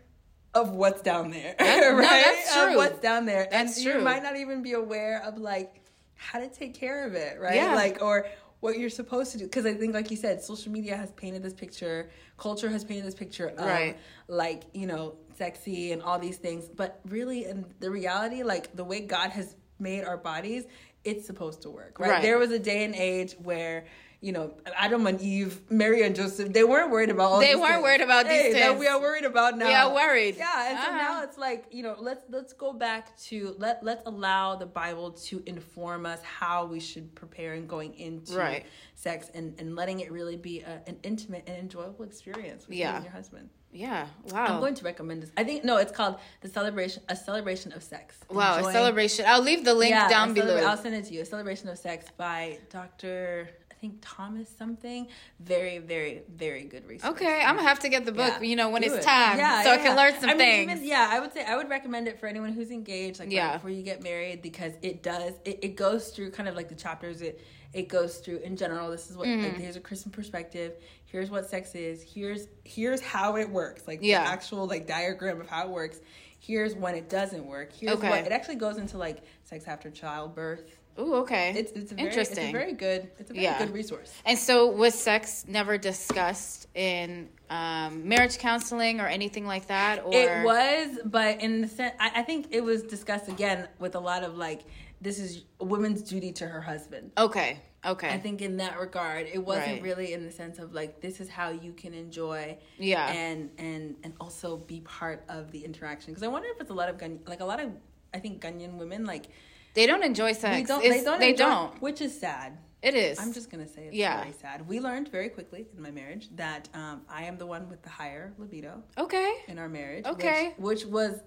[0.54, 2.70] of what's down there right no, that's true.
[2.70, 3.94] of what's down there that's and true.
[3.98, 5.80] you might not even be aware of like
[6.14, 7.74] how to take care of it right yeah.
[7.74, 8.26] like or
[8.64, 11.42] what you're supposed to do because i think like you said social media has painted
[11.42, 12.08] this picture
[12.38, 13.98] culture has painted this picture of right.
[14.26, 18.82] like you know sexy and all these things but really in the reality like the
[18.82, 20.64] way god has made our bodies
[21.04, 22.22] it's supposed to work right, right.
[22.22, 23.84] there was a day and age where
[24.24, 27.74] you know, Adam and Eve, Mary and Joseph, they weren't worried about all They weren't
[27.74, 27.82] things.
[27.82, 28.64] worried about hey, these things.
[28.64, 29.66] That we are worried about now.
[29.66, 30.36] We are worried.
[30.38, 30.86] Yeah, and uh-huh.
[30.86, 34.64] so now it's like, you know, let's let's go back to let let's allow the
[34.64, 38.64] Bible to inform us how we should prepare and going into right.
[38.94, 42.92] sex and and letting it really be a, an intimate and enjoyable experience with yeah.
[42.92, 43.50] you and your husband.
[43.74, 44.06] Yeah.
[44.30, 44.46] Wow.
[44.46, 45.32] I'm going to recommend this.
[45.36, 48.16] I think no, it's called the celebration a celebration of sex.
[48.30, 49.24] Wow, Enjoying, a celebration.
[49.28, 50.64] I'll leave the link yeah, down below.
[50.64, 51.22] I'll send it to you.
[51.22, 53.50] A celebration of sex by Dr
[53.84, 55.08] think Thomas something.
[55.40, 57.12] Very, very, very good resource.
[57.12, 58.34] Okay, I'm gonna have to get the book.
[58.40, 59.02] Yeah, you know, when it's it.
[59.02, 59.80] time, yeah, so yeah.
[59.80, 60.72] I can learn some I mean, things.
[60.72, 63.46] Even, yeah, I would say I would recommend it for anyone who's engaged, like yeah.
[63.48, 65.34] right before you get married, because it does.
[65.44, 67.20] It, it goes through kind of like the chapters.
[67.20, 68.90] It it goes through in general.
[68.90, 69.42] This is what mm.
[69.42, 70.72] like, here's a Christian perspective.
[71.04, 72.02] Here's what sex is.
[72.02, 73.86] Here's here's how it works.
[73.86, 74.24] Like yeah.
[74.24, 76.00] the actual like diagram of how it works.
[76.38, 77.72] Here's when it doesn't work.
[77.72, 78.08] Here's okay.
[78.08, 80.64] what it actually goes into like sex after childbirth
[80.96, 81.54] Oh, okay.
[81.56, 82.44] It's it's a very, interesting.
[82.44, 83.10] It's a very good.
[83.18, 83.58] It's a very yeah.
[83.58, 84.12] good resource.
[84.24, 90.04] And so, was sex never discussed in um, marriage counseling or anything like that?
[90.04, 93.94] Or it was, but in the sense, I, I think it was discussed again with
[93.96, 94.62] a lot of like,
[95.00, 97.10] this is a woman's duty to her husband.
[97.18, 97.60] Okay.
[97.86, 98.08] Okay.
[98.08, 99.82] I think in that regard, it wasn't right.
[99.82, 103.96] really in the sense of like this is how you can enjoy, yeah, and and
[104.02, 106.12] and also be part of the interaction.
[106.12, 107.72] Because I wonder if it's a lot of gun, like a lot of
[108.14, 109.26] I think Ghanaian women like
[109.74, 110.56] they don't enjoy sex.
[110.56, 110.82] They don't.
[110.82, 111.20] they don't.
[111.20, 111.82] They enjoy, don't.
[111.82, 112.58] Which is sad.
[112.82, 113.18] It is.
[113.18, 114.20] I'm just gonna say it's yeah.
[114.20, 114.68] very sad.
[114.68, 117.88] We learned very quickly in my marriage that um, I am the one with the
[117.88, 118.82] higher libido.
[118.98, 119.36] Okay.
[119.48, 120.04] In our marriage.
[120.04, 120.52] Okay.
[120.58, 121.20] Which, which was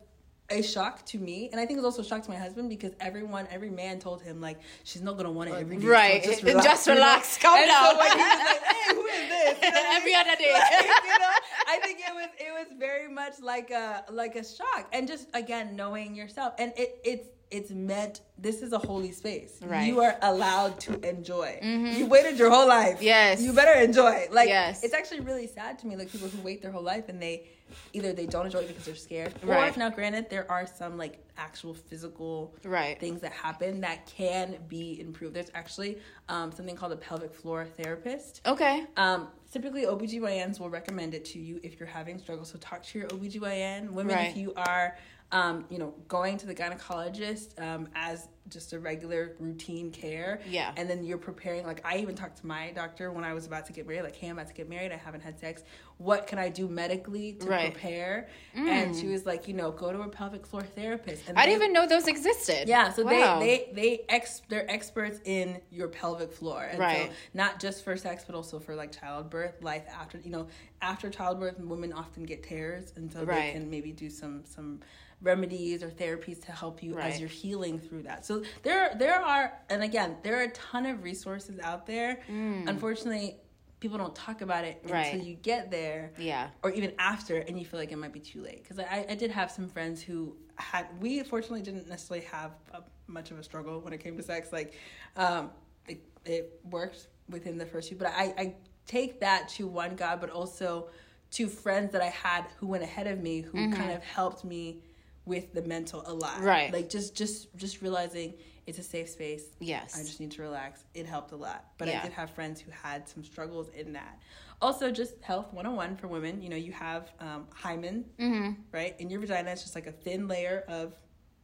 [0.49, 2.69] a shock to me, and I think it was also a shock to my husband
[2.69, 5.87] because everyone, every man told him like she's not gonna want it every day.
[5.87, 6.65] Right, so just relax.
[6.65, 7.37] Just relax.
[7.37, 7.85] Calm and down.
[7.85, 10.53] So he was like, "Hey, who is this?" You know every other day.
[10.53, 11.29] Like, you know,
[11.67, 15.27] I think it was it was very much like a like a shock, and just
[15.33, 19.59] again knowing yourself, and it it's it's meant this is a holy space.
[19.61, 19.87] Right.
[19.87, 21.59] You are allowed to enjoy.
[21.63, 21.99] Mm-hmm.
[21.99, 23.01] you waited your whole life.
[23.01, 23.41] Yes.
[23.41, 24.27] You better enjoy.
[24.31, 24.83] Like yes.
[24.83, 27.47] it's actually really sad to me like people who wait their whole life and they
[27.93, 29.75] either they don't enjoy it because they're scared right.
[29.75, 32.99] or now granted there are some like actual physical right.
[32.99, 35.35] things that happen that can be improved.
[35.35, 35.97] There's actually
[36.29, 38.41] um, something called a pelvic floor therapist.
[38.45, 38.85] Okay.
[38.95, 42.49] Um, typically OBGYNs will recommend it to you if you're having struggles.
[42.49, 44.29] So talk to your OBGYN women right.
[44.29, 44.97] if you are
[45.31, 50.41] um, you know, going to the gynecologist um, as just a regular routine care.
[50.49, 50.71] Yeah.
[50.77, 51.65] And then you're preparing.
[51.65, 54.03] Like I even talked to my doctor when I was about to get married.
[54.03, 54.91] Like, hey, I'm about to get married.
[54.91, 55.63] I haven't had sex.
[55.97, 57.71] What can I do medically to right.
[57.71, 58.29] prepare?
[58.55, 58.67] Mm.
[58.67, 61.27] And she was like, you know, go to a pelvic floor therapist.
[61.27, 62.67] And I didn't even know those existed.
[62.67, 62.91] Yeah.
[62.91, 63.39] So wow.
[63.39, 66.63] they they they ex they're experts in your pelvic floor.
[66.63, 67.07] And right.
[67.07, 70.19] So not just for sex, but also for like childbirth, life after.
[70.19, 70.47] You know,
[70.81, 73.53] after childbirth, women often get tears, and so right.
[73.53, 74.81] they can maybe do some some
[75.21, 77.11] remedies or therapies to help you right.
[77.11, 78.25] as you're healing through that.
[78.25, 82.21] So there there are and again, there are a ton of resources out there.
[82.29, 82.67] Mm.
[82.67, 83.37] Unfortunately,
[83.79, 85.13] people don't talk about it right.
[85.13, 86.11] until you get there.
[86.17, 86.49] Yeah.
[86.63, 88.63] Or even after and you feel like it might be too late.
[88.63, 92.81] Because I, I did have some friends who had, we fortunately didn't necessarily have a,
[93.07, 94.51] much of a struggle when it came to sex.
[94.51, 94.73] Like,
[95.15, 95.51] um,
[95.87, 97.97] it, it worked within the first few.
[97.97, 98.55] But I, I
[98.87, 100.89] take that to one God, but also
[101.31, 103.73] to friends that I had who went ahead of me who mm-hmm.
[103.73, 104.81] kind of helped me
[105.27, 106.41] with the mental a lot.
[106.41, 106.73] Right.
[106.73, 108.33] Like just just just realizing
[108.65, 109.45] it's a safe space.
[109.59, 109.97] Yes.
[109.97, 110.83] I just need to relax.
[110.93, 111.65] It helped a lot.
[111.77, 111.99] But yeah.
[111.99, 114.19] I did have friends who had some struggles in that.
[114.61, 116.41] Also, just health 101 for women.
[116.41, 118.53] You know, you have um, hymen, mm-hmm.
[118.71, 118.95] right?
[118.99, 120.95] In your vagina, it's just like a thin layer of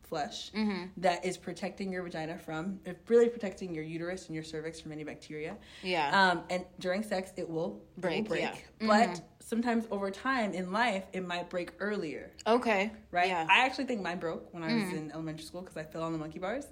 [0.07, 0.85] flesh Mm-hmm.
[0.97, 5.03] that is protecting your vagina from, really protecting your uterus and your cervix from any
[5.03, 5.55] bacteria.
[5.81, 6.09] Yeah.
[6.31, 8.41] Um, and during sex, it will Break, It will break.
[8.41, 8.87] yeah.
[8.87, 9.21] But Mhm.
[9.39, 12.31] sometimes over time in life, it might break earlier.
[12.45, 12.91] okay.
[13.11, 13.27] Right.
[13.27, 13.47] Yeah.
[13.49, 16.11] I actually think mine broke when I was in elementary school because I fell on
[16.11, 16.65] the monkey bars.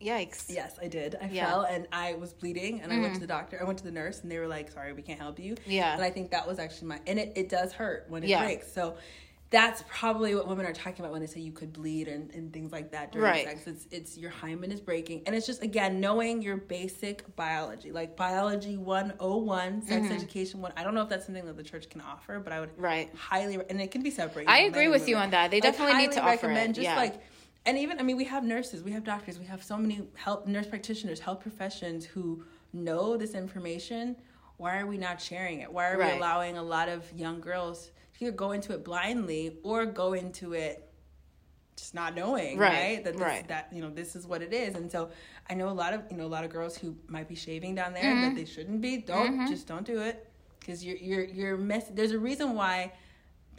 [0.00, 0.46] Yikes.
[0.48, 1.16] Yes, I did.
[1.20, 1.46] I Yeah.
[1.48, 3.58] fell and I was bleeding, and I went to the doctor.
[3.60, 5.94] I went to the nurse, and they were like, "Sorry, we can't help you." Yeah.
[5.94, 8.42] And I think that was actually my, and it, it does hurt when it Yeah.
[8.44, 8.70] breaks.
[8.70, 8.96] So
[9.54, 12.52] that's probably what women are talking about when they say you could bleed and, and
[12.52, 13.46] things like that during Right.
[13.46, 13.68] sex.
[13.68, 18.16] It's it's your hymen is breaking, and it's just again knowing your basic biology, like
[18.16, 20.12] biology one oh one, sex Mm-hmm.
[20.16, 20.72] education one.
[20.76, 23.14] I don't know if that's something that the church can offer, but I would Right.
[23.14, 24.50] highly and it can be separated.
[24.50, 25.52] I agree with you on that.
[25.52, 26.82] They Like, definitely need to highly offer recommend it.
[26.82, 26.96] Just Yeah.
[26.96, 27.22] like
[27.64, 30.48] and even I mean we have nurses, we have doctors, we have so many health
[30.48, 34.16] nurse practitioners, health professions who know this information.
[34.56, 35.72] Why are we not sharing it?
[35.72, 36.12] Why are Right.
[36.12, 40.12] we allowing a lot of young girls to either go into it blindly or go
[40.12, 40.88] into it
[41.76, 43.04] just not knowing, Right, right?
[43.04, 43.48] That this, right.
[43.48, 44.76] that you know this is what it is.
[44.76, 45.10] And so
[45.50, 47.74] I know a lot of you know a lot of girls who might be shaving
[47.74, 48.22] down there Mm-hmm.
[48.22, 48.98] that they shouldn't be.
[48.98, 50.28] Don't just don't do it
[50.60, 51.90] because you're you're you're mess.
[51.92, 52.92] There's a reason why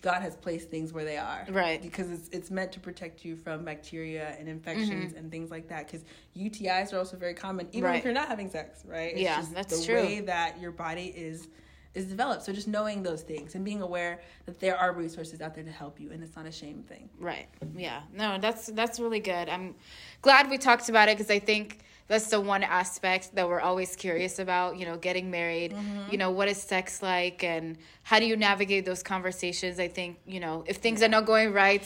[0.02, 1.82] God has placed things where they are, Right.
[1.82, 5.18] Because it's it's meant to protect you from bacteria and infections Mm-hmm.
[5.18, 5.88] and things like that.
[5.88, 6.06] Because
[6.38, 7.98] UTIs are also very common, even Right.
[7.98, 9.12] if you're not having sex, right?
[9.12, 9.96] It's Yeah, just that's the true.
[9.96, 11.50] way that your body is
[11.96, 12.44] is developed.
[12.44, 15.72] So just knowing those things and being aware that there are resources out there to
[15.72, 17.10] help you, and it's not a shame thing.
[17.18, 17.48] Right.
[17.76, 18.02] Yeah.
[18.14, 19.50] No, that's that's really good.
[19.50, 19.76] I'm
[20.22, 23.96] glad we talked about it because I think that's the one aspect that we're always
[23.96, 24.78] curious about.
[24.78, 25.72] You know, getting married.
[25.72, 26.12] Mm-hmm.
[26.12, 29.80] You know, what is sex like, and how do you navigate those conversations?
[29.80, 31.84] I think you know if things are not going right.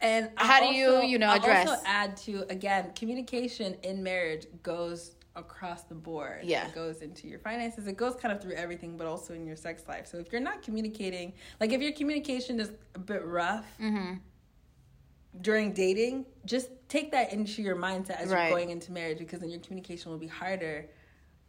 [0.00, 4.02] And How I'll do you, you know, I'll address- Also add to again, communication in
[4.02, 6.40] marriage goes across the board.
[6.44, 6.68] Yeah.
[6.68, 7.86] it goes into your finances.
[7.86, 10.06] It goes kind of through everything, but also in your sex life.
[10.06, 14.14] So if you're not communicating, like if your communication is a bit rough Mm-hmm.
[15.40, 18.48] during dating, just take that into your mindset as Right.
[18.48, 20.88] you're going into marriage, because then your communication will be harder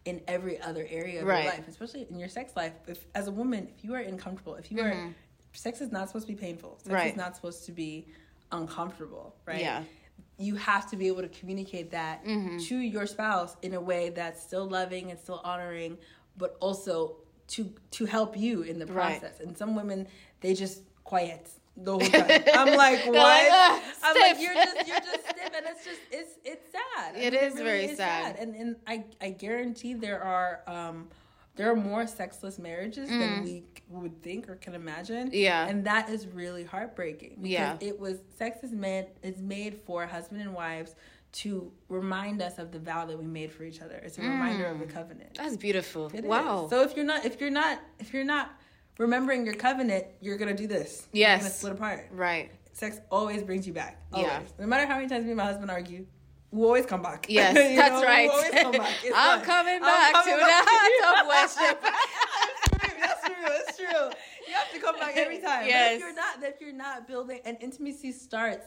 [0.06, 1.44] in every other area of Right.
[1.44, 2.74] your life, especially in your sex life.
[2.88, 5.14] If as a woman, if you are uncomfortable, if you are,
[5.54, 6.78] sex is not supposed to be painful.
[6.78, 6.94] Sex Mm-hmm.
[6.96, 7.12] Right.
[7.12, 8.08] is not supposed to be
[8.52, 9.60] uncomfortable, right?
[9.62, 9.84] Yeah.
[10.38, 12.58] You have to be able to communicate that Mm-hmm.
[12.58, 15.98] to your spouse in a way that's still loving and still honoring,
[16.38, 17.18] but also
[17.50, 19.20] to to help you in the Right.
[19.20, 19.40] process.
[19.40, 20.08] And some women,
[20.42, 22.44] they just quiet the whole time.
[22.54, 23.16] I'm like, what?
[23.16, 27.16] like, "Ugh, I'm like, you're just you're just stiff, and it's just it's it's sad.
[27.16, 28.36] I It mean, is very sad.
[28.38, 31.10] And and I I guarantee there are um
[31.56, 35.30] there are more sexless marriages than we would think or can imagine.
[35.30, 35.34] Mm.
[35.34, 35.68] Yeah.
[35.68, 37.38] and that is really heartbreaking.
[37.42, 37.78] Because Yeah.
[37.80, 40.96] it was sex is meant is made for husband and wives
[41.44, 43.96] to remind us of the vow that we made for each other.
[44.04, 45.36] It's a reminder of the covenant.
[45.38, 46.08] That's beautiful.
[46.08, 46.22] It is.
[46.22, 46.28] Mm.
[46.28, 46.68] wow.
[46.70, 48.52] So if you're not if you're not if you're not
[48.98, 51.08] remembering your covenant, you're gonna do this.
[51.12, 51.42] You're Yes.
[51.42, 52.08] gonna split apart.
[52.12, 52.52] right.
[52.74, 54.02] Sex always brings you back.
[54.12, 54.28] Always.
[54.30, 54.42] Yeah.
[54.60, 56.06] No matter how many times me and my husband argue,
[56.56, 57.26] we always come back.
[57.30, 58.30] Yes, that's know, right.
[58.30, 58.96] always come back.
[59.16, 59.46] I'm fine.
[59.46, 60.66] coming I'm back coming to back.
[61.02, 61.82] the worship.
[63.00, 63.36] that's true.
[63.48, 64.10] That's true.
[64.48, 65.62] You have to come back every time.
[65.64, 65.94] But Yes.
[65.96, 68.66] if you're not, if you're not building, and intimacy starts.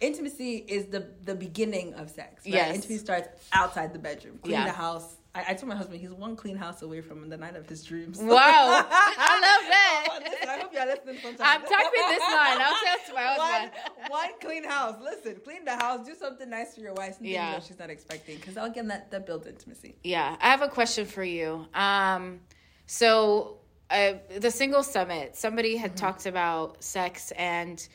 [0.00, 2.44] Intimacy is the the beginning of sex.
[2.44, 2.52] Right?
[2.54, 2.74] Yes.
[2.76, 4.38] Intimacy starts outside the bedroom.
[4.42, 4.66] Clean Yeah.
[4.66, 5.16] the house.
[5.36, 7.84] I, I told my husband he's one clean house away from the night of his
[7.84, 8.18] dreams.
[8.18, 8.86] Wow.
[8.90, 10.20] I love that.
[10.24, 11.46] Listen, I hope y'all listening sometime.
[11.46, 12.58] I'm typing this line.
[12.60, 13.72] I'll tell to my husband.
[14.08, 14.96] One, one clean house.
[15.02, 16.06] Listen, clean the house.
[16.06, 17.18] Do something nice for your wife.
[17.20, 17.52] Yeah.
[17.52, 18.36] that she's not expecting.
[18.36, 19.96] Because again, that that builds intimacy.
[20.02, 21.66] Yeah, I have a question for you.
[21.74, 22.40] Um,
[22.86, 23.58] so
[23.90, 27.86] uh, the single summit, somebody had talked about sex, and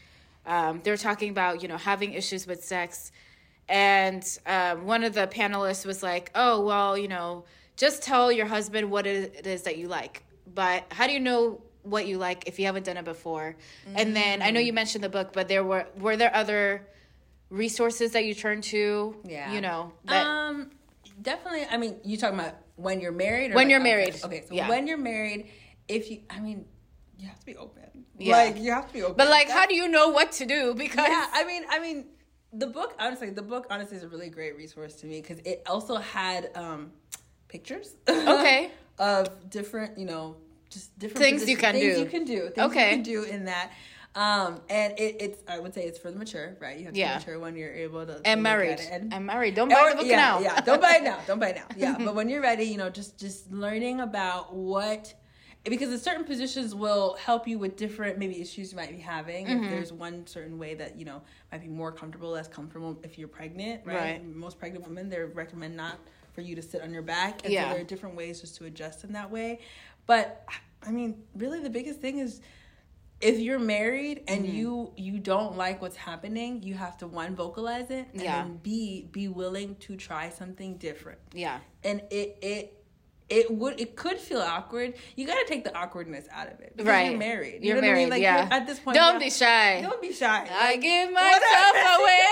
[0.46, 3.12] um, they were talking about you know having issues with sex,
[3.70, 7.46] and um, one of the panelists was like, "Oh, well, you know,
[7.78, 10.24] just tell your husband what it is that you like."
[10.54, 13.56] But how do you know what you like if you haven't done it before?
[13.96, 16.88] And then I know you mentioned the book, but there were were there other
[17.50, 19.16] resources that you turned to?
[19.26, 19.54] Yeah.
[19.54, 20.72] you know that um,
[21.22, 21.66] definitely.
[21.70, 23.52] I mean, you talking about when you're married?
[23.52, 23.90] Or When like you're outside?
[23.90, 24.24] married.
[24.26, 24.70] Okay, so Yeah.
[24.70, 25.50] when you're married,
[25.88, 26.66] if you, I mean,
[27.18, 28.06] you have to be open.
[28.18, 28.36] Yeah.
[28.38, 29.16] Like you have to be open.
[29.18, 30.74] But like, That's- how do you know what to do?
[30.76, 32.06] Because Yeah, I mean, I mean,
[32.54, 35.64] the book honestly, the book honestly is a really great resource to me because it
[35.66, 36.92] also had um
[37.48, 37.96] pictures.
[38.10, 38.72] Okay.
[39.00, 40.36] of different, you know,
[40.70, 42.00] just different Things you can things do.
[42.02, 42.50] you can do.
[42.50, 42.90] Things Okay.
[42.90, 43.72] you can do in that.
[44.14, 46.78] Um, and it, it's I would say it's for the mature, right?
[46.78, 47.14] You have to Yeah.
[47.14, 48.80] be mature when you're able to and married.
[48.92, 49.56] And, and married.
[49.56, 50.40] Don't buy or- the book yeah, now.
[50.42, 51.20] Yeah, don't buy it now.
[51.28, 51.68] Don't buy it now.
[51.78, 55.14] Yeah, but when you're ready, you know, just just learning about what
[55.66, 59.46] because the certain positions will help you with different maybe issues you might be having.
[59.46, 59.64] Mm-hmm.
[59.66, 61.22] If there's one certain way that you know
[61.52, 63.96] might be more comfortable, less comfortable if you're pregnant, right?
[63.96, 64.26] Right.
[64.26, 66.00] Most pregnant women they recommend not
[66.34, 67.64] for you to sit on your back, and Yeah.
[67.66, 69.60] so there are different ways just to adjust in that way.
[70.08, 70.46] But
[70.82, 72.42] I mean, really, the biggest thing is
[73.20, 74.56] if you're married and Mm-hmm.
[74.56, 78.42] you you don't like what's happening, you have to one vocalize it and Yeah.
[78.44, 81.20] then b be willing to try something different.
[81.34, 81.60] Yeah.
[81.84, 82.81] And it it
[83.32, 84.94] it would it could feel awkward.
[85.16, 86.74] You got to take the awkwardness out of it.
[86.76, 87.10] because Right.
[87.12, 87.64] You're married.
[87.64, 88.02] You You're know what I married.
[88.04, 88.10] mean?
[88.10, 88.48] Like, yeah.
[88.52, 89.82] At this point, don't be shy.
[89.82, 90.48] Don't be shy.
[90.52, 92.24] I give myself are- away.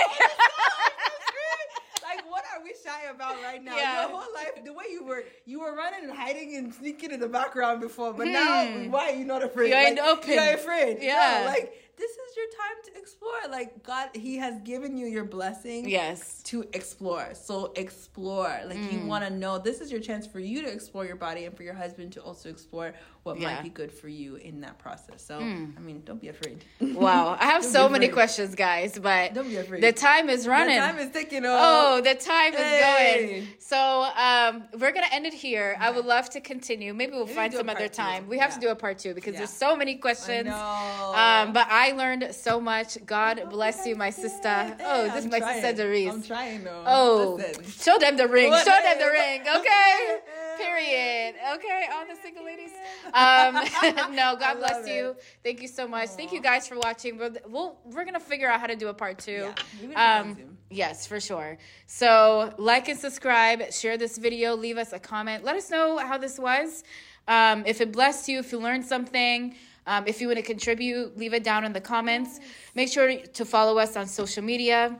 [2.02, 3.76] like what are we shy about right now?
[3.76, 4.02] Yeah.
[4.02, 7.20] Your whole life, the way you were, you were running and hiding and sneaking in
[7.20, 8.32] the background before, but Hmm.
[8.32, 9.70] now why are you not afraid?
[9.70, 10.30] You're like, open.
[10.30, 10.98] You're afraid.
[11.00, 11.42] Yeah.
[11.44, 13.40] No, like this is your time to explore.
[13.50, 15.88] Like God, He has given you your blessing.
[15.88, 16.42] yes.
[16.44, 17.26] To explore.
[17.34, 18.52] So explore.
[18.66, 18.92] Like Mm.
[18.92, 21.54] you want to know this is your chance for you to explore your body and
[21.56, 22.92] for your husband to also explore
[23.24, 23.48] what Yeah.
[23.48, 25.22] might be good for you in that process.
[25.30, 25.76] So Mm.
[25.76, 26.64] I mean, don't be afraid.
[26.80, 27.36] Wow.
[27.38, 29.82] I have so many questions, guys, but Don't be afraid.
[29.82, 30.76] the time is running.
[30.80, 32.80] The time is ticking Oh, the time is Hey.
[33.28, 33.48] going.
[33.58, 33.78] So
[34.26, 35.76] um, we're gonna end it here.
[35.78, 36.94] I would love to continue.
[36.94, 38.02] Maybe we'll Maybe find some other part two.
[38.02, 38.28] time.
[38.28, 39.40] We have to do a part two because Yeah.
[39.40, 40.46] there's so many I questions.
[40.46, 41.12] know.
[41.14, 42.96] Um, but I learned so much.
[43.06, 44.76] God bless you, my sister.
[44.84, 45.60] Oh, this is my trying.
[45.62, 46.14] sister Doris.
[46.14, 46.84] I'm trying though.
[46.86, 47.64] Oh, Listen.
[47.64, 48.52] show them the ring.
[48.52, 49.42] Show them the ring.
[49.60, 50.18] Okay.
[50.58, 51.34] Period.
[51.54, 52.70] Okay, all the single ladies.
[53.14, 55.16] Um, no, God bless love you.
[55.42, 56.10] Thank you so much.
[56.10, 57.16] Thank you guys for watching.
[57.16, 59.50] We'll, we'll we're gonna figure out how to do a part two.
[59.82, 60.36] Yeah, Um,
[60.70, 61.56] yes, for sure.
[61.86, 63.72] So like and subscribe.
[63.72, 64.54] Share this video.
[64.54, 65.44] Leave us a comment.
[65.44, 66.84] Let us know how this was.
[67.26, 69.54] Um, if it blessed you, if you learned something.
[69.86, 72.40] Um, if you want to contribute, leave it down in the comments.
[72.74, 74.98] Make sure to follow us on social media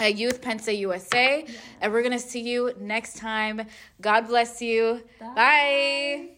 [0.00, 1.46] at Youth Pensa USA.
[1.80, 3.62] And we're going to see you next time.
[4.00, 5.02] God bless you.
[5.34, 6.37] Bye.